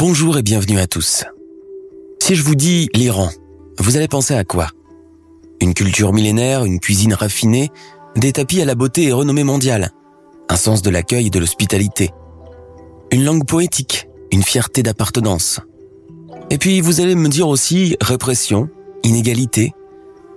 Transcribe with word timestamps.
Bonjour 0.00 0.38
et 0.38 0.42
bienvenue 0.42 0.78
à 0.78 0.86
tous. 0.86 1.24
Si 2.22 2.34
je 2.34 2.42
vous 2.42 2.54
dis 2.54 2.88
l'Iran, 2.94 3.28
vous 3.78 3.98
allez 3.98 4.08
penser 4.08 4.32
à 4.32 4.44
quoi? 4.44 4.68
Une 5.60 5.74
culture 5.74 6.14
millénaire, 6.14 6.64
une 6.64 6.80
cuisine 6.80 7.12
raffinée, 7.12 7.68
des 8.16 8.32
tapis 8.32 8.62
à 8.62 8.64
la 8.64 8.74
beauté 8.74 9.04
et 9.04 9.12
renommée 9.12 9.44
mondiale, 9.44 9.90
un 10.48 10.56
sens 10.56 10.80
de 10.80 10.88
l'accueil 10.88 11.26
et 11.26 11.30
de 11.30 11.38
l'hospitalité, 11.38 12.12
une 13.12 13.24
langue 13.24 13.44
poétique, 13.44 14.08
une 14.32 14.42
fierté 14.42 14.82
d'appartenance. 14.82 15.60
Et 16.48 16.56
puis 16.56 16.80
vous 16.80 17.02
allez 17.02 17.14
me 17.14 17.28
dire 17.28 17.46
aussi 17.46 17.98
répression, 18.00 18.70
inégalité, 19.02 19.74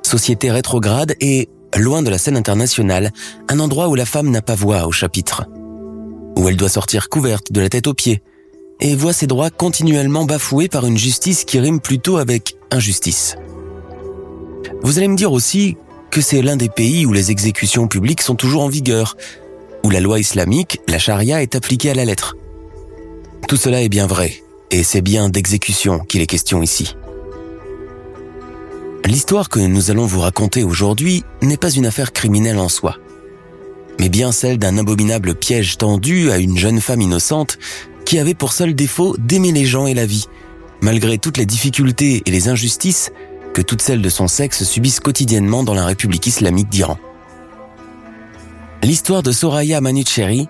société 0.06 0.52
rétrograde 0.52 1.16
et, 1.22 1.48
loin 1.78 2.02
de 2.02 2.10
la 2.10 2.18
scène 2.18 2.36
internationale, 2.36 3.14
un 3.48 3.62
endroit 3.62 3.88
où 3.88 3.96
la 3.96 4.06
femme 4.06 4.30
n'a 4.30 4.42
pas 4.42 4.56
voix 4.56 4.88
au 4.88 4.92
chapitre, 4.92 5.46
où 6.38 6.50
elle 6.50 6.58
doit 6.58 6.68
sortir 6.68 7.08
couverte 7.08 7.54
de 7.54 7.62
la 7.62 7.70
tête 7.70 7.88
aux 7.88 7.94
pieds, 7.94 8.22
et 8.80 8.96
voit 8.96 9.14
ses 9.14 9.28
droits 9.28 9.50
continuellement 9.50 10.26
bafoués 10.26 10.68
par 10.68 10.86
une 10.86 10.98
justice 10.98 11.46
qui 11.46 11.60
rime 11.60 11.80
plutôt 11.80 12.18
avec 12.18 12.58
injustice. 12.72 13.36
Vous 14.82 14.98
allez 14.98 15.08
me 15.08 15.16
dire 15.16 15.32
aussi 15.32 15.78
que 16.12 16.22
c'est 16.22 16.42
l'un 16.42 16.58
des 16.58 16.70
pays 16.70 17.06
où 17.06 17.14
les 17.14 17.32
exécutions 17.32 17.88
publiques 17.88 18.22
sont 18.22 18.36
toujours 18.36 18.64
en 18.64 18.70
vigueur, 18.70 19.16
où 19.84 19.90
la 19.90 20.00
loi 20.00 20.20
islamique, 20.20 20.80
la 20.88 21.00
charia, 21.00 21.42
est 21.42 21.56
appliquée 21.56 21.90
à 21.90 21.96
la 21.96 22.06
lettre. 22.06 22.36
Tout 23.48 23.58
cela 23.58 23.82
est 23.82 23.90
bien 23.90 24.08
vrai, 24.08 24.44
et 24.72 24.84
c'est 24.84 25.02
bien 25.02 25.30
d'exécution 25.30 26.00
qu'il 26.00 26.22
est 26.22 26.28
question 26.28 26.62
ici. 26.62 26.96
L'histoire 29.06 29.50
que 29.50 29.60
nous 29.60 29.92
allons 29.92 30.06
vous 30.06 30.22
raconter 30.22 30.64
aujourd'hui 30.64 31.24
n'est 31.42 31.58
pas 31.58 31.72
une 31.72 31.86
affaire 31.86 32.14
criminelle 32.14 32.60
en 32.60 32.70
soi, 32.70 32.98
mais 34.00 34.10
bien 34.10 34.32
celle 34.32 34.58
d'un 34.58 34.78
abominable 34.78 35.36
piège 35.36 35.78
tendu 35.78 36.32
à 36.32 36.38
une 36.38 36.58
jeune 36.58 36.82
femme 36.82 37.02
innocente 37.02 37.58
qui 38.14 38.20
avait 38.20 38.36
pour 38.36 38.54
seul 38.54 38.76
défaut 38.76 39.16
d'aimer 39.18 39.52
les 39.52 39.66
gens 39.66 39.88
et 39.88 39.96
la 39.96 40.06
vie, 40.06 40.28
malgré 40.82 41.18
toutes 41.18 41.38
les 41.38 41.48
difficultés 41.48 42.22
et 42.24 42.30
les 42.30 42.48
injustices 42.48 43.12
que 43.56 43.62
toutes 43.64 43.82
celles 43.82 44.04
de 44.04 44.10
son 44.10 44.28
sexe 44.28 44.66
subissent 44.66 45.00
quotidiennement 45.00 45.64
dans 45.64 45.74
la 45.74 45.84
République 45.84 46.28
islamique 46.28 46.70
d'Iran. 46.70 47.00
L'histoire 48.84 49.24
de 49.24 49.32
Soraya 49.32 49.82
Manucheri 49.82 50.48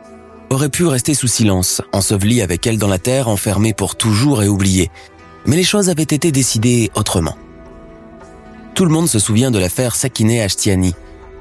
aurait 0.50 0.68
pu 0.68 0.86
rester 0.86 1.14
sous 1.14 1.30
silence, 1.30 1.82
ensevelie 1.94 2.42
avec 2.42 2.68
elle 2.68 2.78
dans 2.78 2.90
la 2.90 3.00
terre, 3.00 3.30
enfermée 3.30 3.72
pour 3.72 3.96
toujours 3.96 4.44
et 4.44 4.50
oubliée. 4.50 4.92
Mais 5.46 5.56
les 5.56 5.64
choses 5.64 5.90
avaient 5.90 6.04
été 6.04 6.34
décidées 6.34 6.92
autrement. 6.96 7.38
Tout 8.76 8.84
le 8.84 8.92
monde 8.92 9.08
se 9.08 9.20
souvient 9.20 9.52
de 9.52 9.60
l'affaire 9.60 9.96
Sakineh 9.96 10.42
Ashtiani, 10.42 10.96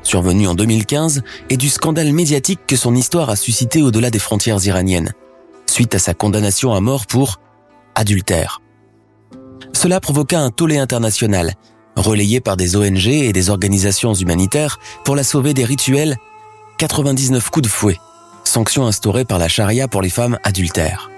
survenue 0.05 0.47
en 0.47 0.55
2015, 0.55 1.25
et 1.51 1.57
du 1.57 1.69
scandale 1.69 2.13
médiatique 2.13 2.61
que 2.69 2.77
son 2.77 2.95
histoire 2.95 3.29
a 3.29 3.35
suscité 3.35 3.83
au-delà 3.83 4.11
des 4.11 4.21
frontières 4.21 4.65
iraniennes 4.65 5.13
suite 5.73 5.95
à 5.95 5.99
sa 5.99 6.13
condamnation 6.13 6.75
à 6.75 6.81
mort 6.81 7.07
pour 7.07 7.41
adultère. 7.95 8.61
Cela 9.73 10.01
provoqua 10.01 10.39
un 10.39 10.51
tollé 10.51 10.77
international, 10.77 11.55
relayé 11.97 12.41
par 12.41 12.57
des 12.59 12.77
ONG 12.77 13.07
et 13.07 13.33
des 13.33 13.49
organisations 13.49 14.13
humanitaires 14.13 14.79
pour 15.05 15.17
la 15.17 15.25
sauver 15.25 15.55
des 15.55 15.65
rituels 15.65 16.17
99 16.77 17.49
coups 17.51 17.65
de 17.65 17.73
fouet, 17.73 17.99
sanction 18.45 18.87
instaurée 18.87 19.25
par 19.25 19.39
la 19.39 19.49
charia 19.49 19.89
pour 19.89 20.03
les 20.03 20.11
femmes 20.11 20.39
adultères. 20.45 21.11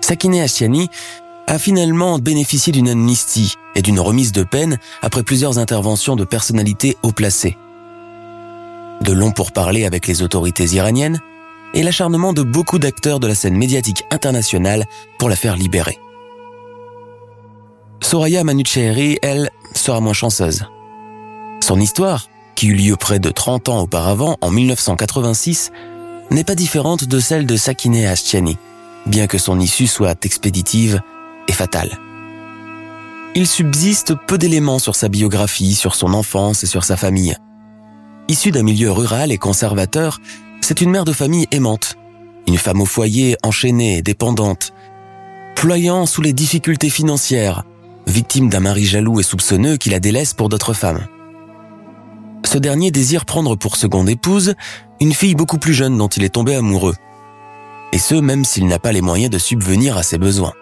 Sakine 0.00 0.40
Ashiani 0.40 0.88
a 1.46 1.58
finalement 1.58 2.18
bénéficié 2.18 2.72
d'une 2.72 2.88
amnistie 2.88 3.54
et 3.74 3.82
d'une 3.82 4.00
remise 4.00 4.32
de 4.32 4.42
peine 4.42 4.78
après 5.02 5.22
plusieurs 5.22 5.58
interventions 5.58 6.16
de 6.16 6.24
personnalités 6.24 6.96
haut 7.02 7.12
placées. 7.12 7.58
De 9.02 9.12
longs 9.12 9.32
pourparlers 9.32 9.84
avec 9.84 10.06
les 10.06 10.22
autorités 10.22 10.64
iraniennes, 10.64 11.20
et 11.76 11.82
l'acharnement 11.82 12.32
de 12.32 12.42
beaucoup 12.42 12.78
d'acteurs 12.78 13.20
de 13.20 13.26
la 13.26 13.34
scène 13.34 13.54
médiatique 13.54 14.04
internationale 14.10 14.86
pour 15.18 15.28
la 15.28 15.36
faire 15.36 15.56
libérer. 15.56 15.98
Soraya 18.00 18.44
Manuchehri, 18.44 19.18
elle, 19.20 19.50
sera 19.74 20.00
moins 20.00 20.14
chanceuse. 20.14 20.64
Son 21.62 21.78
histoire, 21.78 22.28
qui 22.54 22.68
eut 22.68 22.74
lieu 22.74 22.96
près 22.96 23.18
de 23.18 23.28
30 23.28 23.68
ans 23.68 23.80
auparavant, 23.82 24.38
en 24.40 24.50
1986, 24.50 25.70
n'est 26.30 26.44
pas 26.44 26.54
différente 26.54 27.04
de 27.04 27.20
celle 27.20 27.44
de 27.44 27.56
Sakine 27.56 28.06
Ashtiani, 28.06 28.56
bien 29.04 29.26
que 29.26 29.36
son 29.36 29.60
issue 29.60 29.86
soit 29.86 30.24
expéditive 30.24 31.02
et 31.46 31.52
fatale. 31.52 31.98
Il 33.34 33.46
subsiste 33.46 34.14
peu 34.26 34.38
d'éléments 34.38 34.78
sur 34.78 34.96
sa 34.96 35.08
biographie, 35.08 35.74
sur 35.74 35.94
son 35.94 36.14
enfance 36.14 36.64
et 36.64 36.66
sur 36.66 36.84
sa 36.84 36.96
famille. 36.96 37.36
Issue 38.28 38.50
d'un 38.50 38.62
milieu 38.62 38.90
rural 38.90 39.30
et 39.30 39.36
conservateur, 39.36 40.20
c'est 40.66 40.80
une 40.80 40.90
mère 40.90 41.04
de 41.04 41.12
famille 41.12 41.46
aimante, 41.52 41.94
une 42.48 42.58
femme 42.58 42.80
au 42.80 42.86
foyer 42.86 43.36
enchaînée 43.44 43.98
et 43.98 44.02
dépendante, 44.02 44.72
ployant 45.54 46.06
sous 46.06 46.22
les 46.22 46.32
difficultés 46.32 46.90
financières, 46.90 47.62
victime 48.08 48.48
d'un 48.48 48.58
mari 48.58 48.84
jaloux 48.84 49.20
et 49.20 49.22
soupçonneux 49.22 49.76
qui 49.76 49.90
la 49.90 50.00
délaisse 50.00 50.34
pour 50.34 50.48
d'autres 50.48 50.72
femmes. 50.72 51.06
Ce 52.44 52.58
dernier 52.58 52.90
désire 52.90 53.26
prendre 53.26 53.54
pour 53.54 53.76
seconde 53.76 54.08
épouse 54.08 54.54
une 55.00 55.14
fille 55.14 55.36
beaucoup 55.36 55.58
plus 55.58 55.72
jeune 55.72 55.96
dont 55.96 56.08
il 56.08 56.24
est 56.24 56.34
tombé 56.34 56.56
amoureux, 56.56 56.96
et 57.92 57.98
ce 57.98 58.16
même 58.16 58.44
s'il 58.44 58.66
n'a 58.66 58.80
pas 58.80 58.90
les 58.90 59.02
moyens 59.02 59.30
de 59.30 59.38
subvenir 59.38 59.96
à 59.96 60.02
ses 60.02 60.18
besoins. 60.18 60.54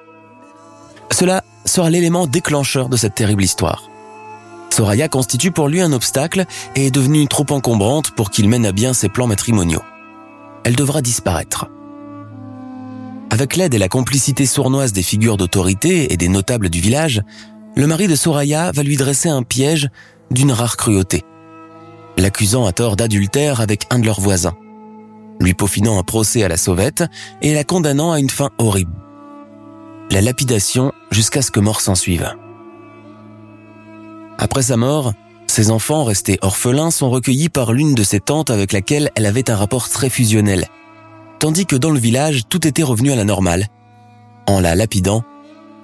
Cela 1.12 1.44
sera 1.64 1.88
l'élément 1.88 2.26
déclencheur 2.26 2.90
de 2.90 2.98
cette 2.98 3.14
terrible 3.14 3.42
histoire. 3.42 3.88
Soraya 4.68 5.08
constitue 5.08 5.50
pour 5.50 5.68
lui 5.68 5.80
un 5.80 5.94
obstacle 5.94 6.44
et 6.76 6.88
est 6.88 6.94
devenue 6.94 7.26
trop 7.26 7.46
encombrante 7.48 8.10
pour 8.10 8.30
qu'il 8.30 8.50
mène 8.50 8.66
à 8.66 8.72
bien 8.72 8.92
ses 8.92 9.08
plans 9.08 9.28
matrimoniaux 9.28 9.80
elle 10.64 10.76
devra 10.76 11.02
disparaître. 11.02 11.66
Avec 13.30 13.56
l'aide 13.56 13.74
et 13.74 13.78
la 13.78 13.88
complicité 13.88 14.46
sournoise 14.46 14.92
des 14.92 15.02
figures 15.02 15.36
d'autorité 15.36 16.12
et 16.12 16.16
des 16.16 16.28
notables 16.28 16.70
du 16.70 16.80
village, 16.80 17.22
le 17.76 17.86
mari 17.86 18.06
de 18.06 18.14
Soraya 18.14 18.70
va 18.72 18.82
lui 18.82 18.96
dresser 18.96 19.28
un 19.28 19.42
piège 19.42 19.88
d'une 20.30 20.52
rare 20.52 20.76
cruauté, 20.76 21.22
l'accusant 22.16 22.66
à 22.66 22.72
tort 22.72 22.96
d'adultère 22.96 23.60
avec 23.60 23.86
un 23.90 23.98
de 23.98 24.06
leurs 24.06 24.20
voisins, 24.20 24.56
lui 25.40 25.54
peaufinant 25.54 25.98
un 25.98 26.02
procès 26.04 26.44
à 26.44 26.48
la 26.48 26.56
sauvette 26.56 27.04
et 27.42 27.54
la 27.54 27.64
condamnant 27.64 28.12
à 28.12 28.20
une 28.20 28.30
fin 28.30 28.50
horrible. 28.58 28.92
La 30.10 30.20
lapidation 30.20 30.92
jusqu'à 31.10 31.42
ce 31.42 31.50
que 31.50 31.60
mort 31.60 31.80
s'en 31.80 31.94
suive. 31.94 32.30
Après 34.38 34.62
sa 34.62 34.76
mort, 34.76 35.12
ses 35.46 35.70
enfants, 35.70 36.04
restés 36.04 36.38
orphelins, 36.42 36.90
sont 36.90 37.10
recueillis 37.10 37.48
par 37.48 37.72
l'une 37.72 37.94
de 37.94 38.02
ses 38.02 38.20
tantes 38.20 38.50
avec 38.50 38.72
laquelle 38.72 39.10
elle 39.14 39.26
avait 39.26 39.50
un 39.50 39.56
rapport 39.56 39.88
très 39.88 40.10
fusionnel. 40.10 40.68
Tandis 41.38 41.66
que 41.66 41.76
dans 41.76 41.90
le 41.90 41.98
village, 41.98 42.42
tout 42.48 42.66
était 42.66 42.82
revenu 42.82 43.12
à 43.12 43.16
la 43.16 43.24
normale. 43.24 43.68
En 44.46 44.60
la 44.60 44.74
lapidant, 44.74 45.22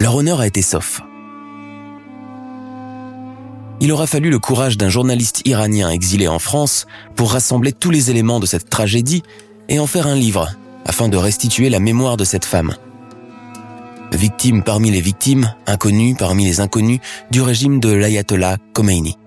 leur 0.00 0.16
honneur 0.16 0.40
a 0.40 0.46
été 0.46 0.62
sauf. 0.62 1.02
Il 3.80 3.92
aura 3.92 4.06
fallu 4.06 4.30
le 4.30 4.38
courage 4.38 4.76
d'un 4.76 4.90
journaliste 4.90 5.42
iranien 5.46 5.90
exilé 5.90 6.28
en 6.28 6.38
France 6.38 6.86
pour 7.16 7.32
rassembler 7.32 7.72
tous 7.72 7.90
les 7.90 8.10
éléments 8.10 8.40
de 8.40 8.46
cette 8.46 8.68
tragédie 8.68 9.22
et 9.68 9.78
en 9.78 9.86
faire 9.86 10.06
un 10.06 10.14
livre, 10.14 10.50
afin 10.84 11.08
de 11.08 11.16
restituer 11.16 11.70
la 11.70 11.80
mémoire 11.80 12.16
de 12.16 12.24
cette 12.24 12.44
femme. 12.44 12.74
Victime 14.12 14.62
parmi 14.62 14.90
les 14.90 15.00
victimes, 15.00 15.54
inconnue 15.66 16.14
parmi 16.14 16.44
les 16.44 16.60
inconnus 16.60 17.00
du 17.30 17.40
régime 17.40 17.80
de 17.80 17.90
l'ayatollah 17.90 18.56
Khomeini. 18.74 19.19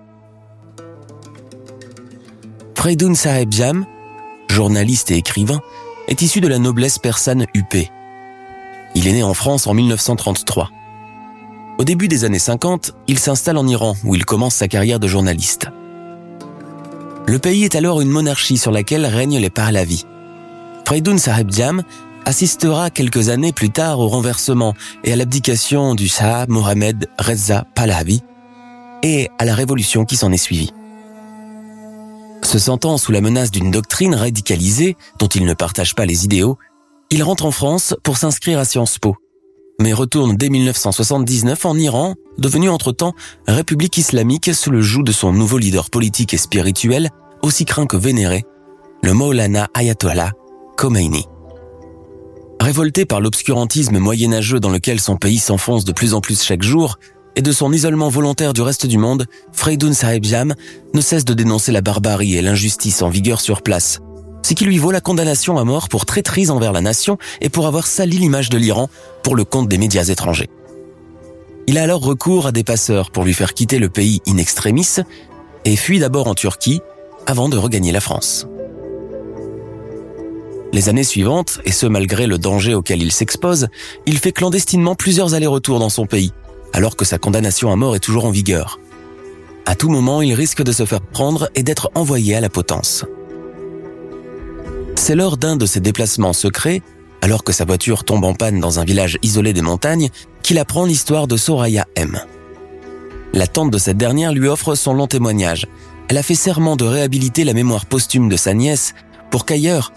Freidoun 2.84 3.14
Saheb 3.14 3.50
Jam, 3.50 3.86
journaliste 4.50 5.10
et 5.10 5.16
écrivain, 5.16 5.62
est 6.06 6.20
issu 6.20 6.42
de 6.42 6.48
la 6.48 6.58
noblesse 6.58 6.98
persane 6.98 7.46
huppée. 7.54 7.90
Il 8.94 9.08
est 9.08 9.14
né 9.14 9.22
en 9.22 9.32
France 9.32 9.66
en 9.66 9.72
1933. 9.72 10.68
Au 11.78 11.84
début 11.84 12.08
des 12.08 12.26
années 12.26 12.38
50, 12.38 12.92
il 13.08 13.18
s'installe 13.18 13.56
en 13.56 13.66
Iran 13.66 13.96
où 14.04 14.14
il 14.14 14.26
commence 14.26 14.56
sa 14.56 14.68
carrière 14.68 15.00
de 15.00 15.08
journaliste. 15.08 15.68
Le 17.26 17.38
pays 17.38 17.64
est 17.64 17.74
alors 17.74 18.02
une 18.02 18.10
monarchie 18.10 18.58
sur 18.58 18.70
laquelle 18.70 19.06
règnent 19.06 19.38
les 19.38 19.48
Pahlavis. 19.48 20.04
Freidoun 20.84 21.16
Saheb 21.16 21.50
Jam 21.50 21.84
assistera 22.26 22.90
quelques 22.90 23.30
années 23.30 23.54
plus 23.54 23.70
tard 23.70 23.98
au 23.98 24.08
renversement 24.08 24.74
et 25.04 25.12
à 25.14 25.16
l'abdication 25.16 25.94
du 25.94 26.06
Shah 26.06 26.44
Mohamed 26.48 27.08
Reza 27.18 27.64
Pahlavi 27.74 28.20
et 29.02 29.30
à 29.38 29.46
la 29.46 29.54
révolution 29.54 30.04
qui 30.04 30.16
s'en 30.16 30.30
est 30.32 30.36
suivie. 30.36 30.74
Se 32.44 32.58
sentant 32.58 32.98
sous 32.98 33.10
la 33.10 33.22
menace 33.22 33.50
d'une 33.50 33.70
doctrine 33.70 34.14
radicalisée 34.14 34.96
dont 35.18 35.26
il 35.26 35.44
ne 35.46 35.54
partage 35.54 35.94
pas 35.94 36.04
les 36.04 36.24
idéaux, 36.24 36.58
il 37.10 37.22
rentre 37.22 37.46
en 37.46 37.50
France 37.50 37.96
pour 38.04 38.18
s'inscrire 38.18 38.58
à 38.58 38.64
Sciences 38.64 38.98
Po, 38.98 39.16
mais 39.80 39.92
retourne 39.92 40.36
dès 40.36 40.50
1979 40.50 41.64
en 41.64 41.76
Iran, 41.76 42.14
devenu 42.38 42.68
entre-temps 42.68 43.14
République 43.48 43.96
islamique 43.98 44.54
sous 44.54 44.70
le 44.70 44.82
joug 44.82 45.02
de 45.02 45.10
son 45.10 45.32
nouveau 45.32 45.58
leader 45.58 45.90
politique 45.90 46.34
et 46.34 46.38
spirituel, 46.38 47.10
aussi 47.42 47.64
craint 47.64 47.86
que 47.86 47.96
vénéré, 47.96 48.44
le 49.02 49.14
Maulana 49.14 49.68
Ayatollah 49.74 50.32
Khomeini. 50.76 51.26
Révolté 52.60 53.04
par 53.04 53.20
l'obscurantisme 53.20 53.98
moyenâgeux 53.98 54.60
dans 54.60 54.70
lequel 54.70 55.00
son 55.00 55.16
pays 55.16 55.38
s'enfonce 55.38 55.84
de 55.84 55.92
plus 55.92 56.14
en 56.14 56.20
plus 56.20 56.42
chaque 56.42 56.62
jour, 56.62 56.98
et 57.36 57.42
de 57.42 57.52
son 57.52 57.72
isolement 57.72 58.08
volontaire 58.08 58.52
du 58.52 58.62
reste 58.62 58.86
du 58.86 58.98
monde, 58.98 59.26
Freidoun 59.52 59.94
Jam 60.22 60.54
ne 60.92 61.00
cesse 61.00 61.24
de 61.24 61.34
dénoncer 61.34 61.72
la 61.72 61.80
barbarie 61.80 62.36
et 62.36 62.42
l'injustice 62.42 63.02
en 63.02 63.08
vigueur 63.08 63.40
sur 63.40 63.62
place, 63.62 64.00
ce 64.42 64.54
qui 64.54 64.64
lui 64.64 64.78
vaut 64.78 64.90
la 64.90 65.00
condamnation 65.00 65.58
à 65.58 65.64
mort 65.64 65.88
pour 65.88 66.06
traîtrise 66.06 66.50
envers 66.50 66.72
la 66.72 66.80
nation 66.80 67.18
et 67.40 67.48
pour 67.48 67.66
avoir 67.66 67.86
sali 67.86 68.18
l'image 68.18 68.50
de 68.50 68.58
l'Iran 68.58 68.88
pour 69.22 69.36
le 69.36 69.44
compte 69.44 69.68
des 69.68 69.78
médias 69.78 70.04
étrangers. 70.04 70.50
Il 71.66 71.78
a 71.78 71.82
alors 71.82 72.02
recours 72.02 72.46
à 72.46 72.52
des 72.52 72.64
passeurs 72.64 73.10
pour 73.10 73.24
lui 73.24 73.32
faire 73.32 73.54
quitter 73.54 73.78
le 73.78 73.88
pays 73.88 74.20
in 74.28 74.36
extremis 74.36 74.96
et 75.64 75.76
fuit 75.76 75.98
d'abord 75.98 76.28
en 76.28 76.34
Turquie 76.34 76.80
avant 77.26 77.48
de 77.48 77.56
regagner 77.56 77.90
la 77.90 78.00
France. 78.00 78.46
Les 80.74 80.88
années 80.88 81.04
suivantes, 81.04 81.60
et 81.64 81.70
ce 81.70 81.86
malgré 81.86 82.26
le 82.26 82.36
danger 82.36 82.74
auquel 82.74 83.00
il 83.00 83.12
s'expose, 83.12 83.68
il 84.06 84.18
fait 84.18 84.32
clandestinement 84.32 84.96
plusieurs 84.96 85.32
allers-retours 85.32 85.78
dans 85.78 85.88
son 85.88 86.04
pays, 86.04 86.32
alors 86.74 86.96
que 86.96 87.04
sa 87.04 87.18
condamnation 87.18 87.70
à 87.72 87.76
mort 87.76 87.94
est 87.94 88.00
toujours 88.00 88.24
en 88.24 88.30
vigueur. 88.30 88.80
À 89.64 89.76
tout 89.76 89.88
moment, 89.88 90.20
il 90.22 90.34
risque 90.34 90.62
de 90.62 90.72
se 90.72 90.84
faire 90.84 91.00
prendre 91.00 91.48
et 91.54 91.62
d'être 91.62 91.90
envoyé 91.94 92.34
à 92.34 92.40
la 92.40 92.50
potence. 92.50 93.06
C'est 94.96 95.14
lors 95.14 95.36
d'un 95.36 95.56
de 95.56 95.66
ses 95.66 95.80
déplacements 95.80 96.32
secrets, 96.32 96.82
alors 97.22 97.44
que 97.44 97.52
sa 97.52 97.64
voiture 97.64 98.04
tombe 98.04 98.24
en 98.24 98.34
panne 98.34 98.58
dans 98.58 98.80
un 98.80 98.84
village 98.84 99.18
isolé 99.22 99.52
des 99.52 99.62
montagnes, 99.62 100.10
qu'il 100.42 100.58
apprend 100.58 100.84
l'histoire 100.84 101.28
de 101.28 101.36
Soraya 101.36 101.86
M. 101.94 102.20
La 103.32 103.46
tante 103.46 103.70
de 103.70 103.78
cette 103.78 103.96
dernière 103.96 104.32
lui 104.32 104.48
offre 104.48 104.74
son 104.74 104.94
long 104.94 105.06
témoignage. 105.06 105.68
Elle 106.08 106.18
a 106.18 106.22
fait 106.24 106.34
serment 106.34 106.76
de 106.76 106.84
réhabiliter 106.84 107.44
la 107.44 107.54
mémoire 107.54 107.86
posthume 107.86 108.28
de 108.28 108.36
sa 108.36 108.52
nièce 108.52 108.94
pour 109.30 109.46
qu'ailleurs, 109.46 109.92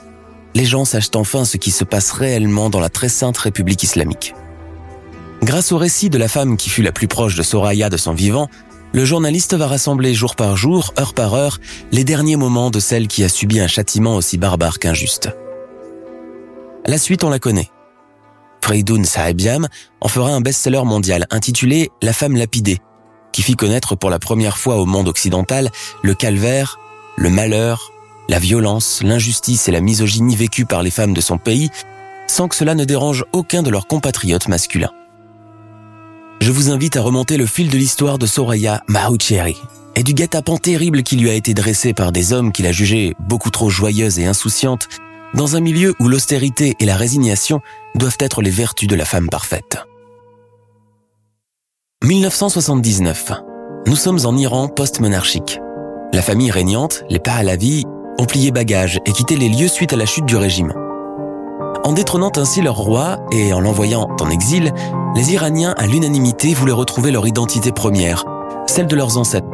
les 0.53 0.65
gens 0.65 0.85
sachent 0.85 1.11
enfin 1.15 1.43
ce 1.43 1.57
qui 1.57 1.71
se 1.71 1.83
passe 1.83 2.11
réellement 2.11 2.69
dans 2.69 2.79
la 2.79 2.89
très 2.89 3.09
sainte 3.09 3.37
République 3.37 3.83
islamique. 3.83 4.35
Grâce 5.43 5.71
au 5.71 5.77
récit 5.77 6.09
de 6.09 6.17
la 6.17 6.27
femme 6.27 6.57
qui 6.57 6.69
fut 6.69 6.81
la 6.81 6.91
plus 6.91 7.07
proche 7.07 7.35
de 7.35 7.43
Soraya 7.43 7.89
de 7.89 7.97
son 7.97 8.13
vivant, 8.13 8.49
le 8.93 9.05
journaliste 9.05 9.53
va 9.53 9.67
rassembler 9.67 10.13
jour 10.13 10.35
par 10.35 10.57
jour, 10.57 10.93
heure 10.99 11.13
par 11.13 11.33
heure, 11.35 11.59
les 11.91 12.03
derniers 12.03 12.35
moments 12.35 12.71
de 12.71 12.79
celle 12.79 13.07
qui 13.07 13.23
a 13.23 13.29
subi 13.29 13.59
un 13.59 13.67
châtiment 13.67 14.15
aussi 14.15 14.37
barbare 14.37 14.79
qu'injuste. 14.79 15.29
La 16.85 16.97
suite, 16.97 17.23
on 17.23 17.29
la 17.29 17.39
connaît. 17.39 17.69
Freidoun 18.61 19.05
Sahebiam 19.05 19.67
en 20.01 20.07
fera 20.07 20.31
un 20.31 20.41
best-seller 20.41 20.83
mondial 20.83 21.27
intitulé 21.29 21.91
La 22.01 22.13
femme 22.13 22.35
lapidée, 22.35 22.79
qui 23.31 23.41
fit 23.43 23.55
connaître 23.55 23.95
pour 23.95 24.09
la 24.09 24.19
première 24.19 24.57
fois 24.57 24.77
au 24.77 24.85
monde 24.85 25.07
occidental 25.07 25.69
le 26.01 26.13
calvaire, 26.15 26.79
le 27.15 27.29
malheur, 27.29 27.91
la 28.29 28.39
violence, 28.39 29.01
l'injustice 29.03 29.67
et 29.67 29.71
la 29.71 29.81
misogynie 29.81 30.35
vécues 30.35 30.65
par 30.65 30.81
les 30.81 30.91
femmes 30.91 31.13
de 31.13 31.21
son 31.21 31.37
pays, 31.37 31.69
sans 32.27 32.47
que 32.47 32.55
cela 32.55 32.75
ne 32.75 32.83
dérange 32.83 33.23
aucun 33.31 33.61
de 33.61 33.69
leurs 33.69 33.87
compatriotes 33.87 34.47
masculins. 34.47 34.91
Je 36.39 36.51
vous 36.51 36.69
invite 36.69 36.95
à 36.97 37.01
remonter 37.01 37.35
le 37.37 37.45
fil 37.45 37.69
de 37.69 37.77
l'histoire 37.77 38.17
de 38.19 38.25
Soraya 38.25 38.83
Mahoucheri 38.87 39.57
et 39.95 40.03
du 40.03 40.13
guet-apens 40.13 40.59
terrible 40.59 41.01
qui 41.01 41.15
lui 41.15 41.29
a 41.29 41.33
été 41.33 41.53
dressé 41.53 41.93
par 41.93 42.11
des 42.11 42.31
hommes 42.31 42.51
qu'il 42.51 42.67
a 42.67 42.71
jugés 42.71 43.15
beaucoup 43.27 43.49
trop 43.49 43.69
joyeuses 43.69 44.19
et 44.19 44.25
insouciantes 44.25 44.87
dans 45.33 45.55
un 45.55 45.59
milieu 45.59 45.95
où 45.99 46.07
l'austérité 46.07 46.75
et 46.79 46.85
la 46.85 46.95
résignation 46.95 47.61
doivent 47.95 48.17
être 48.19 48.41
les 48.41 48.51
vertus 48.51 48.87
de 48.87 48.95
la 48.95 49.05
femme 49.05 49.29
parfaite. 49.29 49.79
1979. 52.03 53.31
Nous 53.87 53.95
sommes 53.95 54.19
en 54.25 54.37
Iran 54.37 54.67
post-monarchique. 54.67 55.59
La 56.13 56.21
famille 56.21 56.51
régnante, 56.51 57.03
les 57.09 57.19
Pahlavi, 57.19 57.83
ont 58.19 58.25
plié 58.25 58.51
bagages 58.51 58.99
et 59.05 59.11
quitté 59.11 59.35
les 59.35 59.49
lieux 59.49 59.67
suite 59.67 59.93
à 59.93 59.97
la 59.97 60.05
chute 60.05 60.25
du 60.25 60.35
régime. 60.35 60.73
En 61.83 61.93
détrônant 61.93 62.31
ainsi 62.35 62.61
leur 62.61 62.75
roi 62.75 63.17
et 63.31 63.53
en 63.53 63.59
l'envoyant 63.59 64.07
en 64.19 64.29
exil, 64.29 64.73
les 65.15 65.33
Iraniens 65.33 65.73
à 65.77 65.85
l'unanimité 65.87 66.53
voulaient 66.53 66.71
retrouver 66.71 67.11
leur 67.11 67.27
identité 67.27 67.71
première, 67.71 68.25
celle 68.67 68.87
de 68.87 68.95
leurs 68.95 69.17
ancêtres. 69.17 69.47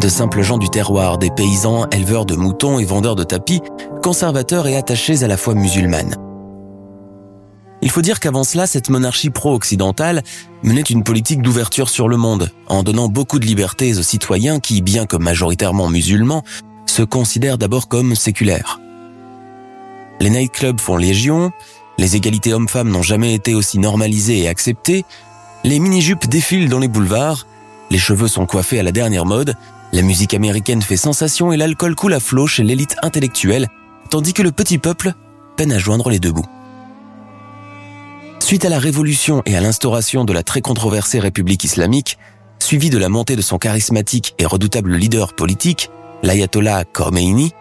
De 0.00 0.08
simples 0.08 0.42
gens 0.42 0.58
du 0.58 0.68
terroir, 0.68 1.18
des 1.18 1.30
paysans, 1.30 1.86
éleveurs 1.90 2.24
de 2.24 2.36
moutons 2.36 2.78
et 2.78 2.84
vendeurs 2.84 3.16
de 3.16 3.24
tapis, 3.24 3.60
conservateurs 4.02 4.66
et 4.66 4.76
attachés 4.76 5.24
à 5.24 5.28
la 5.28 5.36
foi 5.36 5.54
musulmane. 5.54 6.14
Il 7.82 7.90
faut 7.90 8.02
dire 8.02 8.20
qu'avant 8.20 8.44
cela, 8.44 8.66
cette 8.66 8.90
monarchie 8.90 9.30
pro-occidentale 9.30 10.22
menait 10.62 10.80
une 10.82 11.04
politique 11.04 11.42
d'ouverture 11.42 11.88
sur 11.88 12.08
le 12.08 12.16
monde, 12.16 12.50
en 12.66 12.82
donnant 12.82 13.08
beaucoup 13.08 13.38
de 13.38 13.46
libertés 13.46 13.96
aux 13.98 14.02
citoyens 14.02 14.60
qui, 14.60 14.82
bien 14.82 15.06
que 15.06 15.16
majoritairement 15.16 15.88
musulmans, 15.88 16.42
se 16.86 17.02
considèrent 17.02 17.58
d'abord 17.58 17.88
comme 17.88 18.14
séculaires. 18.14 18.80
Les 20.20 20.30
nightclubs 20.30 20.80
font 20.80 20.96
légion, 20.96 21.52
les 21.98 22.16
égalités 22.16 22.54
hommes-femmes 22.54 22.90
n'ont 22.90 23.02
jamais 23.02 23.34
été 23.34 23.54
aussi 23.54 23.78
normalisées 23.78 24.40
et 24.40 24.48
acceptées, 24.48 25.04
les 25.64 25.78
mini-jupes 25.78 26.26
défilent 26.28 26.68
dans 26.68 26.78
les 26.78 26.88
boulevards, 26.88 27.46
les 27.90 27.98
cheveux 27.98 28.28
sont 28.28 28.46
coiffés 28.46 28.78
à 28.78 28.82
la 28.82 28.92
dernière 28.92 29.26
mode, 29.26 29.56
la 29.92 30.02
musique 30.02 30.34
américaine 30.34 30.82
fait 30.82 30.96
sensation 30.96 31.52
et 31.52 31.56
l'alcool 31.56 31.94
coule 31.94 32.14
à 32.14 32.20
flot 32.20 32.46
chez 32.46 32.62
l'élite 32.62 32.96
intellectuelle, 33.02 33.68
tandis 34.10 34.32
que 34.32 34.42
le 34.42 34.52
petit 34.52 34.78
peuple 34.78 35.14
peine 35.56 35.72
à 35.72 35.78
joindre 35.78 36.10
les 36.10 36.18
deux 36.18 36.32
bouts. 36.32 36.46
Suite 38.40 38.64
à 38.64 38.68
la 38.68 38.78
révolution 38.78 39.42
et 39.46 39.56
à 39.56 39.60
l'instauration 39.60 40.24
de 40.24 40.32
la 40.32 40.42
très 40.42 40.60
controversée 40.60 41.18
République 41.18 41.64
islamique, 41.64 42.18
suivie 42.60 42.90
de 42.90 42.98
la 42.98 43.08
montée 43.08 43.36
de 43.36 43.42
son 43.42 43.58
charismatique 43.58 44.34
et 44.38 44.46
redoutable 44.46 44.94
leader 44.94 45.34
politique, 45.34 45.90
l'ayatollah 46.22 46.84
Khomeini, 46.84 47.52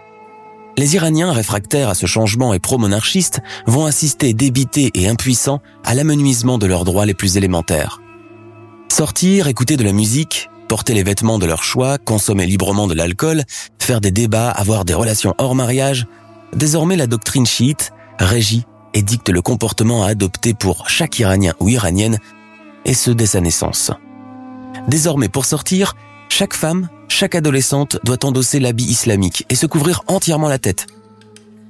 les 0.78 0.96
Iraniens 0.96 1.32
réfractaires 1.32 1.90
à 1.90 1.96
ce 1.96 2.06
changement 2.06 2.54
et 2.54 2.60
pro-monarchistes 2.60 3.42
vont 3.66 3.86
assister 3.86 4.34
débités 4.34 4.92
et 4.94 5.08
impuissants 5.08 5.60
à 5.84 5.96
l'amenuisement 5.96 6.60
de 6.60 6.68
leurs 6.68 6.86
droits 6.86 7.08
les 7.08 7.16
plus 7.16 7.36
élémentaires. 7.36 8.00
Sortir, 8.90 9.48
écouter 9.48 9.76
de 9.76 9.84
la 9.84 9.92
musique, 9.92 10.50
porter 10.68 10.94
les 10.94 11.04
vêtements 11.04 11.40
de 11.40 11.46
leur 11.46 11.64
choix, 11.64 11.98
consommer 11.98 12.46
librement 12.46 12.88
de 12.88 12.94
l'alcool, 12.94 13.44
faire 13.80 14.02
des 14.02 14.12
débats, 14.12 14.52
avoir 14.52 14.86
des 14.86 14.94
relations 14.94 15.34
hors 15.40 15.56
mariage, 15.56 16.06
désormais 16.54 16.96
la 16.96 17.08
doctrine 17.08 17.46
chiite 17.46 17.92
régit 18.20 18.66
et 18.94 19.02
dicte 19.02 19.30
le 19.30 19.42
comportement 19.42 20.04
à 20.04 20.10
adopter 20.10 20.54
pour 20.54 20.90
chaque 20.90 21.20
Iranien 21.20 21.54
ou 21.60 21.70
Iranienne, 21.70 22.20
et 22.86 22.94
ce 22.94 23.12
dès 23.12 23.26
sa 23.26 23.42
naissance. 23.42 23.92
Désormais, 24.88 25.28
pour 25.28 25.46
sortir, 25.46 25.96
chaque 26.30 26.54
femme, 26.54 26.90
chaque 27.08 27.36
adolescente 27.36 27.98
doit 28.04 28.26
endosser 28.26 28.60
l'habit 28.60 28.86
islamique 28.86 29.46
et 29.50 29.56
se 29.56 29.66
couvrir 29.66 30.04
entièrement 30.08 30.50
la 30.50 30.60
tête. 30.60 30.88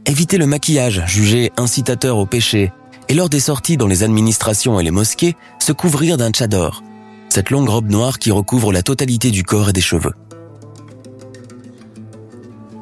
Éviter 0.05 0.37
le 0.37 0.47
maquillage, 0.47 1.03
jugé 1.07 1.51
incitateur 1.57 2.17
au 2.17 2.25
péché, 2.25 2.71
et 3.09 3.13
lors 3.13 3.29
des 3.29 3.39
sorties 3.39 3.77
dans 3.77 3.87
les 3.87 4.03
administrations 4.03 4.79
et 4.79 4.83
les 4.83 4.91
mosquées, 4.91 5.35
se 5.59 5.71
couvrir 5.71 6.17
d'un 6.17 6.31
tchador, 6.31 6.83
cette 7.29 7.49
longue 7.49 7.69
robe 7.69 7.89
noire 7.89 8.19
qui 8.19 8.31
recouvre 8.31 8.71
la 8.71 8.83
totalité 8.83 9.31
du 9.31 9.43
corps 9.43 9.69
et 9.69 9.73
des 9.73 9.81
cheveux. 9.81 10.13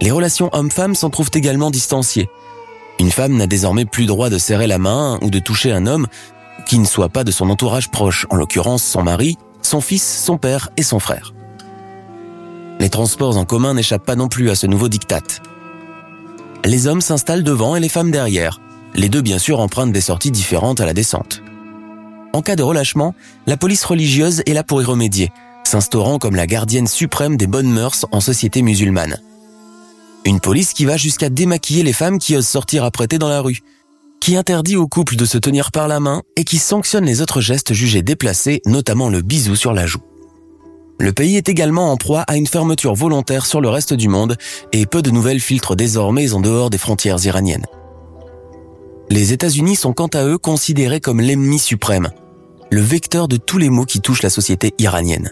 Les 0.02 0.12
relations 0.12 0.50
hommes-femmes 0.54 0.96
s'en 0.96 1.10
trouvent 1.10 1.32
également 1.34 1.72
distanciées. 1.72 2.30
Une 3.00 3.12
femme 3.12 3.36
n'a 3.36 3.48
désormais 3.48 3.86
plus 3.86 4.06
droit 4.06 4.30
de 4.30 4.38
serrer 4.38 4.68
la 4.68 4.78
main 4.78 5.20
ou 5.22 5.30
de 5.30 5.40
toucher 5.40 5.72
un 5.72 5.86
homme 5.88 6.08
qui 6.66 6.80
ne 6.80 6.86
soit 6.86 7.10
pas 7.10 7.24
de 7.24 7.32
son 7.32 7.50
entourage 7.50 7.92
proche, 7.92 8.26
en 8.30 8.36
l'occurrence 8.36 8.84
son 8.84 9.04
mari, 9.04 9.38
son 9.62 9.82
fils, 9.82 10.24
son 10.24 10.38
père 10.38 10.70
et 10.78 10.84
son 10.84 11.00
frère. 11.00 11.35
Les 12.80 12.90
transports 12.90 13.38
en 13.38 13.46
commun 13.46 13.74
n'échappent 13.74 14.06
pas 14.06 14.16
non 14.16 14.28
plus 14.28 14.50
à 14.50 14.56
ce 14.56 14.68
nouveau 14.68 14.90
diktat. 14.90 15.22
Les 16.64 16.88
hommes 16.88 17.02
s'installent 17.02 17.44
devant 17.44 17.76
et 17.76 17.80
les 17.80 17.90
femmes 17.90 18.12
derrière. 18.12 18.60
Les 18.96 19.10
deux 19.10 19.22
bien 19.22 19.40
sûr 19.40 19.60
empruntent 19.60 19.92
des 19.92 20.02
sorties 20.02 20.32
différentes 20.32 20.82
à 20.82 20.86
la 20.86 20.94
descente. 20.94 21.42
En 22.34 22.42
cas 22.42 22.56
de 22.56 22.64
relâchement, 22.64 23.16
la 23.48 23.56
police 23.56 23.84
religieuse 23.86 24.42
est 24.46 24.54
là 24.54 24.64
pour 24.64 24.82
y 24.82 24.86
remédier, 24.86 25.32
s'instaurant 25.64 26.20
comme 26.20 26.36
la 26.36 26.48
gardienne 26.48 26.88
suprême 26.88 27.38
des 27.38 27.48
bonnes 27.48 27.72
mœurs 27.72 28.06
en 28.12 28.20
société 28.20 28.62
musulmane. 28.62 29.22
Une 30.26 30.40
police 30.40 30.74
qui 30.74 30.86
va 30.86 30.98
jusqu'à 30.98 31.30
démaquiller 31.30 31.84
les 31.84 31.94
femmes 31.94 32.18
qui 32.18 32.36
osent 32.36 32.48
sortir 32.48 32.84
apprêtées 32.84 33.20
dans 33.20 33.30
la 33.30 33.42
rue, 33.42 33.60
qui 34.20 34.36
interdit 34.36 34.76
aux 34.76 34.88
couples 34.88 35.16
de 35.16 35.26
se 35.26 35.38
tenir 35.38 35.72
par 35.72 35.88
la 35.88 36.00
main 36.00 36.24
et 36.36 36.44
qui 36.44 36.58
sanctionne 36.58 37.06
les 37.06 37.22
autres 37.22 37.42
gestes 37.42 37.74
jugés 37.74 38.02
déplacés, 38.02 38.62
notamment 38.66 39.10
le 39.10 39.22
bisou 39.22 39.56
sur 39.56 39.72
la 39.72 39.86
joue. 39.86 40.02
Le 41.00 41.12
pays 41.12 41.36
est 41.36 41.50
également 41.50 41.92
en 41.92 41.98
proie 41.98 42.22
à 42.22 42.38
une 42.38 42.48
fermeture 42.48 42.96
volontaire 42.96 43.46
sur 43.46 43.60
le 43.60 43.70
reste 43.70 43.94
du 43.94 44.08
monde 44.08 44.38
et 44.72 44.86
peu 44.86 45.02
de 45.02 45.12
nouvelles 45.12 45.42
filtrent 45.42 45.76
désormais 45.76 46.34
en 46.34 46.40
dehors 46.40 46.70
des 46.70 46.78
frontières 46.78 47.24
iraniennes. 47.26 47.66
les 49.10 49.34
États-Unis 49.34 49.76
sont 49.76 49.94
quant 49.94 50.08
à 50.08 50.26
eux 50.26 50.38
considérés 50.38 51.00
comme 51.00 51.22
l'ennemi 51.22 51.60
suprême, 51.60 52.10
le 52.72 52.82
vecteur 52.82 53.28
de 53.28 53.38
tous 53.38 53.58
les 53.58 53.70
maux 53.70 53.86
qui 53.86 54.02
touchent 54.02 54.24
la 54.24 54.30
société 54.30 54.74
iranienne. 54.80 55.32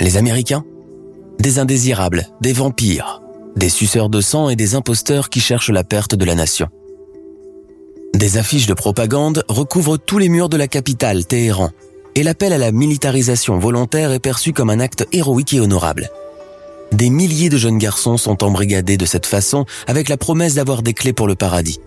Les 0.00 0.16
Américains? 0.16 0.64
Des 1.38 1.58
indésirables, 1.58 2.26
des 2.40 2.52
vampires, 2.52 3.22
des 3.56 3.68
suceurs 3.68 4.10
de 4.10 4.20
sang 4.20 4.50
et 4.50 4.56
des 4.56 4.74
imposteurs 4.74 5.30
qui 5.30 5.40
cherchent 5.40 5.70
la 5.70 5.84
perte 5.84 6.14
de 6.14 6.24
la 6.24 6.34
nation. 6.34 6.68
Des 8.14 8.38
affiches 8.38 8.66
de 8.66 8.74
propagande 8.74 9.44
recouvrent 9.48 9.98
tous 9.98 10.18
les 10.18 10.28
murs 10.28 10.48
de 10.48 10.56
la 10.56 10.68
capitale, 10.68 11.26
Téhéran, 11.26 11.70
et 12.16 12.22
l'appel 12.22 12.54
à 12.54 12.58
la 12.58 12.72
militarisation 12.72 13.58
volontaire 13.58 14.10
est 14.10 14.18
perçu 14.18 14.54
comme 14.54 14.70
un 14.70 14.80
acte 14.80 15.06
héroïque 15.12 15.52
et 15.52 15.60
honorable. 15.60 16.10
Des 16.90 17.10
milliers 17.10 17.50
de 17.50 17.58
jeunes 17.58 17.78
garçons 17.78 18.16
sont 18.16 18.42
embrigadés 18.42 18.96
de 18.96 19.04
cette 19.04 19.26
façon 19.26 19.66
avec 19.86 20.08
la 20.08 20.16
promesse 20.16 20.54
d'avoir 20.54 20.82
des 20.82 20.94
clés 20.94 21.12
pour 21.12 21.28
le 21.28 21.34
paradis. 21.34 21.78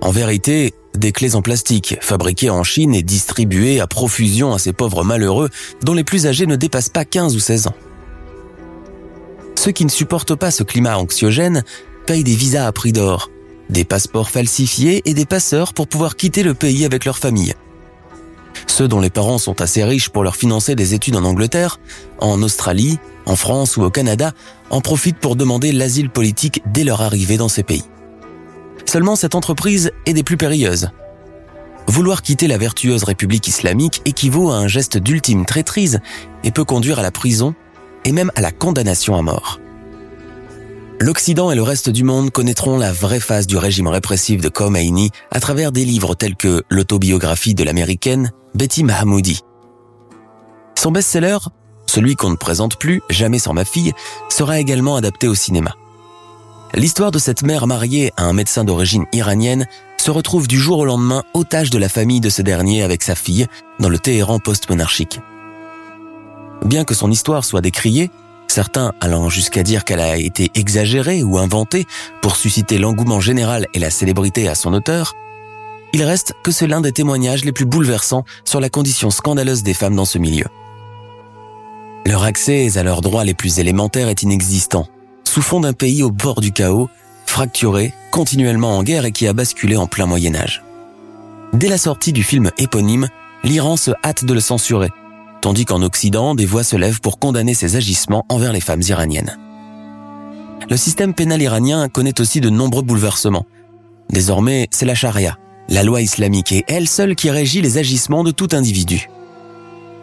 En 0.00 0.12
vérité, 0.12 0.72
des 0.94 1.12
clés 1.12 1.34
en 1.34 1.42
plastique, 1.42 1.98
fabriquées 2.00 2.48
en 2.48 2.64
Chine 2.64 2.94
et 2.94 3.02
distribuées 3.02 3.80
à 3.80 3.86
profusion 3.86 4.54
à 4.54 4.58
ces 4.58 4.72
pauvres 4.72 5.04
malheureux 5.04 5.50
dont 5.82 5.94
les 5.94 6.04
plus 6.04 6.26
âgés 6.26 6.46
ne 6.46 6.56
dépassent 6.56 6.88
pas 6.88 7.04
15 7.04 7.36
ou 7.36 7.40
16 7.40 7.66
ans. 7.66 7.74
Ceux 9.56 9.72
qui 9.72 9.84
ne 9.84 9.90
supportent 9.90 10.36
pas 10.36 10.50
ce 10.50 10.62
climat 10.62 10.96
anxiogène 10.96 11.64
payent 12.06 12.24
des 12.24 12.34
visas 12.34 12.66
à 12.66 12.72
prix 12.72 12.92
d'or, 12.92 13.30
des 13.68 13.84
passeports 13.84 14.30
falsifiés 14.30 15.02
et 15.04 15.12
des 15.12 15.26
passeurs 15.26 15.74
pour 15.74 15.86
pouvoir 15.86 16.16
quitter 16.16 16.42
le 16.42 16.54
pays 16.54 16.86
avec 16.86 17.04
leur 17.04 17.18
famille. 17.18 17.54
Ceux 18.80 18.88
dont 18.88 19.00
les 19.00 19.10
parents 19.10 19.36
sont 19.36 19.60
assez 19.60 19.84
riches 19.84 20.08
pour 20.08 20.24
leur 20.24 20.36
financer 20.36 20.74
des 20.74 20.94
études 20.94 21.14
en 21.14 21.24
Angleterre, 21.24 21.78
en 22.18 22.40
Australie, 22.40 22.98
en 23.26 23.36
France 23.36 23.76
ou 23.76 23.82
au 23.82 23.90
Canada 23.90 24.32
en 24.70 24.80
profitent 24.80 25.18
pour 25.18 25.36
demander 25.36 25.70
l'asile 25.70 26.08
politique 26.08 26.62
dès 26.64 26.82
leur 26.82 27.02
arrivée 27.02 27.36
dans 27.36 27.50
ces 27.50 27.62
pays. 27.62 27.84
Seulement 28.86 29.16
cette 29.16 29.34
entreprise 29.34 29.90
est 30.06 30.14
des 30.14 30.22
plus 30.22 30.38
périlleuses. 30.38 30.88
Vouloir 31.88 32.22
quitter 32.22 32.48
la 32.48 32.56
vertueuse 32.56 33.04
République 33.04 33.48
islamique 33.48 34.00
équivaut 34.06 34.50
à 34.50 34.56
un 34.56 34.66
geste 34.66 34.96
d'ultime 34.96 35.44
traîtrise 35.44 36.00
et 36.42 36.50
peut 36.50 36.64
conduire 36.64 37.00
à 37.00 37.02
la 37.02 37.10
prison 37.10 37.54
et 38.06 38.12
même 38.12 38.32
à 38.34 38.40
la 38.40 38.50
condamnation 38.50 39.14
à 39.14 39.20
mort. 39.20 39.60
L'Occident 41.02 41.50
et 41.50 41.54
le 41.54 41.62
reste 41.62 41.88
du 41.88 42.04
monde 42.04 42.30
connaîtront 42.30 42.76
la 42.76 42.92
vraie 42.92 43.20
face 43.20 43.46
du 43.46 43.56
régime 43.56 43.86
répressif 43.86 44.42
de 44.42 44.50
Khomeini 44.50 45.10
à 45.30 45.40
travers 45.40 45.72
des 45.72 45.86
livres 45.86 46.14
tels 46.14 46.36
que 46.36 46.62
l'autobiographie 46.68 47.54
de 47.54 47.64
l'américaine 47.64 48.32
Betty 48.54 48.84
Mahamoudi. 48.84 49.40
Son 50.74 50.92
best-seller, 50.92 51.38
celui 51.86 52.16
qu'on 52.16 52.28
ne 52.28 52.36
présente 52.36 52.76
plus, 52.76 53.00
Jamais 53.08 53.38
sans 53.38 53.54
ma 53.54 53.64
fille, 53.64 53.94
sera 54.28 54.60
également 54.60 54.94
adapté 54.96 55.26
au 55.26 55.34
cinéma. 55.34 55.74
L'histoire 56.74 57.12
de 57.12 57.18
cette 57.18 57.44
mère 57.44 57.66
mariée 57.66 58.12
à 58.18 58.24
un 58.24 58.34
médecin 58.34 58.64
d'origine 58.64 59.06
iranienne 59.14 59.66
se 59.96 60.10
retrouve 60.10 60.48
du 60.48 60.58
jour 60.58 60.80
au 60.80 60.84
lendemain 60.84 61.24
otage 61.32 61.70
de 61.70 61.78
la 61.78 61.88
famille 61.88 62.20
de 62.20 62.28
ce 62.28 62.42
dernier 62.42 62.82
avec 62.82 63.02
sa 63.02 63.14
fille 63.14 63.46
dans 63.78 63.88
le 63.88 63.98
Téhéran 63.98 64.38
post-monarchique. 64.38 65.18
Bien 66.62 66.84
que 66.84 66.94
son 66.94 67.10
histoire 67.10 67.46
soit 67.46 67.62
décriée, 67.62 68.10
certains 68.50 68.92
allant 69.00 69.28
jusqu'à 69.28 69.62
dire 69.62 69.84
qu'elle 69.84 70.00
a 70.00 70.16
été 70.16 70.50
exagérée 70.54 71.22
ou 71.22 71.38
inventée 71.38 71.86
pour 72.20 72.36
susciter 72.36 72.78
l'engouement 72.78 73.20
général 73.20 73.66
et 73.74 73.78
la 73.78 73.90
célébrité 73.90 74.48
à 74.48 74.54
son 74.54 74.74
auteur, 74.74 75.14
il 75.92 76.02
reste 76.02 76.34
que 76.42 76.50
c'est 76.50 76.66
l'un 76.66 76.80
des 76.80 76.92
témoignages 76.92 77.44
les 77.44 77.52
plus 77.52 77.64
bouleversants 77.64 78.24
sur 78.44 78.60
la 78.60 78.68
condition 78.68 79.10
scandaleuse 79.10 79.62
des 79.62 79.74
femmes 79.74 79.96
dans 79.96 80.04
ce 80.04 80.18
milieu. 80.18 80.46
Leur 82.06 82.24
accès 82.24 82.76
à 82.76 82.82
leurs 82.82 83.00
droits 83.00 83.24
les 83.24 83.34
plus 83.34 83.58
élémentaires 83.58 84.08
est 84.08 84.22
inexistant, 84.22 84.86
sous 85.24 85.42
fond 85.42 85.60
d'un 85.60 85.72
pays 85.72 86.02
au 86.02 86.10
bord 86.10 86.40
du 86.40 86.52
chaos, 86.52 86.88
fracturé, 87.26 87.92
continuellement 88.10 88.76
en 88.76 88.82
guerre 88.82 89.04
et 89.04 89.12
qui 89.12 89.26
a 89.28 89.32
basculé 89.32 89.76
en 89.76 89.86
plein 89.86 90.06
Moyen 90.06 90.34
Âge. 90.34 90.64
Dès 91.52 91.68
la 91.68 91.78
sortie 91.78 92.12
du 92.12 92.22
film 92.22 92.50
éponyme, 92.58 93.08
l'Iran 93.44 93.76
se 93.76 93.92
hâte 94.04 94.24
de 94.24 94.34
le 94.34 94.40
censurer, 94.40 94.90
tandis 95.40 95.64
qu'en 95.64 95.82
Occident, 95.82 96.34
des 96.34 96.46
voix 96.46 96.64
se 96.64 96.76
lèvent 96.76 97.00
pour 97.00 97.18
condamner 97.18 97.54
ses 97.54 97.76
agissements 97.76 98.24
envers 98.28 98.52
les 98.52 98.60
femmes 98.60 98.82
iraniennes. 98.82 99.38
Le 100.68 100.76
système 100.76 101.14
pénal 101.14 101.42
iranien 101.42 101.88
connaît 101.88 102.20
aussi 102.20 102.40
de 102.40 102.50
nombreux 102.50 102.82
bouleversements. 102.82 103.46
Désormais, 104.10 104.68
c'est 104.70 104.86
la 104.86 104.94
charia, 104.94 105.38
la 105.68 105.82
loi 105.82 106.02
islamique 106.02 106.52
et 106.52 106.64
elle 106.68 106.88
seule 106.88 107.14
qui 107.14 107.30
régit 107.30 107.62
les 107.62 107.78
agissements 107.78 108.24
de 108.24 108.30
tout 108.30 108.48
individu. 108.52 109.08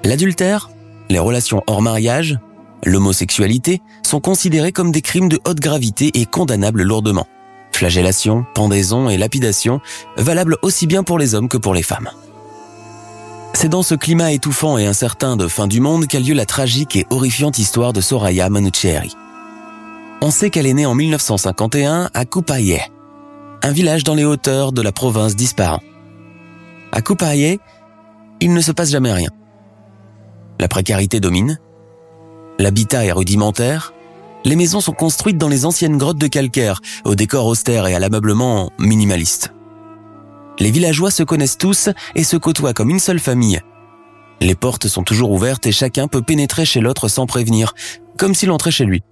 L'adultère, 0.03 0.69
les 1.09 1.19
relations 1.19 1.63
hors 1.67 1.81
mariage, 1.81 2.37
l'homosexualité 2.85 3.81
sont 4.03 4.19
considérés 4.19 4.71
comme 4.71 4.91
des 4.91 5.01
crimes 5.01 5.29
de 5.29 5.39
haute 5.45 5.59
gravité 5.59 6.11
et 6.19 6.25
condamnables 6.25 6.83
lourdement. 6.83 7.27
Flagellation, 7.71 8.45
pendaison 8.55 9.09
et 9.09 9.17
lapidation, 9.17 9.81
valables 10.17 10.57
aussi 10.63 10.87
bien 10.87 11.03
pour 11.03 11.19
les 11.19 11.35
hommes 11.35 11.49
que 11.49 11.57
pour 11.57 11.73
les 11.73 11.83
femmes. 11.83 12.09
C'est 13.53 13.69
dans 13.69 13.83
ce 13.83 13.95
climat 13.95 14.31
étouffant 14.31 14.77
et 14.77 14.85
incertain 14.85 15.35
de 15.35 15.47
fin 15.47 15.67
du 15.67 15.79
monde 15.79 16.07
qu'a 16.07 16.19
lieu 16.19 16.33
la 16.33 16.45
tragique 16.45 16.95
et 16.95 17.07
horrifiante 17.09 17.57
histoire 17.57 17.91
de 17.93 18.01
Soraya 18.01 18.49
Manuchehri. 18.49 19.15
On 20.21 20.31
sait 20.31 20.49
qu'elle 20.49 20.67
est 20.67 20.73
née 20.73 20.85
en 20.85 20.95
1951 20.95 22.09
à 22.13 22.25
Koupaye, 22.25 22.81
un 23.63 23.71
village 23.71 24.03
dans 24.03 24.15
les 24.15 24.25
hauteurs 24.25 24.71
de 24.71 24.81
la 24.81 24.91
province 24.91 25.35
d'Ispahan. 25.35 25.79
À 26.91 27.01
Koupaye, 27.01 27.59
il 28.39 28.53
ne 28.53 28.61
se 28.61 28.71
passe 28.71 28.91
jamais 28.91 29.11
rien. 29.11 29.29
La 30.59 30.67
précarité 30.67 31.19
domine, 31.19 31.59
l'habitat 32.59 33.05
est 33.05 33.11
rudimentaire, 33.11 33.93
les 34.45 34.55
maisons 34.55 34.81
sont 34.81 34.93
construites 34.93 35.37
dans 35.37 35.49
les 35.49 35.65
anciennes 35.65 35.97
grottes 35.97 36.17
de 36.17 36.27
calcaire, 36.27 36.81
au 37.05 37.15
décor 37.15 37.45
austère 37.47 37.87
et 37.87 37.95
à 37.95 37.99
l'ameublement 37.99 38.71
minimaliste. 38.79 39.51
Les 40.59 40.71
villageois 40.71 41.11
se 41.11 41.23
connaissent 41.23 41.57
tous 41.57 41.89
et 42.15 42.23
se 42.23 42.37
côtoient 42.37 42.73
comme 42.73 42.89
une 42.89 42.99
seule 42.99 43.19
famille. 43.19 43.61
Les 44.41 44.55
portes 44.55 44.87
sont 44.87 45.03
toujours 45.03 45.31
ouvertes 45.31 45.65
et 45.65 45.71
chacun 45.71 46.07
peut 46.07 46.21
pénétrer 46.21 46.65
chez 46.65 46.79
l'autre 46.79 47.07
sans 47.07 47.25
prévenir, 47.25 47.73
comme 48.17 48.35
s'il 48.35 48.51
entrait 48.51 48.71
chez 48.71 48.85
lui. 48.85 49.03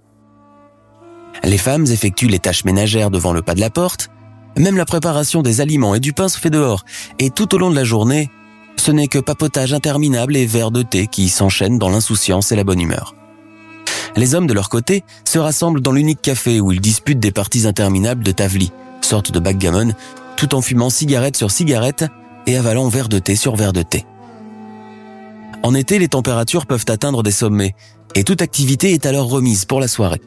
Les 1.44 1.58
femmes 1.58 1.86
effectuent 1.86 2.28
les 2.28 2.38
tâches 2.38 2.64
ménagères 2.64 3.10
devant 3.10 3.32
le 3.32 3.42
pas 3.42 3.54
de 3.54 3.60
la 3.60 3.70
porte, 3.70 4.08
même 4.56 4.76
la 4.76 4.86
préparation 4.86 5.42
des 5.42 5.60
aliments 5.60 5.94
et 5.94 6.00
du 6.00 6.12
pain 6.12 6.28
se 6.28 6.38
fait 6.38 6.50
dehors, 6.50 6.84
et 7.18 7.30
tout 7.30 7.54
au 7.54 7.58
long 7.58 7.70
de 7.70 7.76
la 7.76 7.84
journée, 7.84 8.30
ce 8.76 8.90
n'est 8.90 9.08
que 9.08 9.18
papotage 9.18 9.74
interminable 9.74 10.36
et 10.36 10.46
verres 10.46 10.70
de 10.70 10.82
thé 10.82 11.06
qui 11.06 11.28
s'enchaînent 11.28 11.78
dans 11.78 11.90
l'insouciance 11.90 12.52
et 12.52 12.56
la 12.56 12.64
bonne 12.64 12.80
humeur. 12.80 13.14
Les 14.16 14.34
hommes 14.34 14.46
de 14.46 14.54
leur 14.54 14.70
côté 14.70 15.04
se 15.24 15.38
rassemblent 15.38 15.80
dans 15.80 15.92
l'unique 15.92 16.22
café 16.22 16.60
où 16.60 16.72
ils 16.72 16.80
disputent 16.80 17.20
des 17.20 17.32
parties 17.32 17.66
interminables 17.66 18.24
de 18.24 18.32
tavli, 18.32 18.72
sorte 19.02 19.30
de 19.30 19.40
backgammon 19.40 19.92
tout 20.36 20.54
en 20.54 20.60
fumant 20.60 20.90
cigarette 20.90 21.36
sur 21.36 21.50
cigarette 21.50 22.04
et 22.46 22.56
avalant 22.56 22.88
verre 22.88 23.08
de 23.08 23.18
thé 23.18 23.36
sur 23.36 23.56
verre 23.56 23.72
de 23.72 23.82
thé. 23.82 24.04
En 25.62 25.74
été, 25.74 25.98
les 25.98 26.08
températures 26.08 26.66
peuvent 26.66 26.84
atteindre 26.88 27.22
des 27.22 27.32
sommets, 27.32 27.74
et 28.14 28.22
toute 28.22 28.42
activité 28.42 28.92
est 28.92 29.06
alors 29.06 29.28
remise 29.28 29.64
pour 29.64 29.80
la 29.80 29.88
soirée. 29.88 30.20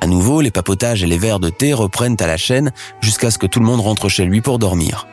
À 0.00 0.06
nouveau, 0.06 0.40
les 0.40 0.50
papotages 0.50 1.02
et 1.02 1.06
les 1.06 1.16
verres 1.16 1.40
de 1.40 1.48
thé 1.48 1.72
reprennent 1.72 2.16
à 2.20 2.26
la 2.26 2.36
chaîne 2.36 2.72
jusqu'à 3.00 3.30
ce 3.30 3.38
que 3.38 3.46
tout 3.46 3.60
le 3.60 3.66
monde 3.66 3.80
rentre 3.80 4.08
chez 4.08 4.24
lui 4.24 4.40
pour 4.40 4.58
dormir. 4.58 5.06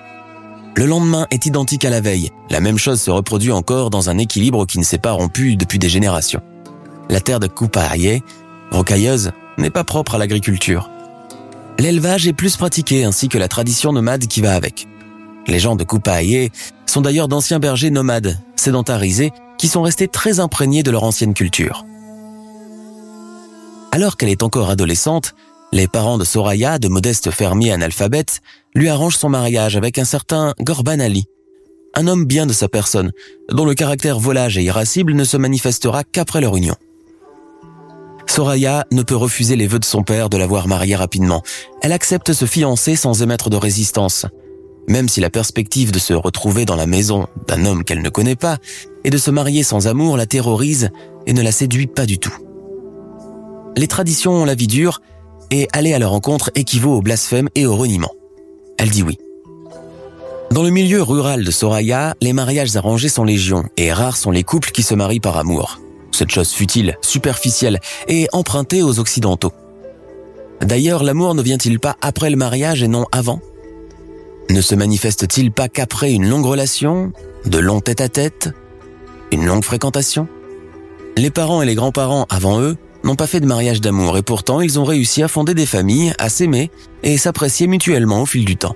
Le 0.75 0.85
lendemain 0.85 1.27
est 1.31 1.45
identique 1.45 1.85
à 1.85 1.89
la 1.89 2.01
veille. 2.01 2.31
La 2.49 2.59
même 2.59 2.77
chose 2.77 3.01
se 3.01 3.11
reproduit 3.11 3.51
encore 3.51 3.89
dans 3.89 4.09
un 4.09 4.17
équilibre 4.17 4.65
qui 4.65 4.79
ne 4.79 4.83
s'est 4.83 4.97
pas 4.97 5.11
rompu 5.11 5.55
depuis 5.55 5.77
des 5.77 5.89
générations. 5.89 6.41
La 7.09 7.19
terre 7.21 7.39
de 7.39 7.47
Coupaillé, 7.47 8.23
rocailleuse, 8.71 9.31
n'est 9.57 9.69
pas 9.69 9.83
propre 9.83 10.15
à 10.15 10.17
l'agriculture. 10.17 10.89
L'élevage 11.79 12.27
est 12.27 12.33
plus 12.33 12.57
pratiqué 12.57 13.05
ainsi 13.05 13.29
que 13.29 13.37
la 13.37 13.47
tradition 13.47 13.93
nomade 13.93 14.27
qui 14.27 14.41
va 14.41 14.53
avec. 14.53 14.85
Les 15.47 15.59
gens 15.59 15.77
de 15.77 15.85
Coupaillé 15.85 16.51
sont 16.85 16.99
d'ailleurs 16.99 17.29
d'anciens 17.29 17.59
bergers 17.59 17.89
nomades, 17.89 18.37
sédentarisés, 18.57 19.31
qui 19.57 19.69
sont 19.69 19.81
restés 19.81 20.09
très 20.09 20.41
imprégnés 20.41 20.83
de 20.83 20.91
leur 20.91 21.05
ancienne 21.05 21.33
culture. 21.33 21.85
Alors 23.93 24.17
qu'elle 24.17 24.27
est 24.27 24.43
encore 24.43 24.69
adolescente, 24.69 25.35
les 25.71 25.87
parents 25.87 26.17
de 26.17 26.25
Soraya, 26.25 26.79
de 26.79 26.89
modestes 26.89 27.31
fermiers 27.31 27.71
analphabètes, 27.71 28.41
lui 28.75 28.89
arrangent 28.89 29.17
son 29.17 29.29
mariage 29.29 29.77
avec 29.77 29.97
un 29.97 30.05
certain 30.05 30.53
Gorban 30.59 30.99
Ali, 30.99 31.27
un 31.95 32.07
homme 32.07 32.25
bien 32.25 32.45
de 32.45 32.53
sa 32.53 32.67
personne, 32.67 33.13
dont 33.49 33.65
le 33.65 33.73
caractère 33.73 34.19
volage 34.19 34.57
et 34.57 34.63
irascible 34.63 35.13
ne 35.13 35.23
se 35.23 35.37
manifestera 35.37 36.03
qu'après 36.03 36.41
leur 36.41 36.57
union. 36.57 36.75
Soraya 38.29 38.85
ne 38.91 39.01
peut 39.01 39.15
refuser 39.15 39.55
les 39.55 39.65
vœux 39.65 39.79
de 39.79 39.85
son 39.85 40.03
père 40.03 40.29
de 40.29 40.37
l'avoir 40.37 40.67
mariée 40.67 40.95
rapidement. 40.95 41.41
Elle 41.81 41.91
accepte 41.91 42.31
se 42.31 42.45
fiancer 42.45 42.95
sans 42.95 43.23
émettre 43.23 43.49
de 43.49 43.57
résistance. 43.57 44.27
Même 44.87 45.09
si 45.09 45.19
la 45.19 45.31
perspective 45.31 45.91
de 45.91 45.97
se 45.97 46.13
retrouver 46.13 46.65
dans 46.65 46.75
la 46.75 46.85
maison 46.85 47.25
d'un 47.47 47.65
homme 47.65 47.83
qu'elle 47.83 48.03
ne 48.03 48.09
connaît 48.09 48.35
pas 48.35 48.59
et 49.03 49.09
de 49.09 49.17
se 49.17 49.31
marier 49.31 49.63
sans 49.63 49.87
amour 49.87 50.15
la 50.15 50.27
terrorise 50.27 50.91
et 51.25 51.33
ne 51.33 51.41
la 51.41 51.51
séduit 51.51 51.87
pas 51.87 52.05
du 52.05 52.19
tout. 52.19 52.37
Les 53.75 53.87
traditions 53.87 54.33
ont 54.33 54.45
la 54.45 54.55
vie 54.55 54.67
dure 54.67 55.01
et 55.49 55.67
aller 55.73 55.95
à 55.95 55.99
leur 55.99 56.11
rencontre 56.11 56.51
équivaut 56.53 56.97
au 56.97 57.01
blasphème 57.01 57.49
et 57.55 57.65
au 57.65 57.75
reniement. 57.75 58.11
Elle 58.77 58.91
dit 58.91 59.01
oui. 59.01 59.17
Dans 60.51 60.61
le 60.61 60.69
milieu 60.69 61.01
rural 61.01 61.43
de 61.43 61.49
Soraya, 61.49 62.15
les 62.21 62.33
mariages 62.33 62.75
arrangés 62.75 63.09
sont 63.09 63.23
légion 63.23 63.63
et 63.75 63.91
rares 63.91 64.17
sont 64.17 64.31
les 64.31 64.43
couples 64.43 64.69
qui 64.69 64.83
se 64.83 64.93
marient 64.93 65.19
par 65.19 65.35
amour 65.35 65.79
cette 66.19 66.31
chose 66.31 66.51
futile, 66.51 66.97
superficielle 67.01 67.79
et 68.09 68.27
empruntée 68.33 68.83
aux 68.83 68.99
Occidentaux. 68.99 69.53
D'ailleurs, 70.59 71.01
l'amour 71.01 71.33
ne 71.33 71.41
vient-il 71.41 71.79
pas 71.79 71.95
après 72.01 72.29
le 72.29 72.35
mariage 72.35 72.83
et 72.83 72.89
non 72.89 73.05
avant? 73.13 73.39
Ne 74.49 74.59
se 74.59 74.75
manifeste-t-il 74.75 75.53
pas 75.53 75.69
qu'après 75.69 76.11
une 76.11 76.27
longue 76.27 76.45
relation, 76.45 77.13
de 77.45 77.57
longs 77.57 77.79
tête-à-tête, 77.79 78.49
une 79.31 79.45
longue 79.45 79.63
fréquentation? 79.63 80.27
Les 81.15 81.29
parents 81.29 81.61
et 81.61 81.65
les 81.65 81.75
grands-parents 81.75 82.25
avant 82.29 82.59
eux 82.59 82.75
n'ont 83.05 83.15
pas 83.15 83.27
fait 83.27 83.39
de 83.39 83.45
mariage 83.45 83.79
d'amour 83.79 84.17
et 84.17 84.21
pourtant 84.21 84.59
ils 84.59 84.77
ont 84.77 84.83
réussi 84.83 85.23
à 85.23 85.29
fonder 85.29 85.53
des 85.53 85.65
familles, 85.65 86.13
à 86.19 86.27
s'aimer 86.27 86.69
et 87.01 87.17
s'apprécier 87.17 87.67
mutuellement 87.67 88.23
au 88.23 88.25
fil 88.25 88.43
du 88.43 88.57
temps. 88.57 88.75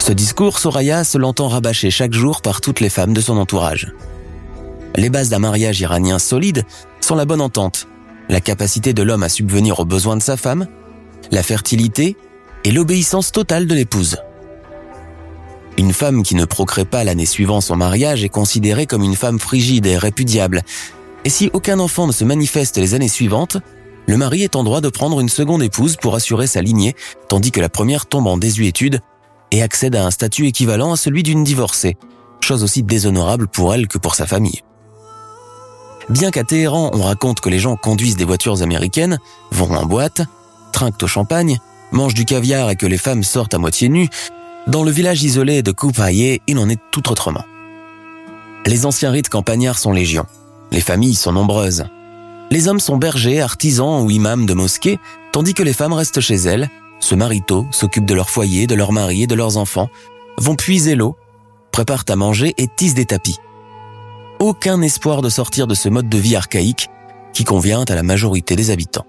Ce 0.00 0.12
discours, 0.12 0.58
Soraya 0.58 1.02
se 1.02 1.16
l'entend 1.16 1.48
rabâcher 1.48 1.90
chaque 1.90 2.12
jour 2.12 2.42
par 2.42 2.60
toutes 2.60 2.80
les 2.80 2.90
femmes 2.90 3.14
de 3.14 3.22
son 3.22 3.38
entourage. 3.38 3.94
Les 4.96 5.10
bases 5.10 5.28
d'un 5.28 5.38
mariage 5.38 5.80
iranien 5.80 6.18
solide 6.18 6.64
sont 7.00 7.14
la 7.14 7.26
bonne 7.26 7.42
entente, 7.42 7.86
la 8.30 8.40
capacité 8.40 8.94
de 8.94 9.02
l'homme 9.02 9.22
à 9.22 9.28
subvenir 9.28 9.78
aux 9.78 9.84
besoins 9.84 10.16
de 10.16 10.22
sa 10.22 10.38
femme, 10.38 10.66
la 11.30 11.42
fertilité 11.42 12.16
et 12.64 12.70
l'obéissance 12.70 13.30
totale 13.30 13.66
de 13.66 13.74
l'épouse. 13.74 14.16
Une 15.76 15.92
femme 15.92 16.22
qui 16.22 16.34
ne 16.34 16.46
procrée 16.46 16.86
pas 16.86 17.04
l'année 17.04 17.26
suivant 17.26 17.60
son 17.60 17.76
mariage 17.76 18.24
est 18.24 18.30
considérée 18.30 18.86
comme 18.86 19.02
une 19.02 19.16
femme 19.16 19.38
frigide 19.38 19.84
et 19.84 19.98
répudiable. 19.98 20.62
Et 21.26 21.28
si 21.28 21.50
aucun 21.52 21.78
enfant 21.78 22.06
ne 22.06 22.12
se 22.12 22.24
manifeste 22.24 22.78
les 22.78 22.94
années 22.94 23.08
suivantes, 23.08 23.58
le 24.06 24.16
mari 24.16 24.44
est 24.44 24.56
en 24.56 24.64
droit 24.64 24.80
de 24.80 24.88
prendre 24.88 25.20
une 25.20 25.28
seconde 25.28 25.62
épouse 25.62 25.96
pour 25.96 26.14
assurer 26.14 26.46
sa 26.46 26.62
lignée, 26.62 26.96
tandis 27.28 27.50
que 27.50 27.60
la 27.60 27.68
première 27.68 28.06
tombe 28.06 28.28
en 28.28 28.38
désuétude 28.38 29.00
et 29.50 29.62
accède 29.62 29.96
à 29.96 30.06
un 30.06 30.10
statut 30.10 30.46
équivalent 30.46 30.92
à 30.92 30.96
celui 30.96 31.22
d'une 31.22 31.44
divorcée, 31.44 31.96
chose 32.40 32.62
aussi 32.62 32.82
déshonorable 32.82 33.46
pour 33.46 33.74
elle 33.74 33.88
que 33.88 33.98
pour 33.98 34.14
sa 34.14 34.26
famille. 34.26 34.62
Bien 36.08 36.30
qu'à 36.30 36.44
Téhéran 36.44 36.90
on 36.92 37.02
raconte 37.02 37.40
que 37.40 37.48
les 37.48 37.58
gens 37.58 37.76
conduisent 37.76 38.16
des 38.16 38.24
voitures 38.24 38.62
américaines, 38.62 39.18
vont 39.50 39.74
en 39.74 39.84
boîte, 39.86 40.22
trinquent 40.72 41.02
au 41.02 41.06
champagne, 41.06 41.58
mangent 41.92 42.14
du 42.14 42.24
caviar 42.24 42.70
et 42.70 42.76
que 42.76 42.86
les 42.86 42.98
femmes 42.98 43.24
sortent 43.24 43.54
à 43.54 43.58
moitié 43.58 43.88
nues, 43.88 44.08
dans 44.66 44.82
le 44.82 44.90
village 44.90 45.22
isolé 45.22 45.62
de 45.62 45.72
Koupaye, 45.72 46.40
il 46.46 46.58
en 46.58 46.68
est 46.68 46.80
tout 46.90 47.10
autrement. 47.10 47.44
Les 48.66 48.84
anciens 48.84 49.10
rites 49.10 49.28
campagnards 49.28 49.78
sont 49.78 49.92
légion. 49.92 50.26
Les 50.72 50.80
familles 50.80 51.14
sont 51.14 51.32
nombreuses. 51.32 51.84
Les 52.50 52.66
hommes 52.66 52.80
sont 52.80 52.96
bergers, 52.96 53.40
artisans 53.40 54.02
ou 54.04 54.10
imams 54.10 54.46
de 54.46 54.54
mosquées, 54.54 54.98
tandis 55.32 55.54
que 55.54 55.62
les 55.62 55.72
femmes 55.72 55.92
restent 55.92 56.20
chez 56.20 56.34
elles, 56.34 56.68
se 57.00 57.14
marient 57.14 57.44
tôt, 57.46 57.66
s'occupent 57.70 58.06
de 58.06 58.14
leur 58.14 58.30
foyer, 58.30 58.66
de 58.66 58.74
leur 58.74 58.92
mari 58.92 59.22
et 59.22 59.26
de 59.26 59.34
leurs 59.34 59.56
enfants, 59.56 59.88
vont 60.38 60.56
puiser 60.56 60.94
l'eau, 60.94 61.16
préparent 61.70 62.04
à 62.08 62.16
manger 62.16 62.54
et 62.58 62.66
tissent 62.66 62.94
des 62.94 63.06
tapis. 63.06 63.38
Aucun 64.38 64.82
espoir 64.82 65.22
de 65.22 65.30
sortir 65.30 65.66
de 65.66 65.74
ce 65.74 65.88
mode 65.88 66.10
de 66.10 66.18
vie 66.18 66.36
archaïque 66.36 66.88
qui 67.32 67.44
convient 67.44 67.84
à 67.88 67.94
la 67.94 68.02
majorité 68.02 68.54
des 68.54 68.70
habitants. 68.70 69.06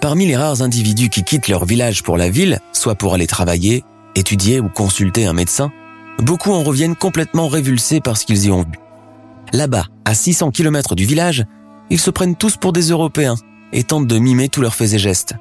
Parmi 0.00 0.26
les 0.26 0.36
rares 0.36 0.62
individus 0.62 1.08
qui 1.08 1.22
quittent 1.22 1.48
leur 1.48 1.64
village 1.64 2.02
pour 2.02 2.16
la 2.16 2.28
ville, 2.28 2.58
soit 2.72 2.96
pour 2.96 3.14
aller 3.14 3.26
travailler, 3.26 3.84
étudier 4.16 4.60
ou 4.60 4.68
consulter 4.68 5.26
un 5.26 5.32
médecin, 5.32 5.70
beaucoup 6.18 6.52
en 6.52 6.64
reviennent 6.64 6.96
complètement 6.96 7.48
révulsés 7.48 8.00
par 8.00 8.16
ce 8.16 8.26
qu'ils 8.26 8.46
y 8.46 8.50
ont 8.50 8.62
vu. 8.62 8.78
Là-bas, 9.52 9.86
à 10.04 10.14
600 10.14 10.50
km 10.50 10.96
du 10.96 11.04
village, 11.04 11.44
ils 11.88 12.00
se 12.00 12.10
prennent 12.10 12.36
tous 12.36 12.56
pour 12.56 12.72
des 12.72 12.90
Européens 12.90 13.36
et 13.72 13.84
tentent 13.84 14.08
de 14.08 14.18
mimer 14.18 14.48
tous 14.48 14.62
leurs 14.62 14.74
faits 14.74 14.94
et 14.94 14.98
gestes. 14.98 15.34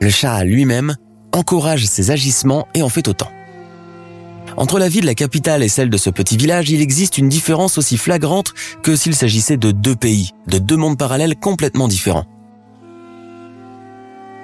Le 0.00 0.10
chat 0.10 0.44
lui-même 0.44 0.94
encourage 1.32 1.86
ses 1.86 2.12
agissements 2.12 2.68
et 2.74 2.82
en 2.82 2.88
fait 2.88 3.08
autant. 3.08 3.30
Entre 4.58 4.80
la 4.80 4.88
vie 4.88 5.00
de 5.00 5.06
la 5.06 5.14
capitale 5.14 5.62
et 5.62 5.68
celle 5.68 5.88
de 5.88 5.96
ce 5.96 6.10
petit 6.10 6.36
village, 6.36 6.68
il 6.68 6.80
existe 6.80 7.16
une 7.16 7.28
différence 7.28 7.78
aussi 7.78 7.96
flagrante 7.96 8.54
que 8.82 8.96
s'il 8.96 9.14
s'agissait 9.14 9.56
de 9.56 9.70
deux 9.70 9.94
pays, 9.94 10.32
de 10.48 10.58
deux 10.58 10.76
mondes 10.76 10.98
parallèles 10.98 11.36
complètement 11.36 11.86
différents. 11.86 12.24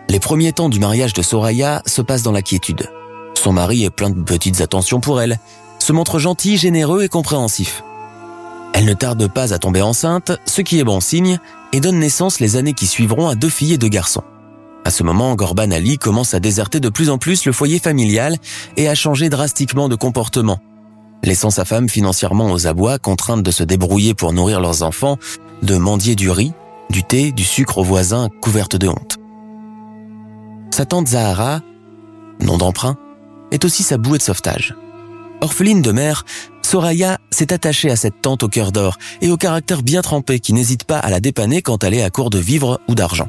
Les 0.08 0.20
premiers 0.20 0.52
temps 0.52 0.68
du 0.68 0.78
mariage 0.78 1.14
de 1.14 1.22
Soraya 1.22 1.82
se 1.84 2.00
passent 2.00 2.22
dans 2.22 2.30
la 2.30 2.42
quiétude. 2.42 2.88
Son 3.34 3.52
mari 3.52 3.82
est 3.82 3.90
plein 3.90 4.10
de 4.10 4.22
petites 4.22 4.60
attentions 4.60 5.00
pour 5.00 5.20
elle, 5.20 5.40
se 5.80 5.92
montre 5.92 6.20
gentil, 6.20 6.58
généreux 6.58 7.02
et 7.02 7.08
compréhensif. 7.08 7.82
Elle 8.72 8.84
ne 8.84 8.94
tarde 8.94 9.26
pas 9.26 9.52
à 9.52 9.58
tomber 9.58 9.82
enceinte, 9.82 10.30
ce 10.46 10.60
qui 10.60 10.78
est 10.78 10.84
bon 10.84 11.00
signe, 11.00 11.40
et 11.72 11.80
donne 11.80 11.98
naissance 11.98 12.38
les 12.38 12.54
années 12.54 12.74
qui 12.74 12.86
suivront 12.86 13.28
à 13.28 13.34
deux 13.34 13.48
filles 13.48 13.72
et 13.72 13.78
deux 13.78 13.88
garçons. 13.88 14.22
À 14.84 14.90
ce 14.90 15.02
moment, 15.02 15.34
Gorban 15.34 15.70
Ali 15.70 15.96
commence 15.96 16.34
à 16.34 16.40
déserter 16.40 16.78
de 16.78 16.90
plus 16.90 17.08
en 17.08 17.16
plus 17.16 17.46
le 17.46 17.52
foyer 17.52 17.78
familial 17.78 18.36
et 18.76 18.88
à 18.88 18.94
changer 18.94 19.30
drastiquement 19.30 19.88
de 19.88 19.94
comportement, 19.94 20.58
laissant 21.22 21.50
sa 21.50 21.64
femme 21.64 21.88
financièrement 21.88 22.52
aux 22.52 22.66
abois, 22.66 22.98
contrainte 22.98 23.42
de 23.42 23.50
se 23.50 23.64
débrouiller 23.64 24.12
pour 24.12 24.34
nourrir 24.34 24.60
leurs 24.60 24.82
enfants, 24.82 25.16
de 25.62 25.76
mendier 25.76 26.14
du 26.14 26.30
riz, 26.30 26.52
du 26.90 27.02
thé, 27.02 27.32
du 27.32 27.44
sucre 27.44 27.78
aux 27.78 27.84
voisins, 27.84 28.28
couverte 28.42 28.76
de 28.76 28.88
honte. 28.88 29.16
Sa 30.70 30.84
tante 30.84 31.08
Zahara, 31.08 31.60
nom 32.40 32.58
d'emprunt, 32.58 32.98
est 33.52 33.64
aussi 33.64 33.82
sa 33.82 33.96
bouée 33.96 34.18
de 34.18 34.22
sauvetage. 34.22 34.74
Orpheline 35.40 35.80
de 35.80 35.92
mère, 35.92 36.24
Soraya 36.62 37.18
s'est 37.30 37.52
attachée 37.54 37.90
à 37.90 37.96
cette 37.96 38.20
tante 38.20 38.42
au 38.42 38.48
cœur 38.48 38.70
d'or 38.70 38.98
et 39.22 39.30
au 39.30 39.36
caractère 39.36 39.82
bien 39.82 40.02
trempé 40.02 40.40
qui 40.40 40.52
n'hésite 40.52 40.84
pas 40.84 40.98
à 40.98 41.08
la 41.08 41.20
dépanner 41.20 41.62
quand 41.62 41.84
elle 41.84 41.94
est 41.94 42.02
à 42.02 42.10
court 42.10 42.30
de 42.30 42.38
vivres 42.38 42.80
ou 42.88 42.94
d'argent. 42.94 43.28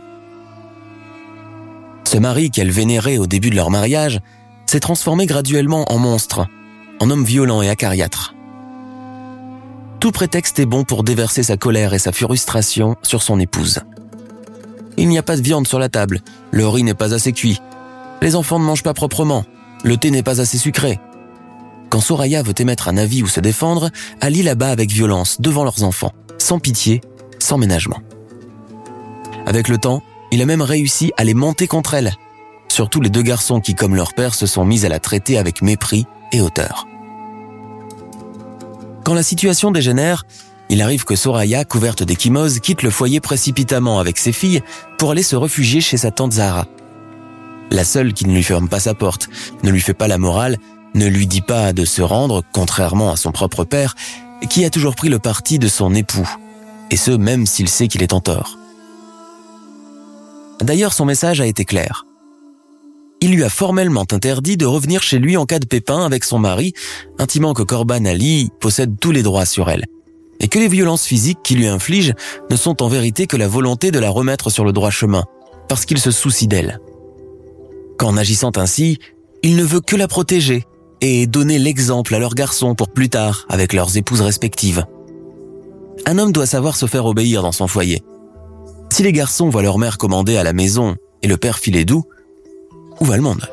Ce 2.06 2.18
mari 2.18 2.52
qu'elle 2.52 2.72
vénérait 2.72 3.18
au 3.18 3.28
début 3.28 3.50
de 3.50 3.56
leur 3.56 3.72
mariage 3.72 4.22
s'est 4.66 4.80
transformé 4.80 5.26
graduellement 5.26 5.92
en 5.92 5.98
monstre, 5.98 6.48
en 7.00 7.10
homme 7.10 7.26
violent 7.26 7.62
et 7.62 7.70
acariâtre. 7.70 8.36
Tout 10.00 10.12
prétexte 10.12 10.60
est 10.60 10.66
bon 10.66 10.84
pour 10.84 11.04
déverser 11.04 11.44
sa 11.44 11.58
colère 11.58 11.94
et 11.94 12.00
sa 12.00 12.12
frustration 12.12 12.96
sur 13.02 13.24
son 13.24 13.40
épouse. 13.40 13.80
Il 14.98 15.10
n'y 15.10 15.18
a 15.18 15.24
pas 15.24 15.36
de 15.36 15.42
viande 15.42 15.68
sur 15.68 15.80
la 15.80 15.90
table, 15.90 16.22
le 16.52 16.68
riz 16.68 16.84
n'est 16.84 16.94
pas 16.94 17.14
assez 17.14 17.34
cuit, 17.34 17.60
les 18.22 18.36
enfants 18.36 18.60
ne 18.60 18.66
mangent 18.66 18.84
pas 18.84 18.94
proprement, 18.94 19.44
le 19.84 19.98
thé 19.98 20.12
n'est 20.12 20.24
pas 20.24 20.40
assez 20.40 20.58
sucré. 20.58 21.00
Quand 21.90 22.02
Soraya 22.02 22.44
veut 22.44 22.54
émettre 22.58 22.88
un 22.88 22.98
avis 22.98 23.24
ou 23.24 23.28
se 23.28 23.40
défendre, 23.40 23.90
Ali 24.22 24.44
la 24.44 24.56
bat 24.56 24.70
avec 24.70 24.92
violence 24.92 25.42
devant 25.42 25.64
leurs 25.64 25.84
enfants, 25.84 26.14
sans 26.38 26.60
pitié, 26.60 27.02
sans 27.40 27.58
ménagement. 27.58 28.02
Avec 29.46 29.68
le 29.68 29.78
temps, 29.78 30.02
il 30.32 30.42
a 30.42 30.46
même 30.46 30.62
réussi 30.62 31.12
à 31.18 31.24
les 31.24 31.34
monter 31.34 31.68
contre 31.68 31.94
elle. 31.94 32.16
Surtout 32.68 33.02
les 33.02 33.10
deux 33.10 33.22
garçons 33.22 33.62
qui, 33.62 33.76
comme 33.76 33.96
leur 33.96 34.14
père, 34.14 34.36
se 34.36 34.46
sont 34.46 34.66
mis 34.66 34.86
à 34.86 34.90
la 34.90 35.00
traiter 35.00 35.38
avec 35.38 35.62
mépris 35.62 36.06
et 36.32 36.42
hauteur. 36.42 36.88
Quand 39.04 39.14
la 39.14 39.24
situation 39.24 39.72
dégénère, 39.72 40.26
il 40.70 40.82
arrive 40.82 41.06
que 41.06 41.16
Soraya, 41.16 41.64
couverte 41.64 42.04
d'échymoses, 42.04 42.60
quitte 42.60 42.82
le 42.82 42.90
foyer 42.90 43.20
précipitamment 43.20 44.00
avec 44.00 44.18
ses 44.18 44.32
filles 44.32 44.62
pour 44.98 45.12
aller 45.12 45.24
se 45.24 45.36
réfugier 45.36 45.80
chez 45.80 45.98
sa 45.98 46.12
tante 46.12 46.34
Zahra. 46.34 46.66
La 47.72 47.84
seule 47.84 48.14
qui 48.14 48.26
ne 48.26 48.34
lui 48.34 48.44
ferme 48.44 48.68
pas 48.68 48.80
sa 48.80 48.94
porte, 48.94 49.30
ne 49.64 49.70
lui 49.70 49.82
fait 49.82 49.94
pas 49.94 50.08
la 50.08 50.18
morale, 50.18 50.58
ne 50.96 51.08
lui 51.08 51.28
dit 51.28 51.42
pas 51.42 51.74
de 51.74 51.86
se 51.86 52.02
rendre, 52.02 52.44
contrairement 52.52 53.12
à 53.12 53.16
son 53.16 53.32
propre 53.32 53.64
père, 53.64 53.96
qui 54.50 54.66
a 54.66 54.70
toujours 54.70 54.96
pris 54.96 55.10
le 55.10 55.20
parti 55.20 55.60
de 55.60 55.68
son 55.68 55.94
époux, 55.94 56.30
et 56.90 56.98
ce 56.98 57.12
même 57.12 57.46
s'il 57.46 57.70
sait 57.70 57.88
qu'il 57.88 58.02
est 58.04 58.14
en 58.14 58.22
tort. 58.22 58.58
D'ailleurs, 60.62 60.94
son 60.94 61.06
message 61.06 61.42
a 61.42 61.46
été 61.46 61.66
clair. 61.66 62.06
Il 63.22 63.32
lui 63.32 63.44
a 63.44 63.50
formellement 63.50 64.06
interdit 64.12 64.58
de 64.58 64.66
revenir 64.66 65.02
chez 65.02 65.20
lui 65.20 65.38
en 65.38 65.46
cas 65.46 65.60
de 65.60 65.66
pépin 65.66 66.06
avec 66.06 66.24
son 66.24 66.40
mari, 66.40 66.74
intimant 67.18 67.54
que 67.54 67.64
Corban 67.64 68.06
Ali 68.06 68.50
possède 68.60 69.00
tous 69.00 69.12
les 69.12 69.24
droits 69.24 69.46
sur 69.46 69.70
elle, 69.70 69.86
et 70.40 70.48
que 70.48 70.60
les 70.60 70.68
violences 70.68 71.06
physiques 71.06 71.40
qu'il 71.44 71.58
lui 71.58 71.68
inflige 71.68 72.14
ne 72.50 72.56
sont 72.56 72.84
en 72.84 72.88
vérité 72.88 73.26
que 73.26 73.38
la 73.38 73.48
volonté 73.48 73.92
de 73.92 74.00
la 74.00 74.10
remettre 74.10 74.50
sur 74.50 74.66
le 74.66 74.74
droit 74.74 74.92
chemin, 74.92 75.24
parce 75.68 75.86
qu'il 75.86 75.98
se 75.98 76.12
soucie 76.12 76.48
d'elle. 76.48 76.80
Qu'en 77.98 78.18
agissant 78.18 78.52
ainsi, 78.58 79.00
il 79.44 79.56
ne 79.56 79.64
veut 79.64 79.82
que 79.82 79.96
la 79.96 80.08
protéger 80.08 80.66
et 81.02 81.28
donner 81.28 81.60
l'exemple 81.60 82.16
à 82.16 82.20
leurs 82.20 82.36
garçons 82.36 82.76
pour 82.76 82.90
plus 82.90 83.10
tard 83.10 83.46
avec 83.50 83.74
leurs 83.74 83.98
épouses 83.98 84.22
respectives. 84.22 84.86
Un 86.06 86.18
homme 86.18 86.32
doit 86.32 86.46
savoir 86.46 86.76
se 86.76 86.86
faire 86.86 87.06
obéir 87.06 87.42
dans 87.42 87.52
son 87.52 87.68
foyer, 87.68 88.04
si 88.96 89.04
les 89.04 89.12
garçons 89.12 89.50
voient 89.50 89.62
leur 89.62 89.78
mère 89.78 89.98
commander 89.98 90.38
à 90.38 90.44
la 90.46 90.54
maison 90.54 90.96
et 91.22 91.28
le 91.28 91.36
père 91.36 91.60
filer 91.60 91.84
doux, 91.84 92.06
où 93.02 93.04
va 93.04 93.18
le 93.18 93.22
monde? 93.22 93.50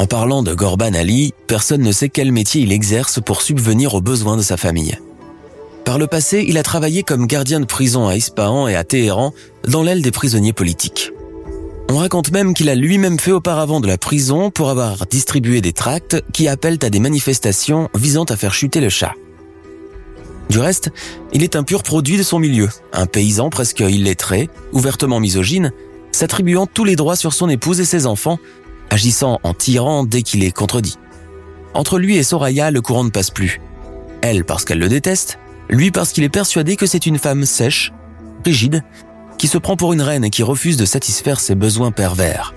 En 0.00 0.06
parlant 0.06 0.42
de 0.42 0.52
Gorban 0.52 0.92
Ali, 0.92 1.32
personne 1.46 1.82
ne 1.82 1.92
sait 1.92 2.08
quel 2.08 2.32
métier 2.32 2.62
il 2.62 2.72
exerce 2.72 3.20
pour 3.24 3.42
subvenir 3.42 3.94
aux 3.94 4.00
besoins 4.00 4.36
de 4.36 4.42
sa 4.42 4.56
famille. 4.56 4.98
Par 5.84 5.98
le 5.98 6.08
passé, 6.08 6.44
il 6.48 6.58
a 6.58 6.64
travaillé 6.64 7.04
comme 7.04 7.28
gardien 7.28 7.60
de 7.60 7.64
prison 7.64 8.08
à 8.08 8.16
Ispahan 8.16 8.66
et 8.66 8.74
à 8.74 8.82
Téhéran, 8.82 9.32
dans 9.68 9.84
l'aile 9.84 10.02
des 10.02 10.10
prisonniers 10.10 10.52
politiques. 10.52 11.12
On 11.88 11.98
raconte 11.98 12.32
même 12.32 12.54
qu'il 12.54 12.68
a 12.70 12.74
lui-même 12.74 13.20
fait 13.20 13.30
auparavant 13.30 13.80
de 13.80 13.86
la 13.86 13.98
prison 13.98 14.50
pour 14.50 14.68
avoir 14.68 15.06
distribué 15.06 15.60
des 15.60 15.72
tracts 15.72 16.20
qui 16.32 16.48
appellent 16.48 16.80
à 16.82 16.90
des 16.90 16.98
manifestations 16.98 17.88
visant 17.94 18.24
à 18.24 18.36
faire 18.36 18.52
chuter 18.52 18.80
le 18.80 18.88
chat. 18.88 19.14
Du 20.50 20.58
reste, 20.58 20.90
il 21.32 21.42
est 21.42 21.56
un 21.56 21.62
pur 21.62 21.82
produit 21.82 22.16
de 22.16 22.22
son 22.22 22.38
milieu, 22.38 22.68
un 22.92 23.06
paysan 23.06 23.50
presque 23.50 23.80
illettré, 23.80 24.50
ouvertement 24.72 25.20
misogyne, 25.20 25.72
s'attribuant 26.12 26.66
tous 26.66 26.84
les 26.84 26.96
droits 26.96 27.16
sur 27.16 27.32
son 27.32 27.48
épouse 27.48 27.80
et 27.80 27.84
ses 27.84 28.06
enfants, 28.06 28.38
agissant 28.90 29.40
en 29.42 29.54
tyran 29.54 30.04
dès 30.04 30.22
qu'il 30.22 30.44
est 30.44 30.52
contredit. 30.52 30.96
Entre 31.72 31.98
lui 31.98 32.16
et 32.16 32.22
Soraya, 32.22 32.70
le 32.70 32.80
courant 32.80 33.04
ne 33.04 33.10
passe 33.10 33.30
plus. 33.30 33.60
Elle 34.20 34.44
parce 34.44 34.64
qu'elle 34.64 34.78
le 34.78 34.88
déteste, 34.88 35.38
lui 35.68 35.90
parce 35.90 36.12
qu'il 36.12 36.24
est 36.24 36.28
persuadé 36.28 36.76
que 36.76 36.86
c'est 36.86 37.06
une 37.06 37.18
femme 37.18 37.44
sèche, 37.44 37.92
rigide, 38.44 38.82
qui 39.38 39.48
se 39.48 39.58
prend 39.58 39.76
pour 39.76 39.92
une 39.92 40.02
reine 40.02 40.24
et 40.24 40.30
qui 40.30 40.42
refuse 40.42 40.76
de 40.76 40.84
satisfaire 40.84 41.40
ses 41.40 41.54
besoins 41.54 41.90
pervers. 41.90 42.54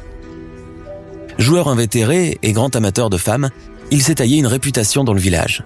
joueur 1.39 1.67
invétéré 1.67 2.37
et 2.43 2.51
grand 2.51 2.75
amateur 2.75 3.09
de 3.09 3.17
femmes, 3.17 3.49
il 3.91 4.03
s'est 4.03 4.15
taillé 4.15 4.37
une 4.37 4.47
réputation 4.47 5.03
dans 5.03 5.13
le 5.13 5.19
village. 5.19 5.63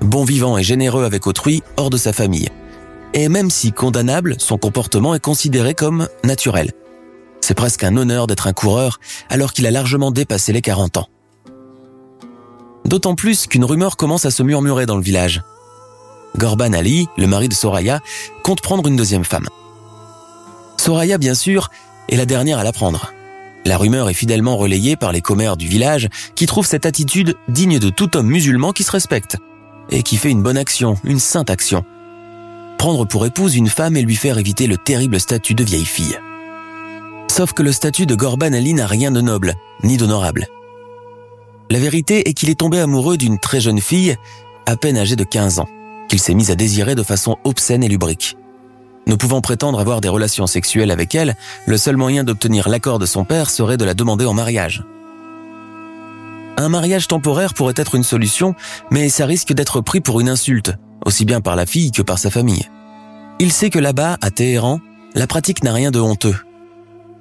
Bon 0.00 0.24
vivant 0.24 0.58
et 0.58 0.62
généreux 0.62 1.04
avec 1.04 1.26
autrui 1.26 1.62
hors 1.76 1.90
de 1.90 1.96
sa 1.96 2.12
famille. 2.12 2.48
Et 3.14 3.28
même 3.28 3.50
si 3.50 3.72
condamnable, 3.72 4.36
son 4.38 4.58
comportement 4.58 5.14
est 5.14 5.20
considéré 5.20 5.74
comme 5.74 6.08
naturel. 6.22 6.72
C'est 7.40 7.54
presque 7.54 7.84
un 7.84 7.96
honneur 7.96 8.26
d'être 8.26 8.46
un 8.46 8.52
coureur 8.52 8.98
alors 9.30 9.52
qu'il 9.52 9.66
a 9.66 9.70
largement 9.70 10.10
dépassé 10.10 10.52
les 10.52 10.62
40 10.62 10.98
ans. 10.98 11.08
D'autant 12.84 13.14
plus 13.14 13.46
qu'une 13.46 13.64
rumeur 13.64 13.96
commence 13.96 14.26
à 14.26 14.30
se 14.30 14.42
murmurer 14.42 14.86
dans 14.86 14.96
le 14.96 15.02
village. 15.02 15.42
Gorban 16.36 16.72
Ali, 16.72 17.08
le 17.16 17.26
mari 17.26 17.48
de 17.48 17.54
Soraya, 17.54 18.00
compte 18.42 18.60
prendre 18.60 18.86
une 18.86 18.96
deuxième 18.96 19.24
femme. 19.24 19.46
Soraya, 20.76 21.18
bien 21.18 21.34
sûr, 21.34 21.70
est 22.08 22.16
la 22.16 22.26
dernière 22.26 22.58
à 22.58 22.64
la 22.64 22.72
prendre. 22.72 23.12
La 23.64 23.78
rumeur 23.78 24.08
est 24.08 24.14
fidèlement 24.14 24.56
relayée 24.56 24.96
par 24.96 25.10
les 25.10 25.22
commères 25.22 25.56
du 25.56 25.66
village 25.66 26.08
qui 26.34 26.46
trouvent 26.46 26.66
cette 26.66 26.86
attitude 26.86 27.34
digne 27.48 27.78
de 27.78 27.90
tout 27.90 28.16
homme 28.16 28.28
musulman 28.28 28.72
qui 28.72 28.84
se 28.84 28.92
respecte 28.92 29.38
et 29.90 30.02
qui 30.02 30.16
fait 30.16 30.30
une 30.30 30.42
bonne 30.42 30.56
action, 30.56 30.96
une 31.04 31.20
sainte 31.20 31.50
action. 31.50 31.84
Prendre 32.78 33.06
pour 33.06 33.26
épouse 33.26 33.56
une 33.56 33.68
femme 33.68 33.96
et 33.96 34.02
lui 34.02 34.16
faire 34.16 34.38
éviter 34.38 34.66
le 34.66 34.76
terrible 34.76 35.18
statut 35.20 35.54
de 35.54 35.64
vieille 35.64 35.84
fille. 35.84 36.18
Sauf 37.28 37.52
que 37.52 37.62
le 37.62 37.72
statut 37.72 38.06
de 38.06 38.14
Gorban 38.14 38.52
Ali 38.52 38.74
n'a 38.74 38.86
rien 38.86 39.10
de 39.10 39.20
noble, 39.20 39.54
ni 39.82 39.96
d'honorable. 39.96 40.46
La 41.70 41.78
vérité 41.78 42.28
est 42.28 42.32
qu'il 42.32 42.50
est 42.50 42.60
tombé 42.60 42.78
amoureux 42.78 43.16
d'une 43.16 43.38
très 43.38 43.60
jeune 43.60 43.80
fille, 43.80 44.16
à 44.66 44.76
peine 44.76 44.96
âgée 44.96 45.16
de 45.16 45.24
15 45.24 45.58
ans, 45.58 45.68
qu'il 46.08 46.20
s'est 46.20 46.34
mis 46.34 46.50
à 46.50 46.54
désirer 46.54 46.94
de 46.94 47.02
façon 47.02 47.36
obscène 47.44 47.82
et 47.82 47.88
lubrique. 47.88 48.36
Ne 49.06 49.14
pouvant 49.14 49.40
prétendre 49.40 49.78
avoir 49.78 50.00
des 50.00 50.08
relations 50.08 50.46
sexuelles 50.46 50.90
avec 50.90 51.14
elle, 51.14 51.36
le 51.66 51.76
seul 51.76 51.96
moyen 51.96 52.24
d'obtenir 52.24 52.68
l'accord 52.68 52.98
de 52.98 53.06
son 53.06 53.24
père 53.24 53.50
serait 53.50 53.76
de 53.76 53.84
la 53.84 53.94
demander 53.94 54.26
en 54.26 54.34
mariage. 54.34 54.84
Un 56.58 56.68
mariage 56.70 57.06
temporaire 57.06 57.52
pourrait 57.52 57.74
être 57.76 57.94
une 57.94 58.02
solution, 58.02 58.54
mais 58.90 59.08
ça 59.08 59.26
risque 59.26 59.52
d'être 59.52 59.82
pris 59.82 60.00
pour 60.00 60.20
une 60.20 60.28
insulte, 60.28 60.72
aussi 61.04 61.24
bien 61.24 61.40
par 61.40 61.54
la 61.54 61.66
fille 61.66 61.92
que 61.92 62.02
par 62.02 62.18
sa 62.18 62.30
famille. 62.30 62.68
Il 63.38 63.52
sait 63.52 63.68
que 63.68 63.78
là-bas, 63.78 64.16
à 64.22 64.30
Téhéran, 64.30 64.80
la 65.14 65.26
pratique 65.26 65.62
n'a 65.62 65.74
rien 65.74 65.90
de 65.90 66.00
honteux. 66.00 66.36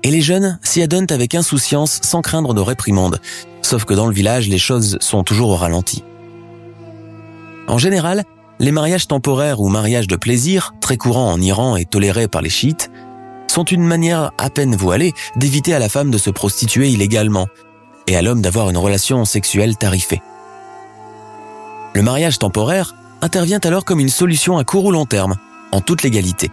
Et 0.04 0.12
les 0.12 0.22
jeunes 0.22 0.58
s'y 0.64 0.82
adonnent 0.82 1.08
avec 1.10 1.36
insouciance 1.36 2.00
sans 2.02 2.22
craindre 2.22 2.54
de 2.54 2.62
réprimande, 2.62 3.20
sauf 3.62 3.84
que 3.84 3.94
dans 3.94 4.08
le 4.08 4.14
village, 4.14 4.48
les 4.48 4.58
choses 4.58 4.98
sont 5.02 5.24
toujours 5.24 5.50
au 5.50 5.56
ralenti. 5.56 6.04
En 7.68 7.78
général, 7.78 8.24
les 8.60 8.72
mariages 8.72 9.08
temporaires 9.08 9.60
ou 9.60 9.68
mariages 9.68 10.08
de 10.08 10.16
plaisir, 10.16 10.74
très 10.80 10.96
courants 10.96 11.32
en 11.32 11.42
Iran 11.42 11.76
et 11.76 11.84
tolérés 11.84 12.30
par 12.30 12.42
les 12.42 12.50
chiites, 12.50 12.90
sont 13.48 13.66
une 13.66 13.84
manière 13.84 14.32
à 14.38 14.50
peine 14.50 14.76
voilée 14.76 15.14
d'éviter 15.36 15.74
à 15.74 15.80
la 15.80 15.90
femme 15.90 16.12
de 16.12 16.18
se 16.18 16.30
prostituer 16.30 16.90
illégalement 16.90 17.48
et 18.08 18.16
à 18.16 18.22
l'homme 18.22 18.42
d'avoir 18.42 18.70
une 18.70 18.78
relation 18.78 19.26
sexuelle 19.26 19.78
tarifée. 19.78 20.22
Le 21.94 22.02
mariage 22.02 22.40
temporaire 22.40 22.96
intervient 23.22 23.60
alors 23.64 23.86
comme 23.86 24.00
une 24.00 24.10
solution 24.10 24.58
à 24.58 24.64
court 24.64 24.86
ou 24.86 24.92
long 24.92 25.06
terme, 25.06 25.36
en 25.72 25.82
toute 25.82 26.04
légalité. 26.04 26.52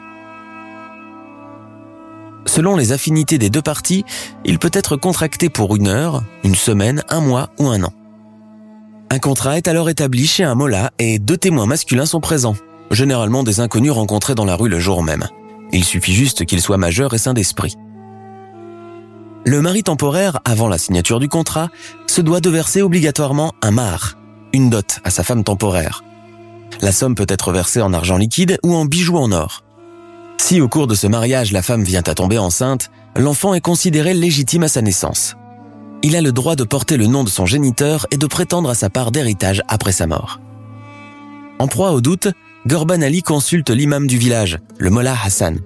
Selon 2.46 2.76
les 2.76 2.92
affinités 2.92 3.38
des 3.38 3.50
deux 3.50 3.62
parties, 3.62 4.04
il 4.44 4.58
peut 4.58 4.70
être 4.72 4.96
contracté 4.96 5.48
pour 5.48 5.76
une 5.76 5.88
heure, 5.88 6.22
une 6.44 6.54
semaine, 6.54 7.02
un 7.08 7.20
mois 7.20 7.50
ou 7.58 7.68
un 7.68 7.82
an. 7.82 7.92
Un 9.10 9.18
contrat 9.18 9.56
est 9.56 9.68
alors 9.68 9.90
établi 9.90 10.26
chez 10.26 10.44
un 10.44 10.54
mollah 10.54 10.90
et 10.98 11.18
deux 11.18 11.36
témoins 11.36 11.66
masculins 11.66 12.06
sont 12.06 12.20
présents, 12.20 12.56
généralement 12.90 13.42
des 13.42 13.60
inconnus 13.60 13.92
rencontrés 13.92 14.34
dans 14.34 14.44
la 14.44 14.56
rue 14.56 14.68
le 14.68 14.80
jour 14.80 15.02
même. 15.02 15.26
Il 15.72 15.84
suffit 15.84 16.14
juste 16.14 16.44
qu'ils 16.44 16.62
soient 16.62 16.78
majeurs 16.78 17.14
et 17.14 17.18
sains 17.18 17.34
d'esprit. 17.34 17.76
Le 19.44 19.60
mari 19.60 19.82
temporaire, 19.82 20.40
avant 20.44 20.68
la 20.68 20.78
signature 20.78 21.20
du 21.20 21.28
contrat, 21.28 21.68
se 22.06 22.20
doit 22.20 22.40
de 22.40 22.50
verser 22.50 22.82
obligatoirement 22.82 23.52
un 23.62 23.70
mar, 23.70 24.16
une 24.52 24.70
dot 24.70 25.00
à 25.04 25.10
sa 25.10 25.24
femme 25.24 25.44
temporaire. 25.44 26.04
La 26.80 26.92
somme 26.92 27.14
peut 27.14 27.26
être 27.28 27.52
versée 27.52 27.82
en 27.82 27.92
argent 27.92 28.16
liquide 28.16 28.58
ou 28.62 28.74
en 28.74 28.84
bijoux 28.84 29.18
en 29.18 29.32
or. 29.32 29.64
Si 30.38 30.60
au 30.60 30.68
cours 30.68 30.86
de 30.86 30.94
ce 30.94 31.06
mariage 31.06 31.52
la 31.52 31.62
femme 31.62 31.82
vient 31.82 32.02
à 32.06 32.14
tomber 32.14 32.38
enceinte, 32.38 32.90
l'enfant 33.16 33.54
est 33.54 33.60
considéré 33.60 34.14
légitime 34.14 34.64
à 34.64 34.68
sa 34.68 34.82
naissance 34.82 35.36
il 36.02 36.16
a 36.16 36.20
le 36.20 36.32
droit 36.32 36.56
de 36.56 36.64
porter 36.64 36.96
le 36.96 37.06
nom 37.06 37.24
de 37.24 37.28
son 37.28 37.46
géniteur 37.46 38.06
et 38.10 38.16
de 38.16 38.26
prétendre 38.26 38.68
à 38.68 38.74
sa 38.74 38.90
part 38.90 39.12
d'héritage 39.12 39.62
après 39.68 39.92
sa 39.92 40.06
mort. 40.06 40.40
En 41.58 41.68
proie 41.68 41.92
au 41.92 42.00
doute, 42.00 42.28
Gorban 42.66 43.02
Ali 43.02 43.22
consulte 43.22 43.70
l'imam 43.70 44.06
du 44.06 44.18
village, 44.18 44.58
le 44.78 44.90
Mollah 44.90 45.16
Hassan, 45.24 45.60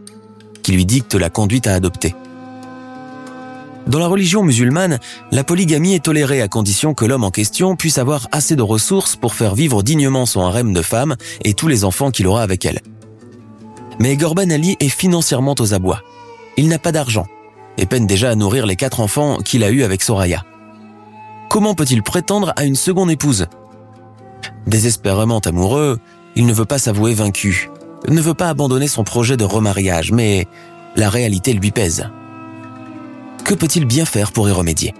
qui 0.63 0.73
lui 0.73 0.85
dicte 0.85 1.15
la 1.15 1.31
conduite 1.31 1.67
à 1.67 1.75
adopter. 1.75 2.15
Dans 3.87 4.01
la 4.01 4.09
religion 4.09 4.43
musulmane, 4.43 4.99
la 5.31 5.45
polygamie 5.45 5.95
est 5.95 6.05
tolérée 6.05 6.43
à 6.43 6.49
condition 6.49 6.93
que 6.93 7.05
l'homme 7.05 7.23
en 7.23 7.31
question 7.31 7.77
puisse 7.77 7.99
avoir 7.99 8.27
assez 8.33 8.57
de 8.57 8.63
ressources 8.63 9.15
pour 9.15 9.35
faire 9.35 9.55
vivre 9.55 9.85
dignement 9.85 10.27
son 10.27 10.41
harem 10.41 10.73
de 10.73 10.83
femmes 10.83 11.15
et 11.45 11.55
tous 11.55 11.69
les 11.69 11.85
enfants 11.85 12.11
qu'il 12.11 12.27
aura 12.27 12.43
avec 12.43 12.67
elle. 12.67 12.81
Mais 14.01 14.17
Gorban 14.17 14.51
Ali 14.51 14.77
est 14.81 14.89
financièrement 14.89 15.55
aux 15.61 15.73
abois. 15.73 16.03
Il 16.57 16.69
n'a 16.69 16.81
pas 16.81 16.91
d'argent 16.91 17.27
et 17.79 17.87
peine 17.87 18.09
déjà 18.09 18.31
à 18.31 18.35
nourrir 18.35 18.67
les 18.67 18.75
quatre 18.75 18.99
enfants 18.99 19.39
qu'il 19.39 19.63
a 19.63 19.71
eus 19.71 19.85
avec 19.85 20.03
Soraya. 20.03 20.45
Comment 21.49 21.75
peut-il 21.75 22.03
prétendre 22.03 22.53
à 22.57 22.65
une 22.65 22.75
seconde 22.75 23.11
épouse? 23.11 23.47
Désespérément 24.67 25.39
amoureux, 25.39 26.01
il 26.35 26.47
ne 26.47 26.53
veut 26.53 26.65
pas 26.65 26.79
s'avouer 26.79 27.15
vaincu, 27.15 27.71
ne 28.09 28.21
veut 28.21 28.35
pas 28.35 28.49
abandonner 28.49 28.89
son 28.89 29.05
projet 29.05 29.37
de 29.37 29.45
remariage, 29.45 30.11
mais 30.11 30.49
la 30.97 31.09
réalité 31.09 31.53
lui 31.53 31.71
pèse. 31.71 32.09
Que 33.47 33.55
peut-il 33.55 33.85
bien 33.85 34.05
faire 34.05 34.33
pour 34.33 34.49
y 34.49 34.53
remédier? 34.53 34.93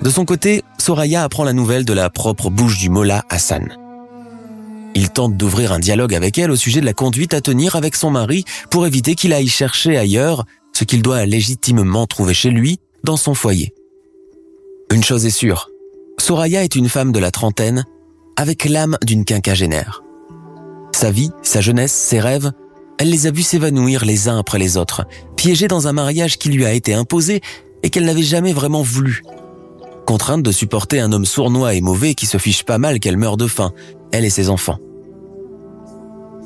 De 0.00 0.08
son 0.08 0.24
côté, 0.24 0.64
Soraya 0.78 1.24
apprend 1.24 1.44
la 1.44 1.52
nouvelle 1.52 1.84
de 1.84 1.92
la 1.92 2.08
propre 2.08 2.48
bouche 2.48 2.78
du 2.78 2.88
Mollah 2.88 3.22
Hassan. 3.28 3.76
Il 4.94 5.10
tente 5.10 5.36
d'ouvrir 5.36 5.72
un 5.72 5.78
dialogue 5.78 6.14
avec 6.14 6.38
elle 6.38 6.50
au 6.50 6.56
sujet 6.56 6.80
de 6.80 6.86
la 6.86 6.94
conduite 6.94 7.34
à 7.34 7.42
tenir 7.42 7.76
avec 7.76 7.96
son 7.96 8.10
mari 8.10 8.44
pour 8.70 8.86
éviter 8.86 9.14
qu'il 9.14 9.34
aille 9.34 9.48
chercher 9.48 9.98
ailleurs 9.98 10.46
ce 10.72 10.84
qu'il 10.84 11.02
doit 11.02 11.26
légitimement 11.26 12.06
trouver 12.06 12.32
chez 12.32 12.50
lui, 12.50 12.80
dans 13.04 13.18
son 13.18 13.34
foyer. 13.34 13.74
Une 14.90 15.04
chose 15.04 15.26
est 15.26 15.30
sûre, 15.30 15.68
Soraya 16.18 16.64
est 16.64 16.76
une 16.76 16.88
femme 16.88 17.12
de 17.12 17.18
la 17.18 17.30
trentaine, 17.30 17.84
avec 18.36 18.64
l'âme 18.64 18.96
d'une 19.04 19.26
quinquagénaire. 19.26 20.02
Sa 20.92 21.10
vie, 21.10 21.30
sa 21.42 21.60
jeunesse, 21.60 21.92
ses 21.92 22.20
rêves, 22.20 22.52
elle 22.98 23.10
les 23.10 23.26
a 23.26 23.30
vus 23.30 23.42
s'évanouir 23.42 24.04
les 24.04 24.28
uns 24.28 24.38
après 24.38 24.58
les 24.58 24.76
autres, 24.76 25.06
piégée 25.36 25.68
dans 25.68 25.88
un 25.88 25.92
mariage 25.92 26.38
qui 26.38 26.48
lui 26.48 26.64
a 26.64 26.72
été 26.72 26.94
imposé 26.94 27.40
et 27.82 27.90
qu'elle 27.90 28.06
n'avait 28.06 28.22
jamais 28.22 28.52
vraiment 28.52 28.82
voulu. 28.82 29.22
Contrainte 30.06 30.42
de 30.42 30.52
supporter 30.52 31.00
un 31.00 31.12
homme 31.12 31.26
sournois 31.26 31.74
et 31.74 31.80
mauvais 31.80 32.14
qui 32.14 32.26
se 32.26 32.38
fiche 32.38 32.64
pas 32.64 32.78
mal 32.78 33.00
qu'elle 33.00 33.16
meure 33.16 33.36
de 33.36 33.46
faim, 33.46 33.72
elle 34.12 34.24
et 34.24 34.30
ses 34.30 34.48
enfants. 34.48 34.78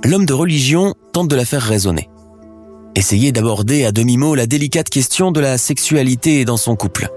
L'homme 0.02 0.24
de 0.24 0.32
religion 0.32 0.94
tente 1.12 1.28
de 1.28 1.36
la 1.36 1.44
faire 1.44 1.62
raisonner. 1.62 2.08
Essayez 2.96 3.32
d'aborder 3.32 3.84
à 3.84 3.92
demi-mot 3.92 4.34
la 4.34 4.46
délicate 4.46 4.88
question 4.88 5.30
de 5.30 5.40
la 5.40 5.58
sexualité 5.58 6.44
dans 6.44 6.56
son 6.56 6.74
couple. 6.74 7.08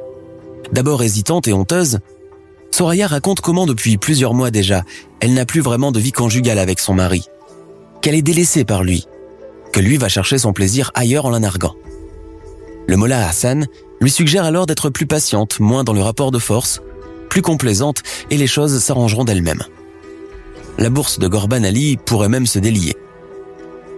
D'abord 0.72 1.02
hésitante 1.02 1.48
et 1.48 1.54
honteuse, 1.54 2.00
Soraya 2.72 3.08
raconte 3.08 3.41
comment 3.41 3.65
depuis 3.65 3.98
plusieurs 3.98 4.34
mois 4.34 4.52
déjà, 4.52 4.84
elle 5.19 5.34
n'a 5.34 5.46
plus 5.46 5.62
vraiment 5.62 5.91
de 5.91 6.00
vie 6.00 6.12
conjugale 6.12 6.60
avec 6.60 6.80
son 6.80 6.93
mari, 6.93 7.26
qu'elle 8.02 8.15
est 8.15 8.22
délaissée 8.22 8.65
par 8.65 8.84
lui, 8.84 9.06
que 9.73 9.81
lui 9.81 9.97
va 9.97 10.07
chercher 10.07 10.38
son 10.38 10.53
plaisir 10.53 10.91
ailleurs 10.93 11.25
en 11.25 11.31
la 11.31 11.39
narguant. 11.39 11.75
Le 12.88 12.95
mollah 12.95 13.27
Hassan 13.27 13.67
lui 13.99 14.12
suggère 14.12 14.45
alors 14.45 14.65
d'être 14.65 14.89
plus 14.89 15.07
patiente, 15.07 15.59
moins 15.59 15.83
dans 15.83 15.93
le 15.93 16.01
rapport 16.01 16.31
de 16.31 16.39
force, 16.39 16.81
plus 17.29 17.41
complaisante 17.41 18.03
et 18.29 18.38
les 18.38 18.47
choses 18.47 18.79
s'arrangeront 18.79 19.25
d'elles-mêmes. 19.25 19.63
La 20.77 20.89
bourse 20.89 21.19
de 21.19 21.27
Gorban 21.27 21.63
Ali 21.63 21.97
pourrait 21.97 22.29
même 22.29 22.45
se 22.45 22.59
délier. 22.59 22.95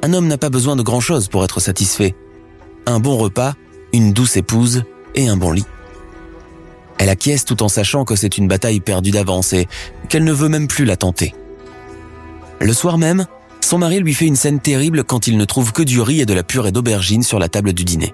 Un 0.02 0.14
homme 0.14 0.28
n'a 0.28 0.38
pas 0.38 0.50
besoin 0.50 0.76
de 0.76 0.84
grand-chose 0.84 1.28
pour 1.28 1.44
être 1.44 1.60
satisfait. 1.60 2.16
Un 2.86 3.00
bon 3.00 3.18
repas, 3.18 3.54
une 3.92 4.14
douce 4.14 4.38
épouse 4.38 4.84
et 5.16 5.28
un 5.28 5.38
bon 5.38 5.52
lit. 5.52 5.66
Elle 6.98 7.10
acquiesce 7.10 7.44
tout 7.44 7.64
en 7.64 7.68
sachant 7.68 8.06
que 8.06 8.16
c'est 8.16 8.38
une 8.38 8.48
bataille 8.48 8.80
perdue 8.80 9.12
d'avance 9.12 9.52
et 9.54 9.68
qu'elle 10.10 10.24
ne 10.24 10.32
veut 10.32 10.50
même 10.50 10.68
plus 10.68 10.86
la 10.86 10.96
tenter. 10.96 11.34
Le 12.62 12.72
soir 12.72 12.98
même, 12.98 13.26
son 13.66 13.80
mari 13.80 14.00
lui 14.00 14.14
fait 14.14 14.28
une 14.28 14.36
scène 14.36 14.60
terrible 14.60 15.04
quand 15.04 15.26
il 15.26 15.38
ne 15.38 15.44
trouve 15.44 15.74
que 15.74 15.82
du 15.82 16.00
riz 16.00 16.22
et 16.22 16.26
de 16.28 16.36
la 16.36 16.44
purée 16.44 16.72
d'aubergine 16.72 17.24
sur 17.24 17.40
la 17.40 17.50
table 17.50 17.74
du 17.74 17.84
dîner. 17.84 18.14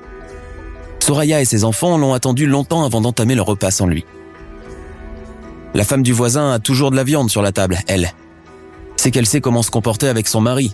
Soraya 1.02 1.42
et 1.42 1.46
ses 1.46 1.66
enfants 1.66 1.98
l'ont 1.98 2.14
attendu 2.14 2.48
longtemps 2.48 2.86
avant 2.86 3.02
d'entamer 3.02 3.36
le 3.36 3.42
repas 3.42 3.70
sans 3.70 3.86
lui. 3.86 4.06
La 5.74 5.84
femme 5.84 6.04
du 6.04 6.14
voisin 6.14 6.54
a 6.54 6.60
toujours 6.60 6.90
de 6.90 6.96
la 6.96 7.04
viande 7.04 7.30
sur 7.30 7.42
la 7.42 7.52
table, 7.52 7.80
elle. 7.88 8.14
C'est 8.96 9.12
qu'elle 9.12 9.26
sait 9.26 9.42
comment 9.42 9.62
se 9.62 9.72
comporter 9.72 10.08
avec 10.08 10.30
son 10.30 10.40
mari, 10.40 10.74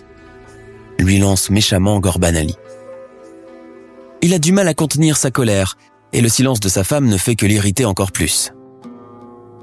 lui 1.00 1.18
lance 1.18 1.50
méchamment 1.50 1.98
Gorban 1.98 2.36
Ali. 2.36 2.54
Il 4.22 4.32
a 4.32 4.38
du 4.38 4.52
mal 4.52 4.68
à 4.68 4.74
contenir 4.74 5.16
sa 5.16 5.32
colère, 5.32 5.76
et 6.12 6.20
le 6.20 6.28
silence 6.28 6.60
de 6.60 6.68
sa 6.68 6.84
femme 6.84 7.06
ne 7.06 7.16
fait 7.16 7.34
que 7.34 7.46
l'irriter 7.46 7.84
encore 7.84 8.12
plus. 8.12 8.52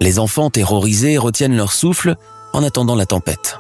Les 0.01 0.19
enfants 0.19 0.49
terrorisés 0.49 1.17
retiennent 1.17 1.55
leur 1.55 1.71
souffle 1.71 2.15
en 2.51 2.63
attendant 2.63 2.95
la 2.95 3.05
tempête. 3.05 3.59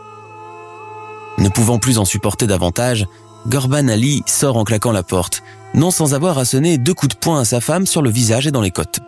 Ne 1.37 1.49
pouvant 1.49 1.79
plus 1.79 1.97
en 1.97 2.05
supporter 2.05 2.47
davantage, 2.47 3.05
Gorban 3.47 3.87
Ali 3.87 4.23
sort 4.25 4.57
en 4.57 4.63
claquant 4.63 4.91
la 4.91 5.03
porte, 5.03 5.43
non 5.73 5.91
sans 5.91 6.13
avoir 6.13 6.37
à 6.37 6.45
sonner 6.45 6.77
deux 6.77 6.93
coups 6.93 7.15
de 7.15 7.19
poing 7.19 7.41
à 7.41 7.45
sa 7.45 7.61
femme 7.61 7.85
sur 7.85 8.01
le 8.01 8.09
visage 8.09 8.47
et 8.47 8.51
dans 8.51 8.61
les 8.61 8.71
côtes. 8.71 8.99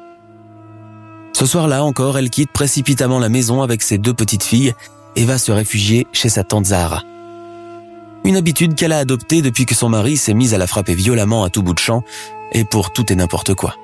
Ce 1.34 1.46
soir-là 1.46 1.84
encore, 1.84 2.18
elle 2.18 2.30
quitte 2.30 2.52
précipitamment 2.52 3.20
la 3.20 3.30
maison 3.30 3.62
avec 3.62 3.82
ses 3.82 3.98
deux 3.98 4.14
petites 4.14 4.44
filles 4.44 4.74
et 5.16 5.26
va 5.26 5.38
se 5.38 5.52
réfugier 5.52 6.08
chez 6.12 6.30
sa 6.30 6.44
tante 6.44 6.68
Zahara. 6.68 7.04
Une 8.24 8.36
habitude 8.36 8.76
qu'elle 8.76 8.92
a 8.92 9.00
adoptée 9.00 9.42
depuis 9.42 9.66
que 9.66 9.76
son 9.76 9.90
mari 9.90 10.18
s'est 10.18 10.34
mis 10.34 10.54
à 10.54 10.58
la 10.58 10.68
frapper 10.68 10.96
violemment 10.96 11.44
à 11.44 11.50
tout 11.50 11.64
bout 11.64 11.74
de 11.74 11.80
champ 11.80 12.04
et 12.52 12.66
pour 12.66 12.92
tout 12.92 13.12
et 13.12 13.16
n'importe 13.16 13.54
quoi. 13.54 13.76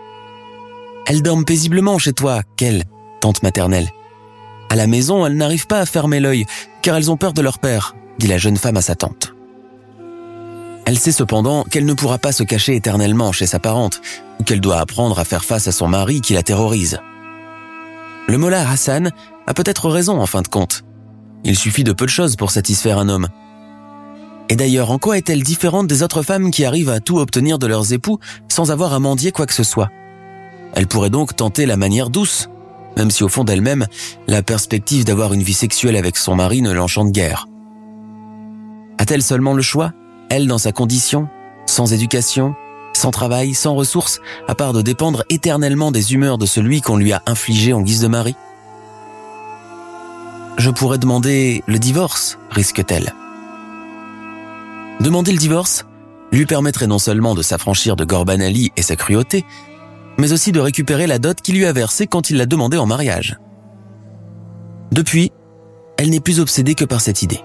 Elle 1.05 1.21
dorment 1.21 1.45
paisiblement 1.45 1.97
chez 1.97 2.13
toi, 2.13 2.41
qu'elle, 2.55 2.83
tante 3.21 3.43
maternelle. 3.43 3.89
À 4.69 4.75
la 4.75 4.87
maison, 4.87 5.25
elles 5.25 5.37
n'arrivent 5.37 5.67
pas 5.67 5.79
à 5.79 5.85
fermer 5.85 6.19
l'œil, 6.19 6.45
car 6.81 6.97
elles 6.97 7.11
ont 7.11 7.17
peur 7.17 7.33
de 7.33 7.41
leur 7.41 7.59
père, 7.59 7.95
dit 8.19 8.27
la 8.27 8.37
jeune 8.37 8.57
femme 8.57 8.77
à 8.77 8.81
sa 8.81 8.95
tante. 8.95 9.33
Elle 10.85 10.99
sait 10.99 11.11
cependant 11.11 11.63
qu'elle 11.63 11.85
ne 11.85 11.93
pourra 11.93 12.17
pas 12.17 12.31
se 12.31 12.43
cacher 12.43 12.75
éternellement 12.75 13.31
chez 13.31 13.45
sa 13.45 13.59
parente, 13.59 14.01
ou 14.39 14.43
qu'elle 14.43 14.61
doit 14.61 14.79
apprendre 14.79 15.17
à 15.19 15.25
faire 15.25 15.45
face 15.45 15.67
à 15.67 15.71
son 15.71 15.87
mari 15.87 16.21
qui 16.21 16.33
la 16.33 16.43
terrorise. 16.43 16.99
Le 18.27 18.37
mollah 18.37 18.69
Hassan 18.69 19.11
a 19.47 19.53
peut-être 19.53 19.89
raison 19.89 20.19
en 20.19 20.25
fin 20.25 20.41
de 20.41 20.47
compte. 20.47 20.83
Il 21.43 21.57
suffit 21.57 21.83
de 21.83 21.93
peu 21.93 22.05
de 22.05 22.09
choses 22.09 22.35
pour 22.35 22.51
satisfaire 22.51 22.97
un 22.97 23.09
homme. 23.09 23.27
Et 24.49 24.55
d'ailleurs, 24.55 24.91
en 24.91 24.97
quoi 24.97 25.17
est-elle 25.17 25.43
différente 25.43 25.87
des 25.87 26.03
autres 26.03 26.21
femmes 26.21 26.51
qui 26.51 26.65
arrivent 26.65 26.89
à 26.89 26.99
tout 26.99 27.17
obtenir 27.19 27.59
de 27.59 27.67
leurs 27.67 27.93
époux 27.93 28.19
sans 28.49 28.71
avoir 28.71 28.93
à 28.93 28.99
mendier 28.99 29.31
quoi 29.31 29.45
que 29.45 29.53
ce 29.53 29.63
soit? 29.63 29.89
Elle 30.73 30.87
pourrait 30.87 31.09
donc 31.09 31.35
tenter 31.35 31.65
la 31.65 31.77
manière 31.77 32.09
douce, 32.09 32.49
même 32.97 33.11
si 33.11 33.23
au 33.23 33.29
fond 33.29 33.43
d'elle-même, 33.43 33.87
la 34.27 34.43
perspective 34.43 35.05
d'avoir 35.05 35.33
une 35.33 35.43
vie 35.43 35.53
sexuelle 35.53 35.95
avec 35.95 36.17
son 36.17 36.35
mari 36.35 36.61
ne 36.61 36.71
l'enchante 36.71 37.11
guère. 37.11 37.47
A-t-elle 39.03 39.21
seulement 39.21 39.53
le 39.53 39.61
choix, 39.61 39.91
elle 40.29 40.47
dans 40.47 40.57
sa 40.57 40.71
condition, 40.71 41.27
sans 41.65 41.91
éducation, 41.91 42.55
sans 42.93 43.11
travail, 43.11 43.53
sans 43.53 43.75
ressources, 43.75 44.21
à 44.47 44.55
part 44.55 44.71
de 44.71 44.81
dépendre 44.81 45.25
éternellement 45.29 45.91
des 45.91 46.13
humeurs 46.13 46.37
de 46.37 46.45
celui 46.45 46.79
qu'on 46.79 46.95
lui 46.95 47.11
a 47.11 47.21
infligé 47.25 47.73
en 47.73 47.81
guise 47.81 47.99
de 47.99 48.07
mari? 48.07 48.33
Je 50.57 50.69
pourrais 50.69 50.99
demander 50.99 51.65
le 51.67 51.79
divorce, 51.79 52.39
risque-t-elle? 52.49 53.13
Demander 55.01 55.33
le 55.33 55.37
divorce 55.37 55.83
lui 56.31 56.45
permettrait 56.45 56.87
non 56.87 56.97
seulement 56.97 57.35
de 57.35 57.41
s'affranchir 57.41 57.97
de 57.97 58.05
Gorban 58.05 58.39
Ali 58.39 58.71
et 58.77 58.83
sa 58.83 58.95
cruauté, 58.95 59.43
mais 60.17 60.31
aussi 60.31 60.53
de 60.53 60.61
récupérer 60.61 61.07
la 61.07 61.19
dot 61.19 61.41
qu'il 61.41 61.55
lui 61.55 61.65
a 61.65 61.73
versée 61.73 62.07
quand 62.07 62.29
il 62.29 62.37
l'a 62.37 62.45
demandé 62.45 62.77
en 62.77 62.85
mariage. 62.85 63.37
Depuis, 64.93 65.33
elle 65.97 66.09
n'est 66.09 66.21
plus 66.21 66.39
obsédée 66.39 66.73
que 66.73 66.85
par 66.85 67.01
cette 67.01 67.21
idée. 67.21 67.41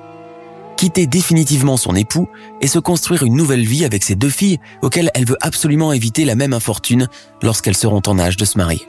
Quitter 0.79 1.09
définitivement 1.09 1.77
son 1.77 1.97
époux 1.97 2.29
et 2.61 2.69
se 2.69 2.79
construire 2.79 3.25
une 3.25 3.35
nouvelle 3.35 3.67
vie 3.67 3.85
avec 3.85 4.05
ses 4.05 4.15
deux 4.15 4.31
filles 4.31 4.61
auxquelles 4.81 5.11
elle 5.13 5.25
veut 5.25 5.37
absolument 5.41 5.93
éviter 5.93 6.25
la 6.25 6.37
même 6.37 6.53
infortune 6.53 7.09
lorsqu'elles 7.43 7.77
seront 7.77 8.01
en 8.07 8.17
âge 8.21 8.37
de 8.37 8.45
se 8.45 8.57
marier. 8.57 8.87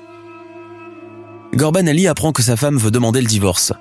Gorban 1.56 1.88
Ali 1.88 2.08
apprend 2.08 2.32
que 2.32 2.44
sa 2.44 2.56
femme 2.56 2.78
veut 2.78 2.92
demander 2.92 3.22
le 3.22 3.28
divorce. 3.28 3.74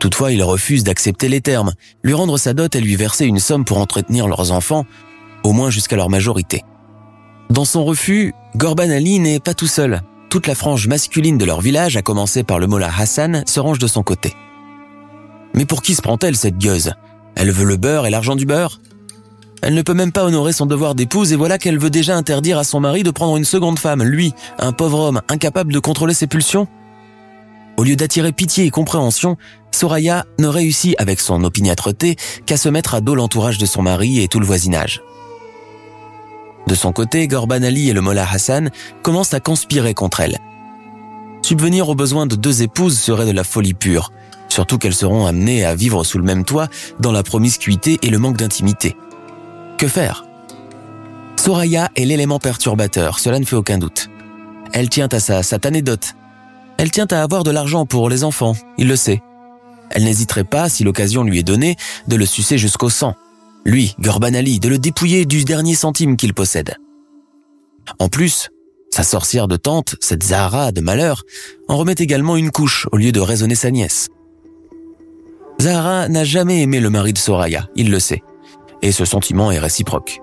Toutefois, 0.00 0.32
il 0.32 0.42
refuse 0.42 0.82
d'accepter 0.82 1.28
les 1.28 1.40
termes, 1.40 1.74
lui 2.02 2.12
rendre 2.12 2.38
sa 2.38 2.54
dot 2.54 2.74
et 2.74 2.80
lui 2.80 2.96
verser 2.96 3.26
une 3.26 3.38
somme 3.38 3.64
pour 3.64 3.78
entretenir 3.78 4.26
leurs 4.26 4.50
enfants, 4.50 4.84
au 5.44 5.52
moins 5.52 5.70
jusqu'à 5.70 5.94
leur 5.94 6.10
majorité. 6.10 6.64
Dans 7.50 7.64
son 7.64 7.84
refus, 7.84 8.34
Gorban 8.56 8.90
Ali 8.90 9.20
n'est 9.20 9.38
pas 9.38 9.54
tout 9.54 9.68
seul. 9.68 10.00
Toute 10.28 10.48
la 10.48 10.56
frange 10.56 10.88
masculine 10.88 11.38
de 11.38 11.44
leur 11.44 11.60
village, 11.60 11.96
à 11.96 12.02
commencer 12.02 12.42
par 12.42 12.58
le 12.58 12.66
mollah 12.66 12.90
Hassan, 12.98 13.44
se 13.46 13.60
range 13.60 13.78
de 13.78 13.86
son 13.86 14.02
côté. 14.02 14.34
Mais 15.54 15.66
pour 15.66 15.82
qui 15.82 15.94
se 15.94 16.02
prend-elle 16.02 16.36
cette 16.36 16.58
gueuse? 16.58 16.94
Elle 17.38 17.52
veut 17.52 17.64
le 17.64 17.76
beurre 17.76 18.04
et 18.04 18.10
l'argent 18.10 18.34
du 18.34 18.46
beurre 18.46 18.80
Elle 19.62 19.74
ne 19.74 19.82
peut 19.82 19.94
même 19.94 20.10
pas 20.10 20.24
honorer 20.24 20.52
son 20.52 20.66
devoir 20.66 20.96
d'épouse 20.96 21.32
et 21.32 21.36
voilà 21.36 21.56
qu'elle 21.56 21.78
veut 21.78 21.88
déjà 21.88 22.16
interdire 22.16 22.58
à 22.58 22.64
son 22.64 22.80
mari 22.80 23.04
de 23.04 23.12
prendre 23.12 23.36
une 23.36 23.44
seconde 23.44 23.78
femme, 23.78 24.02
lui, 24.02 24.34
un 24.58 24.72
pauvre 24.72 24.98
homme 24.98 25.22
incapable 25.28 25.72
de 25.72 25.78
contrôler 25.78 26.14
ses 26.14 26.26
pulsions 26.26 26.66
Au 27.76 27.84
lieu 27.84 27.94
d'attirer 27.94 28.32
pitié 28.32 28.64
et 28.64 28.70
compréhension, 28.70 29.36
Soraya 29.70 30.26
ne 30.40 30.48
réussit 30.48 30.96
avec 30.98 31.20
son 31.20 31.44
opiniâtreté 31.44 32.16
qu'à 32.44 32.56
se 32.56 32.68
mettre 32.68 32.94
à 32.94 33.00
dos 33.00 33.14
l'entourage 33.14 33.58
de 33.58 33.66
son 33.66 33.82
mari 33.82 34.20
et 34.20 34.26
tout 34.26 34.40
le 34.40 34.46
voisinage. 34.46 35.00
De 36.66 36.74
son 36.74 36.90
côté, 36.90 37.28
Gorban 37.28 37.62
Ali 37.62 37.88
et 37.88 37.92
le 37.92 38.00
Mollah 38.00 38.26
Hassan 38.28 38.70
commencent 39.02 39.32
à 39.32 39.38
conspirer 39.40 39.94
contre 39.94 40.20
elle. 40.20 40.38
Subvenir 41.42 41.88
aux 41.88 41.94
besoins 41.94 42.26
de 42.26 42.34
deux 42.34 42.62
épouses 42.62 42.98
serait 42.98 43.26
de 43.26 43.30
la 43.30 43.44
folie 43.44 43.74
pure, 43.74 44.10
surtout 44.48 44.78
qu'elles 44.78 44.94
seront 44.94 45.26
amenées 45.26 45.64
à 45.64 45.74
vivre 45.74 46.04
sous 46.04 46.18
le 46.18 46.24
même 46.24 46.44
toit 46.44 46.68
dans 47.00 47.12
la 47.12 47.22
promiscuité 47.22 47.98
et 48.02 48.10
le 48.10 48.18
manque 48.18 48.36
d'intimité. 48.36 48.96
Que 49.76 49.88
faire? 49.88 50.24
Soraya 51.36 51.90
est 51.96 52.04
l'élément 52.04 52.38
perturbateur, 52.38 53.18
cela 53.18 53.38
ne 53.38 53.44
fait 53.44 53.56
aucun 53.56 53.78
doute. 53.78 54.08
Elle 54.72 54.88
tient 54.88 55.08
à 55.12 55.20
sa 55.20 55.42
satanée 55.42 55.82
dot. 55.82 56.14
Elle 56.76 56.90
tient 56.90 57.06
à 57.10 57.22
avoir 57.22 57.44
de 57.44 57.50
l'argent 57.50 57.86
pour 57.86 58.10
les 58.10 58.24
enfants, 58.24 58.54
il 58.76 58.88
le 58.88 58.96
sait. 58.96 59.22
Elle 59.90 60.04
n'hésiterait 60.04 60.44
pas, 60.44 60.68
si 60.68 60.84
l'occasion 60.84 61.22
lui 61.24 61.38
est 61.38 61.44
donnée, 61.44 61.76
de 62.08 62.16
le 62.16 62.26
sucer 62.26 62.58
jusqu'au 62.58 62.90
sang 62.90 63.14
lui, 63.68 63.94
Gorban 64.00 64.34
Ali, 64.34 64.60
de 64.60 64.68
le 64.68 64.78
dépouiller 64.78 65.26
du 65.26 65.44
dernier 65.44 65.74
centime 65.74 66.16
qu'il 66.16 66.34
possède. 66.34 66.76
En 67.98 68.08
plus, 68.08 68.48
sa 68.90 69.02
sorcière 69.02 69.48
de 69.48 69.56
tante, 69.56 69.96
cette 70.00 70.22
Zahara 70.22 70.72
de 70.72 70.80
malheur, 70.80 71.24
en 71.68 71.76
remet 71.76 71.94
également 71.98 72.36
une 72.36 72.50
couche 72.50 72.86
au 72.92 72.96
lieu 72.96 73.12
de 73.12 73.20
raisonner 73.20 73.54
sa 73.54 73.70
nièce. 73.70 74.08
Zahara 75.60 76.08
n'a 76.08 76.24
jamais 76.24 76.62
aimé 76.62 76.80
le 76.80 76.90
mari 76.90 77.12
de 77.12 77.18
Soraya, 77.18 77.68
il 77.74 77.90
le 77.90 77.98
sait, 77.98 78.22
et 78.82 78.92
ce 78.92 79.04
sentiment 79.04 79.50
est 79.50 79.58
réciproque. 79.58 80.20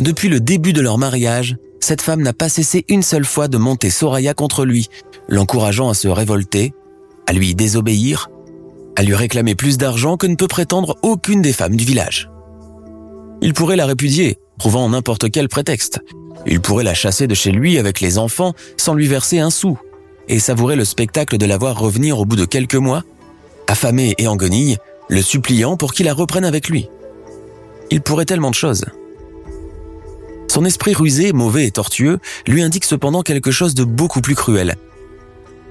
Depuis 0.00 0.28
le 0.28 0.40
début 0.40 0.72
de 0.72 0.80
leur 0.80 0.98
mariage, 0.98 1.56
cette 1.80 2.02
femme 2.02 2.22
n'a 2.22 2.32
pas 2.32 2.48
cessé 2.48 2.84
une 2.88 3.02
seule 3.02 3.24
fois 3.24 3.48
de 3.48 3.58
monter 3.58 3.90
Soraya 3.90 4.34
contre 4.34 4.64
lui, 4.64 4.88
l'encourageant 5.28 5.88
à 5.88 5.94
se 5.94 6.08
révolter, 6.08 6.74
à 7.26 7.32
lui 7.32 7.54
désobéir 7.54 8.28
à 8.96 9.02
lui 9.02 9.14
réclamer 9.14 9.54
plus 9.54 9.78
d'argent 9.78 10.16
que 10.16 10.26
ne 10.26 10.36
peut 10.36 10.48
prétendre 10.48 10.96
aucune 11.02 11.42
des 11.42 11.52
femmes 11.52 11.76
du 11.76 11.84
village. 11.84 12.30
Il 13.42 13.52
pourrait 13.52 13.76
la 13.76 13.86
répudier, 13.86 14.38
trouvant 14.58 14.88
n'importe 14.88 15.30
quel 15.30 15.48
prétexte. 15.48 16.00
Il 16.46 16.60
pourrait 16.60 16.84
la 16.84 16.94
chasser 16.94 17.26
de 17.26 17.34
chez 17.34 17.50
lui 17.50 17.78
avec 17.78 18.00
les 18.00 18.18
enfants 18.18 18.54
sans 18.76 18.94
lui 18.94 19.06
verser 19.06 19.38
un 19.38 19.50
sou, 19.50 19.78
et 20.28 20.38
savourer 20.38 20.76
le 20.76 20.84
spectacle 20.84 21.38
de 21.38 21.46
la 21.46 21.58
voir 21.58 21.78
revenir 21.78 22.18
au 22.18 22.24
bout 22.24 22.36
de 22.36 22.44
quelques 22.44 22.74
mois, 22.74 23.02
affamée 23.68 24.14
et 24.18 24.26
en 24.26 24.36
guenille, 24.36 24.78
le 25.08 25.22
suppliant 25.22 25.76
pour 25.76 25.92
qu'il 25.92 26.06
la 26.06 26.14
reprenne 26.14 26.44
avec 26.44 26.68
lui. 26.68 26.88
Il 27.90 28.00
pourrait 28.00 28.24
tellement 28.24 28.50
de 28.50 28.54
choses. 28.54 28.84
Son 30.48 30.64
esprit 30.64 30.94
rusé, 30.94 31.32
mauvais 31.32 31.66
et 31.66 31.70
tortueux 31.70 32.18
lui 32.46 32.62
indique 32.62 32.84
cependant 32.84 33.22
quelque 33.22 33.50
chose 33.50 33.74
de 33.74 33.84
beaucoup 33.84 34.20
plus 34.20 34.34
cruel. 34.34 34.76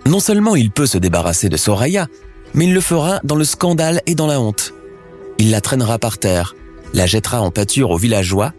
Non 0.06 0.20
seulement 0.20 0.56
il 0.56 0.72
peut 0.72 0.86
se 0.86 0.98
débarrasser 0.98 1.50
de 1.50 1.58
Soraya, 1.58 2.08
mais 2.54 2.66
il 2.66 2.74
le 2.74 2.82
fera 2.82 3.20
dans 3.24 3.36
le 3.36 3.46
scandale 3.46 4.02
et 4.06 4.16
dans 4.16 4.28
la 4.28 4.40
honte. 4.42 4.74
Il 5.40 5.52
la 5.52 5.62
traînera 5.62 6.00
par 6.00 6.18
terre, 6.18 6.56
la 6.94 7.06
jettera 7.06 7.42
en 7.42 7.50
pâture 7.50 7.92
aux 7.92 7.98
villageois, 7.98 8.54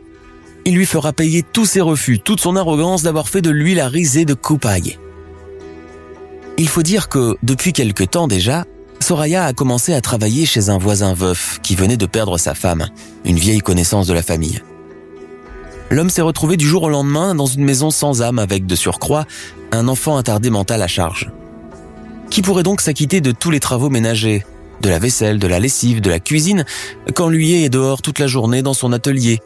il 0.65 0.75
lui 0.75 0.87
fera 0.87 1.13
payer 1.13 1.43
tous 1.43 1.67
ses 1.67 1.83
refus, 1.83 2.19
toute 2.19 2.41
son 2.41 2.57
arrogance 2.57 3.03
d'avoir 3.03 3.29
fait 3.29 3.43
de 3.43 3.51
lui 3.51 3.75
la 3.75 3.89
risée 3.89 4.25
de 4.25 4.35
Coupaille. 4.35 4.99
Il 6.57 6.69
faut 6.69 6.83
dire 6.83 7.09
que, 7.09 7.37
depuis 7.43 7.73
quelque 7.73 8.05
temps 8.05 8.29
déjà, 8.29 8.65
Soraya 9.05 9.45
a 9.45 9.53
commencé 9.53 9.93
à 9.93 10.01
travailler 10.01 10.47
chez 10.47 10.71
un 10.71 10.79
voisin 10.79 11.13
veuf 11.13 11.59
qui 11.63 11.75
venait 11.75 11.99
de 11.99 12.07
perdre 12.07 12.39
sa 12.39 12.55
femme, 12.55 12.89
une 13.27 13.37
vieille 13.37 13.59
connaissance 13.59 14.07
de 14.07 14.15
la 14.15 14.23
famille. 14.23 14.63
L'homme 15.91 16.09
s'est 16.09 16.23
retrouvé 16.23 16.57
du 16.57 16.67
jour 16.67 16.85
au 16.85 16.89
lendemain 16.89 17.35
dans 17.35 17.45
une 17.45 17.65
maison 17.65 17.91
sans 17.91 18.23
âme 18.23 18.39
avec 18.39 18.65
de 18.65 18.75
surcroît 18.75 19.27
un 19.73 19.89
enfant 19.89 20.17
attardé 20.17 20.49
mental 20.49 20.81
à 20.81 20.87
charge. 20.87 21.31
Qui 22.31 22.41
pourrait 22.41 22.63
donc 22.63 22.81
s'acquitter 22.81 23.21
de 23.21 23.31
tous 23.31 23.51
les 23.51 23.61
travaux 23.61 23.91
ménagers, 23.91 24.47
de 24.81 24.89
la 24.89 24.99
vaisselle, 24.99 25.39
de 25.39 25.49
la 25.49 25.61
lessive, 25.61 26.01
de 26.01 26.09
la 26.09 26.19
cuisine, 26.19 26.65
quand 27.15 27.29
lui 27.29 27.63
est 27.63 27.69
dehors 27.69 28.01
toute 28.01 28.19
la 28.19 28.27
journée 28.27 28.63
dans 28.63 28.73
son 28.73 28.91
atelier? 28.91 29.39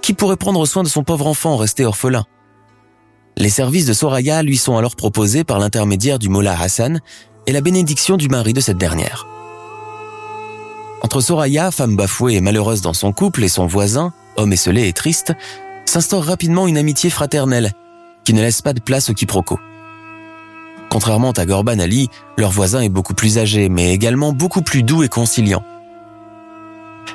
Qui 0.00 0.14
pourrait 0.14 0.36
prendre 0.36 0.64
soin 0.64 0.82
de 0.82 0.88
son 0.88 1.04
pauvre 1.04 1.26
enfant 1.26 1.58
resté 1.58 1.84
orphelin? 1.84 2.24
Les 3.36 3.50
services 3.50 3.84
de 3.84 3.92
Soraya 3.92 4.42
lui 4.42 4.56
sont 4.56 4.78
alors 4.78 4.96
proposés 4.96 5.44
par 5.44 5.58
l'intermédiaire 5.58 6.18
du 6.18 6.30
Mollah 6.30 6.58
Hassan 6.58 7.02
et 7.46 7.52
la 7.52 7.60
bénédiction 7.60 8.16
du 8.16 8.28
mari 8.28 8.52
de 8.52 8.60
cette 8.60 8.78
dernière. 8.78 9.26
Entre 11.02 11.20
Soraya, 11.20 11.70
femme 11.70 11.96
bafouée 11.96 12.34
et 12.34 12.40
malheureuse 12.40 12.80
dans 12.80 12.94
son 12.94 13.12
couple, 13.12 13.44
et 13.44 13.48
son 13.48 13.66
voisin, 13.66 14.12
homme 14.36 14.52
esselé 14.52 14.88
et 14.88 14.92
triste, 14.92 15.32
s'instaure 15.84 16.24
rapidement 16.24 16.66
une 16.66 16.78
amitié 16.78 17.10
fraternelle 17.10 17.72
qui 18.24 18.34
ne 18.34 18.42
laisse 18.42 18.62
pas 18.62 18.72
de 18.72 18.80
place 18.80 19.10
au 19.10 19.14
quiproquo. 19.14 19.58
Contrairement 20.90 21.32
à 21.32 21.46
Gorban 21.46 21.78
Ali, 21.78 22.08
leur 22.36 22.50
voisin 22.50 22.80
est 22.80 22.88
beaucoup 22.88 23.14
plus 23.14 23.38
âgé, 23.38 23.68
mais 23.68 23.92
également 23.92 24.32
beaucoup 24.32 24.62
plus 24.62 24.82
doux 24.82 25.02
et 25.02 25.08
conciliant. 25.08 25.62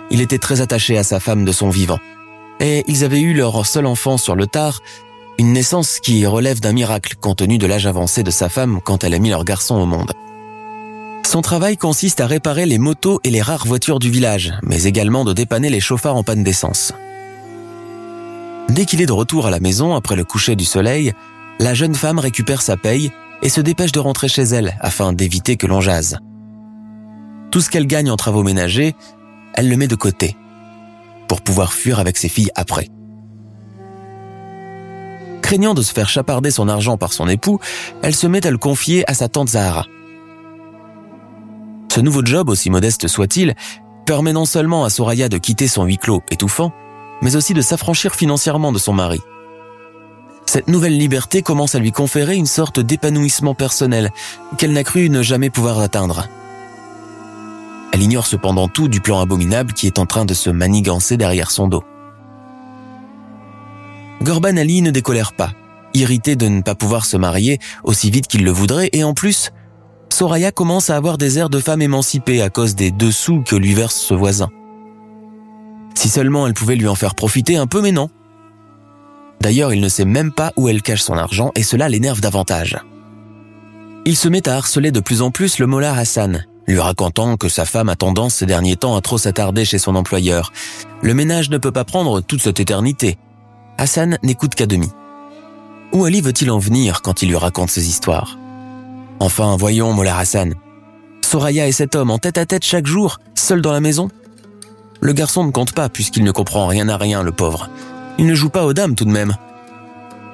Il 0.10 0.22
était 0.22 0.38
très 0.38 0.62
attaché 0.62 0.98
à 0.98 1.04
sa 1.04 1.20
femme 1.20 1.46
de 1.46 1.52
son 1.52 1.70
vivant. 1.70 2.00
Et 2.60 2.84
ils 2.88 3.04
avaient 3.04 3.22
eu 3.22 3.34
leur 3.34 3.66
seul 3.66 3.86
enfant 3.86 4.18
sur 4.18 4.36
le 4.36 4.46
tard, 4.46 4.82
une 5.42 5.54
naissance 5.54 6.00
qui 6.00 6.24
relève 6.28 6.60
d'un 6.60 6.72
miracle 6.72 7.16
compte 7.20 7.40
tenu 7.40 7.58
de 7.58 7.66
l'âge 7.66 7.88
avancé 7.88 8.22
de 8.22 8.30
sa 8.30 8.48
femme 8.48 8.80
quand 8.84 9.04
elle 9.04 9.16
a 9.16 9.18
mis 9.18 9.32
leur 9.32 9.44
garçon 9.44 9.74
au 9.74 9.88
monde. 9.88 10.14
Son 11.26 11.42
travail 11.42 11.78
consiste 11.78 12.22
à 12.22 12.28
réparer 12.28 12.68
les 12.68 12.78
motos 12.78 13.20
et 13.24 13.32
les 13.32 13.42
rares 13.42 13.66
voitures 13.66 13.98
du 13.98 14.12
village, 14.12 14.54
mais 14.62 14.84
également 14.84 15.26
de 15.26 15.34
dépanner 15.34 15.72
les 15.72 15.80
chauffards 15.80 16.16
en 16.16 16.22
panne 16.22 16.44
d'essence. 16.44 16.94
Dès 18.70 18.86
qu'il 18.86 19.02
est 19.02 19.08
de 19.08 19.14
retour 19.14 19.48
à 19.48 19.50
la 19.50 19.60
maison 19.60 19.96
après 19.96 20.16
le 20.16 20.26
coucher 20.26 20.56
du 20.56 20.64
soleil, 20.64 21.12
la 21.58 21.74
jeune 21.74 21.96
femme 21.96 22.20
récupère 22.20 22.62
sa 22.62 22.78
paye 22.78 23.12
et 23.42 23.50
se 23.50 23.62
dépêche 23.62 23.92
de 23.92 24.00
rentrer 24.00 24.28
chez 24.28 24.44
elle 24.44 24.78
afin 24.80 25.12
d'éviter 25.12 25.58
que 25.58 25.66
l'on 25.66 25.82
jase. 25.82 26.20
Tout 27.50 27.62
ce 27.62 27.72
qu'elle 27.72 27.88
gagne 27.88 28.12
en 28.12 28.16
travaux 28.16 28.44
ménagers, 28.44 28.94
elle 29.56 29.70
le 29.70 29.78
met 29.78 29.88
de 29.88 29.96
côté 29.96 30.38
pour 31.28 31.42
pouvoir 31.42 31.74
fuir 31.74 32.00
avec 32.00 32.18
ses 32.18 32.30
filles 32.30 32.52
après. 32.54 32.90
Craignant 35.52 35.74
de 35.74 35.82
se 35.82 35.92
faire 35.92 36.08
chaparder 36.08 36.50
son 36.50 36.70
argent 36.70 36.96
par 36.96 37.12
son 37.12 37.28
époux, 37.28 37.60
elle 38.04 38.16
se 38.16 38.26
met 38.26 38.48
à 38.48 38.52
le 38.52 38.58
confier 38.58 39.04
à 39.12 39.14
sa 39.14 39.28
tante 39.28 39.50
Zahara. 39.50 39.86
Ce 41.92 42.00
nouveau 42.00 42.24
job, 42.24 42.48
aussi 42.48 42.70
modeste 42.70 43.10
soit-il, 43.10 43.56
permet 44.06 44.32
non 44.32 44.46
seulement 44.46 44.86
à 44.86 44.90
Soraya 44.90 45.28
de 45.28 45.38
quitter 45.38 45.68
son 45.68 45.84
huis 45.84 45.98
clos 45.98 46.22
étouffant, 46.32 46.72
mais 47.22 47.36
aussi 47.36 47.54
de 47.54 47.60
s'affranchir 47.60 48.16
financièrement 48.16 48.72
de 48.72 48.78
son 48.78 48.94
mari. 48.94 49.20
Cette 50.46 50.70
nouvelle 50.70 50.98
liberté 50.98 51.42
commence 51.42 51.76
à 51.76 51.80
lui 51.80 51.92
conférer 51.92 52.38
une 52.38 52.46
sorte 52.46 52.80
d'épanouissement 52.80 53.54
personnel 53.54 54.12
qu'elle 54.58 54.72
n'a 54.72 54.86
cru 54.86 55.10
ne 55.10 55.22
jamais 55.22 55.50
pouvoir 55.50 55.82
atteindre. 55.82 56.30
Elle 57.92 58.02
ignore 58.02 58.26
cependant 58.26 58.70
tout 58.70 58.88
du 58.88 59.02
plan 59.02 59.20
abominable 59.20 59.74
qui 59.74 59.86
est 59.86 60.00
en 60.00 60.06
train 60.06 60.24
de 60.24 60.34
se 60.34 60.50
manigancer 60.50 61.18
derrière 61.18 61.52
son 61.52 61.68
dos. 61.68 61.84
Gorban 64.22 64.58
Ali 64.58 64.82
ne 64.82 64.92
décolère 64.92 65.34
pas, 65.34 65.54
irrité 65.94 66.36
de 66.36 66.48
ne 66.48 66.62
pas 66.62 66.76
pouvoir 66.76 67.06
se 67.06 67.18
marier 67.18 67.60
aussi 67.84 68.12
vite 68.12 68.28
qu'il 68.28 68.44
le 68.44 68.52
voudrait, 68.52 68.90
et 68.94 69.04
en 69.04 69.14
plus, 69.14 69.52
Soraya 70.10 70.52
commence 70.52 70.90
à 70.90 70.96
avoir 70.96 71.18
des 71.18 71.40
airs 71.40 71.50
de 71.50 71.60
femme 71.60 71.82
émancipée 71.82 72.42
à 72.42 72.50
cause 72.50 72.76
des 72.76 72.92
dessous 72.92 73.42
que 73.46 73.56
lui 73.56 73.74
verse 73.74 73.96
ce 73.96 74.14
voisin. 74.14 74.50
Si 75.96 76.10
seulement 76.10 76.46
elle 76.46 76.54
pouvait 76.54 76.76
lui 76.76 76.88
en 76.88 76.96
faire 76.96 77.16
profiter 77.16 77.58
un 77.58 77.68
peu, 77.68 77.82
mais 77.82 77.92
non. 77.92 78.10
D'ailleurs, 79.42 79.74
il 79.74 79.82
ne 79.82 79.90
sait 79.90 80.06
même 80.06 80.32
pas 80.32 80.54
où 80.56 80.70
elle 80.70 80.84
cache 80.84 81.02
son 81.02 81.18
argent 81.18 81.52
et 81.56 81.64
cela 81.64 81.90
l'énerve 81.90 82.22
davantage. 82.22 82.78
Il 84.06 84.16
se 84.16 84.30
met 84.30 84.48
à 84.48 84.56
harceler 84.56 84.92
de 84.92 85.00
plus 85.00 85.22
en 85.22 85.32
plus 85.32 85.58
le 85.58 85.66
mollah 85.66 85.96
Hassan, 85.96 86.46
lui 86.68 86.80
racontant 86.80 87.38
que 87.38 87.50
sa 87.50 87.66
femme 87.66 87.90
a 87.90 87.96
tendance 87.96 88.36
ces 88.36 88.46
derniers 88.46 88.76
temps 88.76 88.96
à 88.96 89.02
trop 89.02 89.18
s'attarder 89.18 89.66
chez 89.66 89.80
son 89.80 89.96
employeur. 89.96 90.52
Le 91.02 91.14
ménage 91.16 91.50
ne 91.50 91.58
peut 91.58 91.72
pas 91.72 91.86
prendre 91.86 92.22
toute 92.22 92.42
cette 92.42 92.60
éternité. 92.60 93.18
Hassan 93.78 94.18
n'écoute 94.24 94.56
qu'à 94.56 94.66
demi. 94.66 94.90
Où 95.94 96.06
Ali 96.06 96.22
veut-il 96.22 96.52
en 96.52 96.60
venir 96.60 97.02
quand 97.02 97.22
il 97.22 97.30
lui 97.30 97.36
raconte 97.36 97.70
ces 97.70 97.88
histoires? 97.88 98.38
Enfin, 99.20 99.56
voyons, 99.58 99.94
Mollah 99.94 100.18
Hassan. 100.18 100.54
Soraya 101.22 101.68
et 101.68 101.72
cet 101.72 101.96
homme 101.96 102.12
en 102.12 102.18
tête 102.18 102.38
à 102.38 102.46
tête 102.46 102.66
chaque 102.66 102.88
jour, 102.88 103.20
seul 103.36 103.62
dans 103.62 103.72
la 103.72 103.80
maison? 103.80 104.10
Le 105.00 105.14
garçon 105.14 105.44
ne 105.44 105.52
compte 105.52 105.74
pas 105.74 105.90
puisqu'il 105.90 106.24
ne 106.24 106.32
comprend 106.32 106.68
rien 106.68 106.90
à 106.90 106.98
rien, 106.98 107.24
le 107.24 107.32
pauvre. 107.32 107.70
Il 108.18 108.26
ne 108.26 108.36
joue 108.36 108.50
pas 108.50 108.66
aux 108.66 108.74
dames 108.74 108.96
tout 108.96 109.06
de 109.06 109.12
même. 109.12 109.36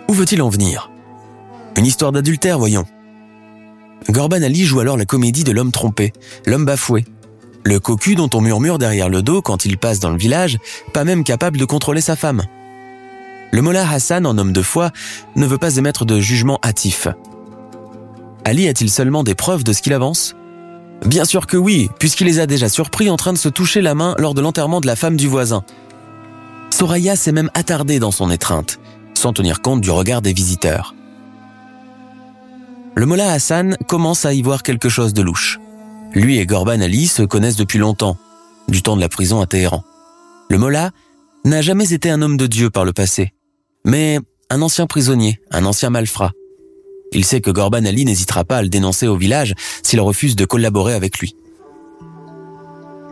Où 0.10 0.13
veut-il 0.13 0.41
en 0.41 0.50
venir? 0.50 0.89
Une 1.78 1.86
histoire 1.86 2.12
d'adultère, 2.12 2.60
voyons. 2.60 2.86
Gorban 4.10 4.41
Ali 4.41 4.65
joue 4.65 4.80
alors 4.80 4.97
la 4.97 5.06
comédie 5.06 5.43
de 5.43 5.52
l'homme 5.52 5.71
trompé, 5.71 6.13
l'homme 6.45 6.65
bafoué. 6.65 7.06
Le 7.63 7.80
cocu 7.80 8.15
dont 8.15 8.30
on 8.34 8.41
murmure 8.41 8.78
derrière 8.78 9.10
le 9.10 9.21
dos 9.21 9.41
quand 9.41 9.65
il 9.65 9.78
passe 9.78 10.00
dans 10.00 10.12
le 10.12 10.17
village, 10.17 10.58
pas 10.93 11.04
même 11.04 11.23
capable 11.23 11.58
de 11.58 11.65
contrôler 11.65 12.02
sa 12.02 12.15
femme. 12.15 12.43
Le 13.51 13.62
mollah 13.62 13.89
Hassan, 13.89 14.25
en 14.25 14.38
homme 14.38 14.53
de 14.53 14.62
foi, 14.62 14.91
ne 15.36 15.45
veut 15.45 15.57
pas 15.57 15.77
émettre 15.77 16.05
de 16.05 16.19
jugement 16.19 16.60
hâtif. 16.63 17.07
Ali 18.45 18.67
a-t-il 18.67 18.89
seulement 18.89 19.23
des 19.23 19.36
preuves 19.36 19.63
de 19.63 19.73
ce 19.73 19.81
qu'il 19.81 19.93
avance? 19.93 20.36
Bien 21.05 21.25
sûr 21.25 21.47
que 21.47 21.57
oui, 21.57 21.89
puisqu'il 21.99 22.25
les 22.25 22.39
a 22.39 22.47
déjà 22.47 22.69
surpris 22.69 23.10
en 23.10 23.17
train 23.17 23.33
de 23.33 23.38
se 23.38 23.49
toucher 23.49 23.81
la 23.81 23.95
main 23.95 24.15
lors 24.17 24.33
de 24.33 24.41
l'enterrement 24.41 24.81
de 24.81 24.88
la 24.88 24.95
femme 24.95 25.17
du 25.17 25.27
voisin, 25.27 25.63
Soraya 26.77 27.15
s'est 27.15 27.31
même 27.31 27.49
attardée 27.55 27.99
dans 27.99 28.12
son 28.12 28.29
étreinte, 28.29 28.79
sans 29.15 29.33
tenir 29.33 29.62
compte 29.62 29.81
du 29.81 29.89
regard 29.89 30.21
des 30.21 30.33
visiteurs. 30.33 30.93
Le 32.95 33.05
mollah 33.05 33.31
Hassan 33.31 33.77
commence 33.88 34.25
à 34.25 34.33
y 34.33 34.41
voir 34.41 34.63
quelque 34.63 34.89
chose 34.89 35.13
de 35.13 35.21
louche. 35.21 35.60
Lui 36.13 36.38
et 36.38 36.45
Gorban 36.45 36.81
Ali 36.81 37.07
se 37.07 37.23
connaissent 37.23 37.55
depuis 37.55 37.79
longtemps, 37.79 38.17
du 38.67 38.81
temps 38.81 38.95
de 38.95 39.01
la 39.01 39.10
prison 39.10 39.41
à 39.41 39.47
Téhéran. 39.47 39.83
Le 40.49 40.57
mollah 40.57 40.91
n'a 41.45 41.62
jamais 41.62 41.93
été 41.93 42.10
un 42.10 42.21
homme 42.21 42.38
de 42.38 42.47
Dieu 42.47 42.69
par 42.69 42.86
le 42.86 42.93
passé, 42.93 43.33
mais 43.88 44.19
un 44.50 44.62
ancien 44.62 44.86
prisonnier, 44.86 45.39
un 45.50 45.65
ancien 45.65 45.89
malfrat. 45.89 46.34
Il 47.13 47.23
sait 47.23 47.39
que 47.39 47.50
Gorban 47.50 47.86
Ali 47.86 48.04
n'hésitera 48.04 48.43
pas 48.43 48.58
à 48.58 48.62
le 48.62 48.67
dénoncer 48.67 49.08
au 49.08 49.15
village 49.15 49.56
s'il 49.82 50.02
refuse 50.02 50.36
de 50.36 50.45
collaborer 50.45 50.93
avec 50.93 51.19
lui. 51.19 51.36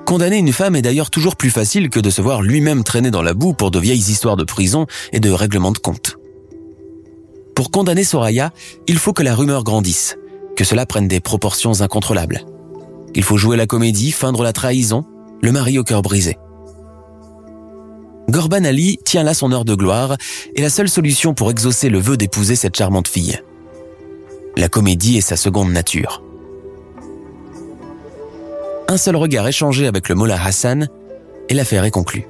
Condamner 0.06 0.38
une 0.38 0.52
femme 0.52 0.76
est 0.76 0.82
d'ailleurs 0.82 1.10
toujours 1.10 1.38
plus 1.38 1.50
facile 1.50 1.90
que 1.90 2.00
de 2.00 2.10
se 2.10 2.22
voir 2.22 2.42
lui-même 2.42 2.84
traîner 2.84 3.10
dans 3.10 3.24
la 3.24 3.34
boue 3.34 3.54
pour 3.54 3.72
de 3.72 3.80
vieilles 3.80 4.12
histoires 4.12 4.36
de 4.36 4.44
prison 4.44 4.86
et 5.14 5.22
de 5.22 5.32
règlement 5.32 5.72
de 5.72 5.78
compte. 5.78 6.18
Pour 7.56 7.72
condamner 7.72 8.04
Soraya, 8.04 8.52
il 8.86 8.98
faut 8.98 9.14
que 9.14 9.24
la 9.24 9.34
rumeur 9.34 9.64
grandisse, 9.64 10.18
que 10.58 10.66
cela 10.66 10.86
prenne 10.86 11.08
des 11.08 11.22
proportions 11.22 11.82
incontrôlables. 11.82 12.46
Il 13.16 13.24
faut 13.24 13.38
jouer 13.38 13.56
la 13.56 13.66
comédie, 13.66 14.12
feindre 14.12 14.44
la 14.44 14.52
trahison, 14.52 15.06
le 15.42 15.54
mari 15.54 15.80
au 15.80 15.84
cœur 15.84 16.02
brisé. 16.02 16.38
Gorban 18.30 18.64
Ali 18.64 18.98
tient 19.04 19.24
là 19.24 19.34
son 19.34 19.52
heure 19.52 19.66
de 19.66 19.76
gloire 19.76 20.18
et 20.56 20.62
la 20.62 20.70
seule 20.70 20.90
solution 20.90 21.34
pour 21.34 21.52
exaucer 21.52 21.90
le 21.90 22.00
vœu 22.00 22.18
d'épouser 22.18 22.56
cette 22.56 22.76
charmante 22.76 23.08
fille. 23.08 23.40
La 24.58 24.68
comédie 24.68 25.18
est 25.18 25.22
sa 25.22 25.36
seconde 25.36 25.72
nature. 25.72 26.24
Un 28.88 28.98
seul 28.98 29.16
regard 29.16 29.48
échangé 29.48 29.88
avec 29.88 30.10
le 30.10 30.16
Mollah 30.16 30.44
Hassan 30.44 30.90
et 31.50 31.54
l'affaire 31.54 31.84
est 31.84 31.92
conclue. 31.92 32.28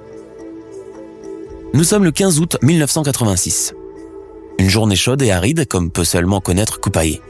Nous 1.74 1.84
sommes 1.84 2.04
le 2.04 2.12
15 2.12 2.40
août 2.40 2.58
1986. 2.62 3.74
Une 4.60 4.70
journée 4.70 4.96
chaude 4.96 5.22
et 5.22 5.32
aride 5.32 5.68
comme 5.68 5.92
peut 5.92 6.06
seulement 6.06 6.40
connaître 6.40 6.80
Koupaï. 6.80 7.22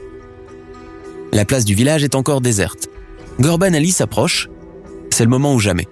La 1.32 1.44
place 1.44 1.64
du 1.64 1.74
village 1.74 2.04
est 2.04 2.14
encore 2.14 2.40
déserte. 2.40 2.88
Gorban 3.40 3.74
Ali 3.74 3.90
s'approche. 3.90 4.48
C'est 5.10 5.24
le 5.24 5.30
moment 5.30 5.54
ou 5.54 5.58
jamais. 5.58 5.88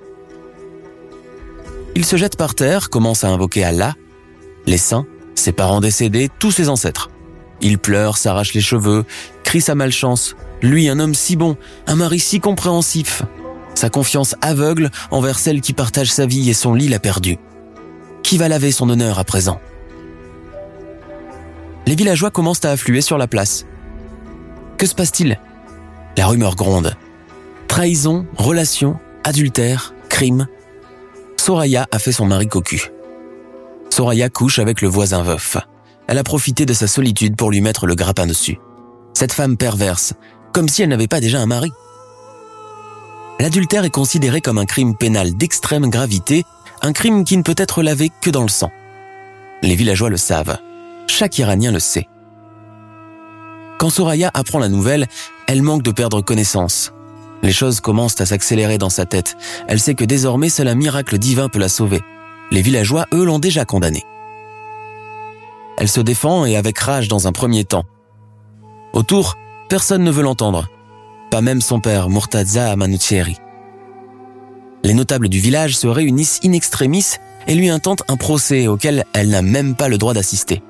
Il 1.95 2.05
se 2.05 2.17
jette 2.17 2.37
par 2.37 2.55
terre, 2.55 2.91
commence 2.91 3.25
à 3.25 3.29
invoquer 3.29 3.65
Allah, 3.65 3.95
les 4.67 4.79
saints, 4.79 5.07
ses 5.35 5.53
parents 5.53 5.81
décédés, 5.81 6.29
tous 6.39 6.51
ses 6.51 6.69
ancêtres. 6.69 7.11
Il 7.61 7.79
pleure, 7.79 8.17
s'arrache 8.17 8.55
les 8.55 8.61
cheveux, 8.61 9.05
crie 9.45 9.61
sa 9.61 9.75
malchance, 9.75 10.35
lui, 10.61 10.89
un 10.89 10.99
homme 10.99 11.15
si 11.15 11.37
bon, 11.37 11.57
un 11.87 11.95
mari 11.95 12.19
si 12.19 12.41
compréhensif. 12.41 13.23
Sa 13.75 13.91
confiance 13.91 14.35
aveugle 14.41 14.91
envers 15.11 15.39
celle 15.39 15.61
qui 15.61 15.73
partage 15.73 16.11
sa 16.11 16.27
vie 16.27 16.49
et 16.49 16.55
son 16.55 16.75
lit 16.75 16.89
l'a 16.89 16.99
perdu. 16.99 17.39
Qui 18.23 18.39
va 18.39 18.49
laver 18.49 18.73
son 18.73 18.89
honneur 18.89 19.19
à 19.19 19.25
présent? 19.25 19.61
Les 21.87 21.95
villageois 21.95 22.31
commencent 22.31 22.65
à 22.65 22.71
affluer 22.71 23.03
sur 23.03 23.19
la 23.19 23.27
place. 23.27 23.67
Que 24.79 24.87
se 24.87 24.95
passe-t-il? 24.95 25.39
La 26.17 26.27
rumeur 26.27 26.57
gronde. 26.57 26.97
Trahison, 27.69 28.27
relation, 28.37 28.99
adultère, 29.25 29.95
crime. 30.09 30.47
Soraya 31.45 31.87
a 31.93 31.99
fait 31.99 32.11
son 32.11 32.25
mari 32.25 32.49
cocu. 32.49 32.91
Soraya 33.91 34.31
couche 34.31 34.59
avec 34.59 34.81
le 34.81 34.89
voisin 34.89 35.23
veuf. 35.23 35.59
Elle 36.07 36.17
a 36.17 36.23
profité 36.23 36.65
de 36.65 36.73
sa 36.73 36.87
solitude 36.87 37.37
pour 37.37 37.51
lui 37.51 37.61
mettre 37.61 37.87
le 37.87 37.95
grappin 37.95 38.27
dessus. 38.27 38.59
Cette 39.13 39.35
femme 39.35 39.59
perverse, 39.59 40.15
comme 40.55 40.71
si 40.71 40.81
elle 40.81 40.89
n'avait 40.89 41.07
pas 41.07 41.21
déjà 41.21 41.41
un 41.41 41.47
mari. 41.47 41.71
L'adultère 43.39 43.85
est 43.85 43.91
considéré 43.91 44.41
comme 44.41 44.57
un 44.57 44.65
crime 44.65 44.97
pénal 44.97 45.37
d'extrême 45.37 45.91
gravité, 45.91 46.45
un 46.81 46.95
crime 46.95 47.25
qui 47.25 47.37
ne 47.37 47.43
peut 47.43 47.57
être 47.59 47.83
lavé 47.83 48.11
que 48.23 48.31
dans 48.31 48.41
le 48.41 48.49
sang. 48.49 48.73
Les 49.61 49.75
villageois 49.75 50.09
le 50.09 50.17
savent. 50.17 50.57
Chaque 51.09 51.37
Iranien 51.37 51.73
le 51.73 51.79
sait. 51.79 52.09
Quand 53.79 53.91
Soraya 53.91 54.31
apprend 54.33 54.61
la 54.61 54.71
nouvelle, 54.71 55.09
elle 55.47 55.61
manque 55.61 55.83
de 55.83 55.93
perdre 55.93 56.23
connaissance. 56.23 56.95
Les 57.45 57.53
choses 57.53 57.79
commencent 57.79 58.21
à 58.21 58.27
s'accélérer 58.27 58.79
dans 58.79 58.91
sa 58.91 59.07
tête. 59.07 59.37
Elle 59.69 59.79
sait 59.79 59.95
que 59.95 60.05
désormais 60.05 60.49
seul 60.49 60.67
un 60.67 60.75
miracle 60.75 61.19
divin 61.19 61.49
peut 61.49 61.61
la 61.61 61.69
sauver. 61.69 62.01
Les 62.51 62.63
villageois, 62.63 63.07
eux, 63.15 63.25
l'ont 63.25 63.39
déjà 63.39 63.65
condamnée. 63.65 64.03
Elle 65.79 65.89
se 65.89 66.01
défend 66.01 66.45
et 66.45 66.57
avec 66.57 66.77
rage 66.77 67.07
dans 67.07 67.29
un 67.29 67.33
premier 67.33 67.65
temps. 67.65 67.85
Autour, 68.93 69.37
Personne 69.69 70.05
ne 70.05 70.11
veut 70.11 70.23
l'entendre, 70.23 70.69
pas 71.31 71.41
même 71.41 71.63
son 71.63 71.81
père, 71.81 72.11
Murtaza 72.11 72.71
Amanuchieri. 72.71 73.39
Les 74.83 74.93
notables 74.93 75.31
du 75.31 75.41
village 75.41 75.77
se 75.77 75.87
réunissent 75.87 76.39
in 76.45 76.53
extremis 76.53 77.17
et 77.47 77.55
lui 77.55 77.71
intentent 77.71 78.03
un 78.09 78.17
procès 78.17 78.67
auquel 78.67 79.05
elle 79.15 79.31
n'a 79.31 79.41
même 79.41 79.75
pas 79.75 79.89
le 79.89 79.97
droit 79.97 80.13
d'assister. 80.13 80.63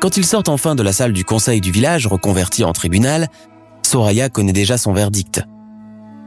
Quand 0.00 0.18
ils 0.18 0.26
sortent 0.26 0.50
enfin 0.50 0.74
de 0.74 0.82
la 0.82 0.92
salle 0.92 1.14
du 1.14 1.24
conseil 1.24 1.62
du 1.62 1.70
village, 1.70 2.06
reconverti 2.06 2.62
en 2.62 2.74
tribunal, 2.74 3.28
Soraya 3.86 4.28
connaît 4.28 4.52
déjà 4.52 4.76
son 4.78 4.92
verdict. 4.92 5.42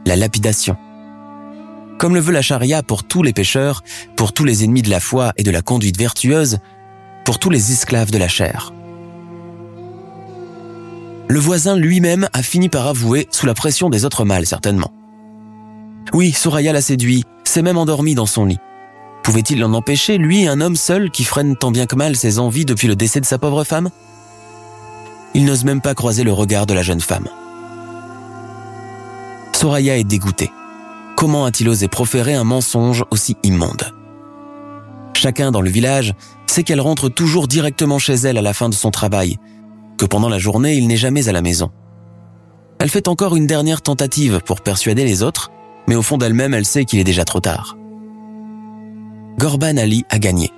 La 0.06 0.16
lapidation. 0.16 0.76
Comme 1.98 2.14
le 2.14 2.20
veut 2.20 2.32
la 2.32 2.40
charia 2.40 2.82
pour 2.82 3.04
tous 3.04 3.22
les 3.22 3.34
pécheurs, 3.34 3.84
pour 4.16 4.32
tous 4.32 4.44
les 4.44 4.64
ennemis 4.64 4.80
de 4.80 4.88
la 4.88 4.98
foi 4.98 5.32
et 5.36 5.42
de 5.42 5.50
la 5.50 5.60
conduite 5.60 5.98
vertueuse, 5.98 6.58
pour 7.26 7.38
tous 7.38 7.50
les 7.50 7.70
esclaves 7.70 8.10
de 8.10 8.18
la 8.18 8.28
chair 8.28 8.72
le 11.28 11.38
voisin 11.38 11.76
lui-même 11.76 12.28
a 12.32 12.42
fini 12.42 12.68
par 12.68 12.88
avouer 12.88 13.28
sous 13.30 13.46
la 13.46 13.54
pression 13.54 13.88
des 13.88 14.04
autres 14.04 14.24
mâles 14.24 14.46
certainement. 14.46 14.92
Oui, 16.12 16.32
Soraya 16.32 16.72
l'a 16.72 16.80
séduit, 16.80 17.22
s'est 17.44 17.62
même 17.62 17.78
endormi 17.78 18.16
dans 18.16 18.26
son 18.26 18.46
lit. 18.46 18.58
Pouvait-il 19.22 19.60
l'en 19.60 19.72
empêcher, 19.72 20.18
lui, 20.18 20.48
un 20.48 20.60
homme 20.60 20.74
seul 20.74 21.12
qui 21.12 21.22
freine 21.22 21.54
tant 21.54 21.70
bien 21.70 21.86
que 21.86 21.94
mal 21.94 22.16
ses 22.16 22.40
envies 22.40 22.64
depuis 22.64 22.88
le 22.88 22.96
décès 22.96 23.20
de 23.20 23.26
sa 23.26 23.38
pauvre 23.38 23.62
femme? 23.62 23.90
Il 25.34 25.44
n'ose 25.44 25.62
même 25.62 25.80
pas 25.80 25.94
croiser 25.94 26.24
le 26.24 26.32
regard 26.32 26.66
de 26.66 26.74
la 26.74 26.82
jeune 26.82 27.00
femme. 27.00 27.28
Soraya 29.60 29.98
est 29.98 30.04
dégoûtée. 30.04 30.50
Comment 31.18 31.44
a-t-il 31.44 31.68
osé 31.68 31.86
proférer 31.86 32.32
un 32.32 32.44
mensonge 32.44 33.04
aussi 33.10 33.36
immonde? 33.42 33.92
Chacun 35.12 35.50
dans 35.50 35.60
le 35.60 35.68
village 35.68 36.14
sait 36.46 36.62
qu'elle 36.62 36.80
rentre 36.80 37.10
toujours 37.10 37.46
directement 37.46 37.98
chez 37.98 38.14
elle 38.14 38.38
à 38.38 38.40
la 38.40 38.54
fin 38.54 38.70
de 38.70 38.74
son 38.74 38.90
travail, 38.90 39.36
que 39.98 40.06
pendant 40.06 40.30
la 40.30 40.38
journée 40.38 40.76
il 40.76 40.86
n'est 40.86 40.96
jamais 40.96 41.28
à 41.28 41.32
la 41.32 41.42
maison. 41.42 41.70
Elle 42.78 42.88
fait 42.88 43.06
encore 43.06 43.36
une 43.36 43.46
dernière 43.46 43.82
tentative 43.82 44.40
pour 44.46 44.62
persuader 44.62 45.04
les 45.04 45.22
autres, 45.22 45.50
mais 45.86 45.94
au 45.94 46.00
fond 46.00 46.16
d'elle-même 46.16 46.54
elle 46.54 46.64
sait 46.64 46.86
qu'il 46.86 46.98
est 46.98 47.04
déjà 47.04 47.26
trop 47.26 47.40
tard. 47.40 47.76
Gorban 49.38 49.76
Ali 49.76 50.06
a 50.08 50.18
gagné. 50.18 50.50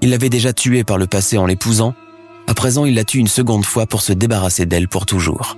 Il 0.00 0.10
l'avait 0.10 0.30
déjà 0.30 0.52
tuée 0.52 0.82
par 0.82 0.98
le 0.98 1.06
passé 1.06 1.38
en 1.38 1.46
l'épousant, 1.46 1.94
à 2.48 2.54
présent 2.54 2.86
il 2.86 2.96
la 2.96 3.04
tue 3.04 3.18
une 3.18 3.28
seconde 3.28 3.64
fois 3.64 3.86
pour 3.86 4.02
se 4.02 4.12
débarrasser 4.12 4.66
d'elle 4.66 4.88
pour 4.88 5.06
toujours. 5.06 5.56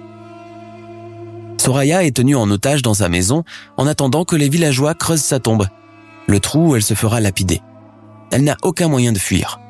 Soraya 1.58 2.04
est 2.04 2.16
tenue 2.16 2.36
en 2.36 2.50
otage 2.50 2.82
dans 2.82 2.94
sa 2.94 3.08
maison 3.08 3.44
en 3.76 3.86
attendant 3.86 4.24
que 4.24 4.36
les 4.36 4.48
villageois 4.48 4.94
creusent 4.94 5.22
sa 5.22 5.38
tombe, 5.38 5.66
le 6.26 6.40
trou 6.40 6.70
où 6.70 6.76
elle 6.76 6.82
se 6.82 6.94
fera 6.94 7.20
lapider. 7.20 7.60
Elle 8.30 8.44
n'a 8.44 8.56
aucun 8.62 8.88
moyen 8.88 9.12
de 9.12 9.18
fuir. 9.18 9.60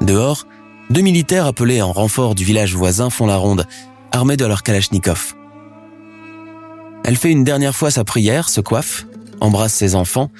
Dehors, 0.00 0.46
deux 0.88 1.02
militaires 1.02 1.46
appelés 1.46 1.82
en 1.82 1.92
renfort 1.92 2.34
du 2.34 2.44
village 2.44 2.74
voisin 2.74 3.10
font 3.10 3.26
la 3.26 3.36
ronde, 3.36 3.66
armés 4.12 4.36
de 4.36 4.46
leur 4.46 4.62
kalachnikov. 4.62 5.34
Elle 7.04 7.16
fait 7.16 7.30
une 7.30 7.44
dernière 7.44 7.76
fois 7.76 7.90
sa 7.90 8.04
prière, 8.04 8.48
se 8.48 8.60
coiffe, 8.60 9.06
embrasse 9.40 9.74
ses 9.74 9.94
enfants 9.94 10.30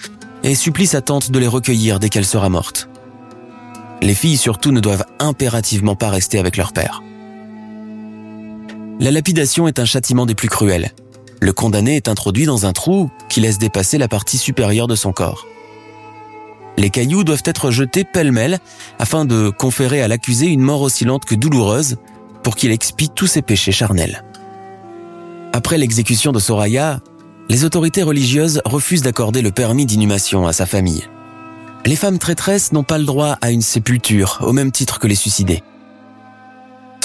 et 0.42 0.54
supplie 0.54 0.86
sa 0.86 1.00
tante 1.00 1.30
de 1.30 1.38
les 1.38 1.46
recueillir 1.46 2.00
dès 2.00 2.08
qu'elle 2.08 2.26
sera 2.26 2.48
morte. 2.48 2.88
Les 4.02 4.14
filles 4.14 4.36
surtout 4.36 4.72
ne 4.72 4.80
doivent 4.80 5.04
impérativement 5.18 5.94
pas 5.94 6.08
rester 6.08 6.38
avec 6.38 6.56
leur 6.56 6.72
père. 6.72 7.02
La 9.00 9.10
lapidation 9.10 9.66
est 9.66 9.78
un 9.78 9.86
châtiment 9.86 10.26
des 10.26 10.34
plus 10.34 10.50
cruels. 10.50 10.92
Le 11.40 11.54
condamné 11.54 11.96
est 11.96 12.06
introduit 12.06 12.44
dans 12.44 12.66
un 12.66 12.74
trou 12.74 13.10
qui 13.30 13.40
laisse 13.40 13.56
dépasser 13.56 13.96
la 13.96 14.08
partie 14.08 14.36
supérieure 14.36 14.88
de 14.88 14.94
son 14.94 15.12
corps. 15.12 15.46
Les 16.76 16.90
cailloux 16.90 17.24
doivent 17.24 17.42
être 17.46 17.70
jetés 17.70 18.04
pêle-mêle 18.04 18.58
afin 18.98 19.24
de 19.24 19.48
conférer 19.48 20.02
à 20.02 20.08
l'accusé 20.08 20.48
une 20.48 20.60
mort 20.60 20.82
aussi 20.82 21.06
lente 21.06 21.24
que 21.24 21.34
douloureuse 21.34 21.96
pour 22.42 22.56
qu'il 22.56 22.72
expie 22.72 23.08
tous 23.08 23.26
ses 23.26 23.40
péchés 23.40 23.72
charnels. 23.72 24.22
Après 25.54 25.78
l'exécution 25.78 26.30
de 26.30 26.38
Soraya, 26.38 27.00
les 27.48 27.64
autorités 27.64 28.02
religieuses 28.02 28.60
refusent 28.66 29.02
d'accorder 29.02 29.40
le 29.40 29.50
permis 29.50 29.86
d'inhumation 29.86 30.46
à 30.46 30.52
sa 30.52 30.66
famille. 30.66 31.08
Les 31.86 31.96
femmes 31.96 32.18
traîtresses 32.18 32.72
n'ont 32.72 32.84
pas 32.84 32.98
le 32.98 33.04
droit 33.04 33.38
à 33.40 33.50
une 33.50 33.62
sépulture, 33.62 34.40
au 34.42 34.52
même 34.52 34.72
titre 34.72 34.98
que 34.98 35.06
les 35.06 35.14
suicidés. 35.14 35.62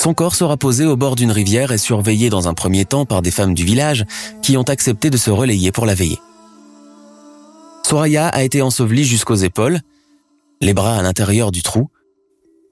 Son 0.06 0.14
corps 0.14 0.36
sera 0.36 0.56
posé 0.56 0.86
au 0.86 0.95
bord 0.95 1.16
d'une 1.16 1.32
rivière 1.32 1.72
et 1.72 1.80
surveillé 1.80 2.30
dans 2.30 2.47
un 2.47 2.53
premier 2.53 2.86
temps 2.86 3.08
par 3.08 3.24
des 3.24 3.32
femmes 3.32 3.56
du 3.56 3.66
village 3.66 4.06
qui 4.43 4.56
ont 4.56 4.62
accepté 4.62 5.10
de 5.10 5.18
se 5.18 5.32
relayer 5.32 5.72
pour 5.72 5.88
la 5.88 5.95
veiller. 5.95 6.20
Soraya 7.84 8.28
a 8.28 8.43
été 8.43 8.62
ensevelie 8.62 9.03
jusqu'aux 9.03 9.34
épaules, 9.34 9.80
les 10.62 10.76
bras 10.76 10.95
à 10.95 11.01
l'intérieur 11.01 11.51
du 11.51 11.64
trou, 11.64 11.89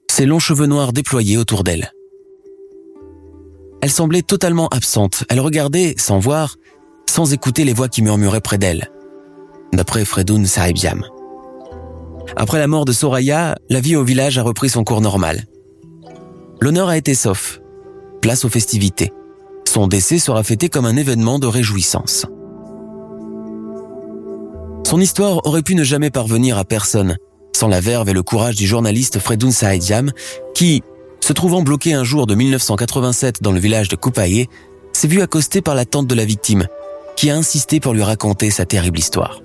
ses 0.08 0.26
longs 0.26 0.38
cheveux 0.38 0.66
noirs 0.66 0.92
déployés 0.92 1.36
autour 1.36 1.64
d'elle. 1.64 1.90
Elle 3.82 3.90
semblait 3.90 4.22
totalement 4.22 4.68
absente, 4.68 5.24
elle 5.28 5.40
regardait, 5.40 5.96
sans 5.98 6.20
voir, 6.20 6.54
sans 7.10 7.32
écouter 7.32 7.64
les 7.64 7.72
voix 7.72 7.88
qui 7.88 8.02
murmuraient 8.02 8.42
près 8.42 8.58
d'elle, 8.58 8.92
d'après 9.72 10.04
Fredoun 10.04 10.46
Sahibiam. 10.46 11.04
Après 12.36 12.60
la 12.60 12.68
mort 12.68 12.84
de 12.84 12.92
Soraya, 12.92 13.56
la 13.70 13.80
vie 13.80 13.96
au 13.96 14.04
village 14.04 14.38
a 14.38 14.44
repris 14.44 14.68
son 14.68 14.84
cours 14.84 15.00
normal. 15.00 15.48
L'honneur 16.60 16.88
a 16.88 16.96
été 16.96 17.14
sauf. 17.14 17.60
Place 18.22 18.44
aux 18.44 18.48
festivités. 18.48 19.12
Son 19.68 19.86
décès 19.86 20.18
sera 20.18 20.42
fêté 20.42 20.68
comme 20.68 20.86
un 20.86 20.96
événement 20.96 21.38
de 21.38 21.46
réjouissance. 21.46 22.26
Son 24.86 25.00
histoire 25.00 25.44
aurait 25.46 25.62
pu 25.62 25.74
ne 25.74 25.82
jamais 25.82 26.10
parvenir 26.10 26.56
à 26.56 26.64
personne, 26.64 27.16
sans 27.54 27.68
la 27.68 27.80
verve 27.80 28.08
et 28.08 28.12
le 28.12 28.22
courage 28.22 28.54
du 28.54 28.66
journaliste 28.66 29.18
Fredoun 29.18 29.50
Saïdiam, 29.50 30.12
qui, 30.54 30.82
se 31.20 31.32
trouvant 31.32 31.62
bloqué 31.62 31.94
un 31.94 32.04
jour 32.04 32.26
de 32.26 32.34
1987 32.34 33.42
dans 33.42 33.52
le 33.52 33.58
village 33.58 33.88
de 33.88 33.96
Koupaye, 33.96 34.48
s'est 34.92 35.08
vu 35.08 35.20
accosté 35.22 35.60
par 35.60 35.74
la 35.74 35.84
tante 35.84 36.06
de 36.06 36.14
la 36.14 36.24
victime, 36.24 36.66
qui 37.16 37.30
a 37.30 37.36
insisté 37.36 37.80
pour 37.80 37.94
lui 37.94 38.02
raconter 38.02 38.50
sa 38.50 38.66
terrible 38.66 38.98
histoire. 38.98 39.40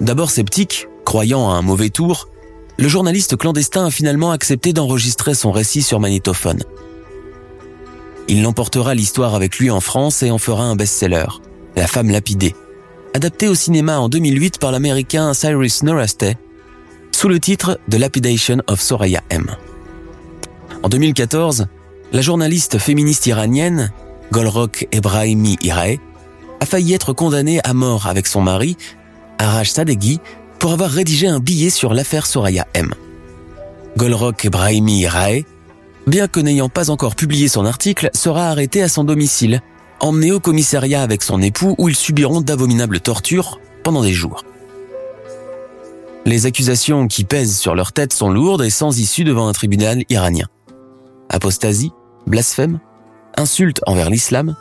D'abord 0.00 0.30
sceptique, 0.30 0.88
croyant 1.04 1.50
à 1.50 1.54
un 1.54 1.62
mauvais 1.62 1.90
tour, 1.90 2.28
le 2.78 2.88
journaliste 2.88 3.36
clandestin 3.36 3.86
a 3.86 3.90
finalement 3.90 4.30
accepté 4.30 4.72
d'enregistrer 4.72 5.34
son 5.34 5.50
récit 5.50 5.82
sur 5.82 5.98
magnétophone. 5.98 6.62
Il 8.28 8.42
l'emportera 8.42 8.94
l'histoire 8.94 9.34
avec 9.34 9.58
lui 9.58 9.70
en 9.70 9.80
France 9.80 10.22
et 10.22 10.30
en 10.30 10.38
fera 10.38 10.62
un 10.64 10.76
best-seller, 10.76 11.26
La 11.74 11.86
femme 11.86 12.10
lapidée, 12.10 12.54
adapté 13.14 13.48
au 13.48 13.54
cinéma 13.54 13.98
en 13.98 14.08
2008 14.08 14.58
par 14.58 14.70
l'américain 14.70 15.34
Cyrus 15.34 15.82
Norastey, 15.82 16.36
sous 17.10 17.28
le 17.28 17.40
titre 17.40 17.80
The 17.90 17.94
Lapidation 17.94 18.58
of 18.68 18.80
Soraya 18.80 19.22
M. 19.30 19.56
En 20.84 20.88
2014, 20.88 21.66
la 22.12 22.20
journaliste 22.20 22.78
féministe 22.78 23.26
iranienne, 23.26 23.92
Golrok 24.30 24.86
Ebrahimi 24.92 25.58
Irae, 25.62 25.96
a 26.60 26.66
failli 26.66 26.94
être 26.94 27.12
condamnée 27.12 27.60
à 27.64 27.74
mort 27.74 28.06
avec 28.06 28.28
son 28.28 28.40
mari, 28.40 28.76
Arash 29.38 29.70
Sadeghi, 29.70 30.20
pour 30.58 30.72
avoir 30.72 30.90
rédigé 30.90 31.28
un 31.28 31.40
billet 31.40 31.70
sur 31.70 31.94
l'affaire 31.94 32.26
Soraya 32.26 32.66
M. 32.74 32.92
Golrok 33.96 34.44
Ebrahimi 34.44 35.06
Rae, 35.06 35.44
bien 36.06 36.28
que 36.28 36.40
n'ayant 36.40 36.68
pas 36.68 36.90
encore 36.90 37.16
publié 37.16 37.48
son 37.48 37.64
article, 37.64 38.10
sera 38.14 38.48
arrêté 38.48 38.82
à 38.82 38.88
son 38.88 39.04
domicile, 39.04 39.60
emmené 40.00 40.32
au 40.32 40.40
commissariat 40.40 41.02
avec 41.02 41.22
son 41.22 41.42
époux 41.42 41.74
où 41.78 41.88
ils 41.88 41.96
subiront 41.96 42.40
d'abominables 42.40 43.00
tortures 43.00 43.60
pendant 43.82 44.02
des 44.02 44.12
jours. 44.12 44.44
Les 46.24 46.46
accusations 46.46 47.08
qui 47.08 47.24
pèsent 47.24 47.56
sur 47.56 47.74
leur 47.74 47.92
tête 47.92 48.12
sont 48.12 48.30
lourdes 48.30 48.62
et 48.62 48.70
sans 48.70 48.98
issue 48.98 49.24
devant 49.24 49.48
un 49.48 49.52
tribunal 49.52 50.04
iranien. 50.10 50.46
Apostasie, 51.30 51.92
blasphème, 52.26 52.80
insulte 53.36 53.80
envers 53.86 54.10
l'islam, 54.10 54.56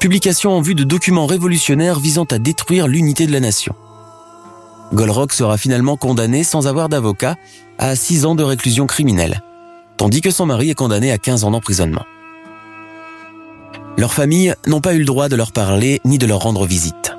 publication 0.00 0.52
en 0.52 0.60
vue 0.60 0.74
de 0.74 0.84
documents 0.84 1.26
révolutionnaires 1.26 2.00
visant 2.00 2.26
à 2.30 2.38
détruire 2.38 2.88
l'unité 2.88 3.26
de 3.26 3.32
la 3.32 3.40
nation. 3.40 3.74
Golrock 4.94 5.32
sera 5.32 5.58
finalement 5.58 5.96
condamné 5.96 6.44
sans 6.44 6.68
avoir 6.68 6.88
d'avocat 6.88 7.36
à 7.78 7.96
6 7.96 8.26
ans 8.26 8.34
de 8.36 8.44
réclusion 8.44 8.86
criminelle, 8.86 9.42
tandis 9.96 10.20
que 10.20 10.30
son 10.30 10.46
mari 10.46 10.70
est 10.70 10.74
condamné 10.74 11.10
à 11.10 11.18
15 11.18 11.44
ans 11.44 11.50
d'emprisonnement. 11.50 12.04
Leurs 13.98 14.14
familles 14.14 14.54
n'ont 14.66 14.80
pas 14.80 14.94
eu 14.94 14.98
le 14.98 15.04
droit 15.04 15.28
de 15.28 15.36
leur 15.36 15.52
parler 15.52 16.00
ni 16.04 16.18
de 16.18 16.26
leur 16.26 16.40
rendre 16.40 16.64
visite. 16.64 17.12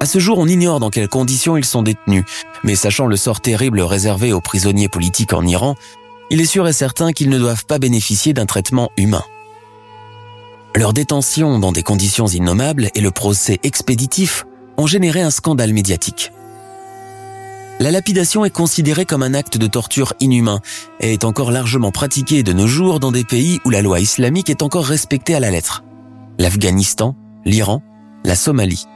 À 0.00 0.06
ce 0.06 0.18
jour, 0.18 0.38
on 0.38 0.46
ignore 0.46 0.80
dans 0.80 0.90
quelles 0.90 1.08
conditions 1.08 1.56
ils 1.56 1.64
sont 1.64 1.82
détenus, 1.82 2.24
mais 2.62 2.74
sachant 2.74 3.06
le 3.06 3.16
sort 3.16 3.40
terrible 3.40 3.80
réservé 3.80 4.32
aux 4.32 4.40
prisonniers 4.40 4.88
politiques 4.88 5.32
en 5.32 5.46
Iran, 5.46 5.76
il 6.30 6.40
est 6.40 6.46
sûr 6.46 6.66
et 6.68 6.72
certain 6.72 7.12
qu'ils 7.12 7.30
ne 7.30 7.38
doivent 7.38 7.66
pas 7.66 7.78
bénéficier 7.78 8.32
d'un 8.32 8.46
traitement 8.46 8.90
humain. 8.96 9.24
Leur 10.76 10.92
détention 10.92 11.58
dans 11.58 11.72
des 11.72 11.82
conditions 11.82 12.26
innommables 12.26 12.90
et 12.94 13.00
le 13.00 13.10
procès 13.10 13.60
expéditif 13.62 14.44
ont 14.76 14.86
généré 14.86 15.22
un 15.22 15.30
scandale 15.30 15.72
médiatique. 15.72 16.32
La 17.80 17.90
lapidation 17.90 18.44
est 18.44 18.50
considérée 18.50 19.04
comme 19.04 19.24
un 19.24 19.34
acte 19.34 19.58
de 19.58 19.66
torture 19.66 20.14
inhumain 20.20 20.60
et 21.00 21.12
est 21.12 21.24
encore 21.24 21.50
largement 21.50 21.90
pratiquée 21.90 22.44
de 22.44 22.52
nos 22.52 22.68
jours 22.68 23.00
dans 23.00 23.10
des 23.10 23.24
pays 23.24 23.58
où 23.64 23.70
la 23.70 23.82
loi 23.82 23.98
islamique 23.98 24.48
est 24.48 24.62
encore 24.62 24.86
respectée 24.86 25.34
à 25.34 25.40
la 25.40 25.50
lettre. 25.50 25.82
L'Afghanistan, 26.38 27.16
l'Iran, 27.44 27.82
la 28.24 28.36
Somalie. 28.36 28.86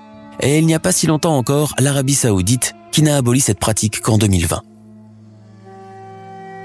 Et 0.40 0.58
il 0.58 0.66
n'y 0.66 0.74
a 0.74 0.80
pas 0.80 0.92
si 0.92 1.08
longtemps 1.08 1.36
encore 1.36 1.74
l'Arabie 1.80 2.14
saoudite 2.14 2.76
qui 2.92 3.02
n'a 3.02 3.16
aboli 3.16 3.40
cette 3.40 3.58
pratique 3.58 4.00
qu'en 4.00 4.16
2020. 4.16 4.62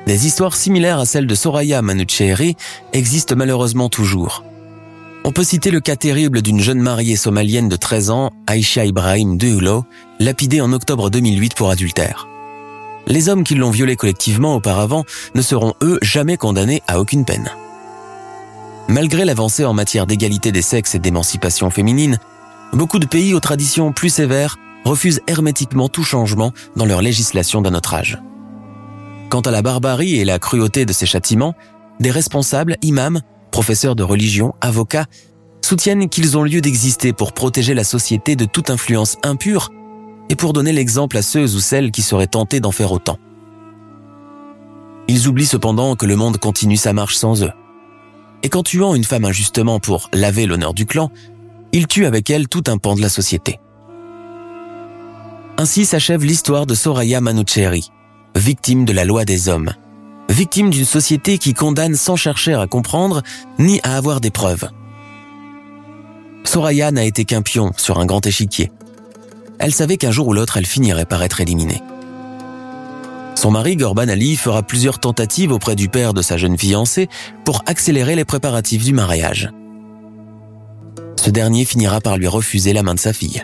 Des 0.06 0.28
histoires 0.28 0.56
similaires 0.56 1.00
à 1.00 1.06
celle 1.06 1.26
de 1.26 1.36
Soraya 1.36 1.82
Manuchehri 1.82 2.56
existent 2.92 3.36
malheureusement 3.36 3.90
toujours. 3.90 4.44
On 5.26 5.32
peut 5.32 5.44
citer 5.44 5.72
le 5.72 5.80
cas 5.80 5.96
terrible 5.96 6.42
d'une 6.42 6.60
jeune 6.60 6.82
mariée 6.82 7.16
somalienne 7.16 7.70
de 7.70 7.78
13 7.78 8.10
ans, 8.10 8.32
Aisha 8.50 8.84
Ibrahim 8.84 9.38
Deulo, 9.38 9.86
lapidée 10.20 10.60
en 10.60 10.74
octobre 10.74 11.10
2008 11.10 11.56
pour 11.56 11.70
adultère. 11.70 12.28
Les 13.08 13.30
hommes 13.30 13.46
qui 13.46 13.56
l'ont 13.56 13.72
violée 13.72 13.96
collectivement 13.96 14.56
auparavant 14.56 15.06
ne 15.34 15.42
seront 15.42 15.76
eux 15.82 15.98
jamais 16.02 16.36
condamnés 16.36 16.82
à 16.88 17.00
aucune 17.00 17.24
peine. 17.24 17.50
Malgré 18.90 19.24
l'avancée 19.24 19.64
en 19.64 19.74
matière 19.74 20.08
d'égalité 20.08 20.52
des 20.52 20.62
sexes 20.62 20.96
et 20.96 21.00
d'émancipation 21.00 21.70
féminine, 21.70 22.20
beaucoup 22.74 23.00
de 23.00 23.06
pays 23.06 23.34
aux 23.34 23.40
traditions 23.40 23.94
plus 23.94 24.10
sévères 24.10 24.58
refusent 24.84 25.22
hermétiquement 25.28 25.88
tout 25.88 26.04
changement 26.04 26.52
dans 26.76 26.86
leur 26.86 27.02
législation 27.02 27.62
d'un 27.62 27.76
autre 27.76 27.94
âge. 27.94 28.20
Quant 29.30 29.42
à 29.42 29.52
la 29.52 29.62
barbarie 29.62 30.20
et 30.20 30.26
la 30.26 30.38
cruauté 30.38 30.86
de 30.86 30.92
ces 30.92 31.06
châtiments, 31.06 31.56
des 32.02 32.12
responsables, 32.12 32.76
imams, 32.82 33.22
professeurs 33.54 33.96
de 33.96 34.04
religion, 34.04 34.56
avocats, 34.62 35.06
soutiennent 35.62 36.10
qu'ils 36.10 36.38
ont 36.38 36.44
lieu 36.44 36.60
d'exister 36.60 37.14
pour 37.14 37.34
protéger 37.34 37.76
la 37.76 37.84
société 37.84 38.36
de 38.36 38.46
toute 38.46 38.72
influence 38.72 39.18
impure 39.24 39.70
et 40.30 40.36
pour 40.36 40.54
donner 40.54 40.74
l'exemple 40.74 41.18
à 41.18 41.22
ceux 41.22 41.56
ou 41.56 41.60
celles 41.60 41.92
qui 41.92 42.02
seraient 42.02 42.28
tentés 42.28 42.60
d'en 42.60 42.72
faire 42.72 42.92
autant. 42.92 43.20
Ils 45.08 45.28
oublient 45.28 45.46
cependant 45.46 45.96
que 45.96 46.08
le 46.08 46.16
monde 46.16 46.40
continue 46.40 46.78
sa 46.78 46.94
marche 46.94 47.16
sans 47.16 47.44
eux, 47.44 47.52
Et 48.42 48.50
qu'en 48.50 48.64
tuant 48.64 48.96
une 48.96 49.04
femme 49.06 49.24
injustement 49.24 49.80
pour 49.80 50.10
laver 50.14 50.48
l'honneur 50.48 50.74
du 50.74 50.86
clan, 50.86 51.12
il 51.72 51.88
tue 51.88 52.06
avec 52.06 52.30
elle 52.30 52.48
tout 52.48 52.64
un 52.68 52.78
pan 52.78 52.96
de 52.96 53.02
la 53.02 53.10
société. 53.10 53.60
Ainsi 55.58 55.86
s'achève 55.86 56.26
l'histoire 56.26 56.66
de 56.66 56.74
Soraya 56.74 57.22
Manucheri, 57.22 57.90
victime 58.36 58.84
de 58.84 58.94
la 58.94 59.06
loi 59.06 59.24
des 59.24 59.48
hommes, 59.48 59.72
victime 60.30 60.70
d'une 60.70 60.86
société 60.86 61.38
qui 61.38 61.54
condamne 61.54 61.96
sans 61.96 62.16
chercher 62.16 62.54
à 62.54 62.68
comprendre 62.68 63.22
ni 63.60 63.80
à 63.84 63.98
avoir 63.98 64.22
des 64.22 64.32
preuves. 64.32 64.70
Soraya 66.44 66.92
n'a 66.92 67.06
été 67.06 67.26
qu'un 67.26 67.42
pion 67.42 67.72
sur 67.78 68.00
un 68.00 68.06
grand 68.06 68.26
échiquier. 68.26 68.72
Elle 69.60 69.74
savait 69.74 69.98
qu'un 69.98 70.12
jour 70.12 70.28
ou 70.28 70.34
l'autre 70.34 70.58
elle 70.58 70.66
finirait 70.66 71.06
par 71.06 71.24
être 71.24 71.42
éliminée. 71.42 71.82
Son 73.36 73.52
mari, 73.52 73.76
Gorban 73.76 74.08
Ali, 74.08 74.36
fera 74.36 74.64
plusieurs 74.64 75.00
tentatives 75.00 75.52
auprès 75.52 75.76
du 75.76 75.90
père 75.90 76.14
de 76.14 76.22
sa 76.22 76.38
jeune 76.38 76.58
fiancée 76.58 77.10
pour 77.44 77.62
accélérer 77.66 78.16
les 78.16 78.26
préparatifs 78.26 78.86
du 78.86 78.94
mariage. 78.94 79.50
Ce 81.18 81.30
dernier 81.30 81.66
finira 81.66 82.02
par 82.02 82.18
lui 82.18 82.28
refuser 82.28 82.74
la 82.74 82.84
main 82.84 82.94
de 82.94 83.00
sa 83.00 83.14
fille. 83.14 83.44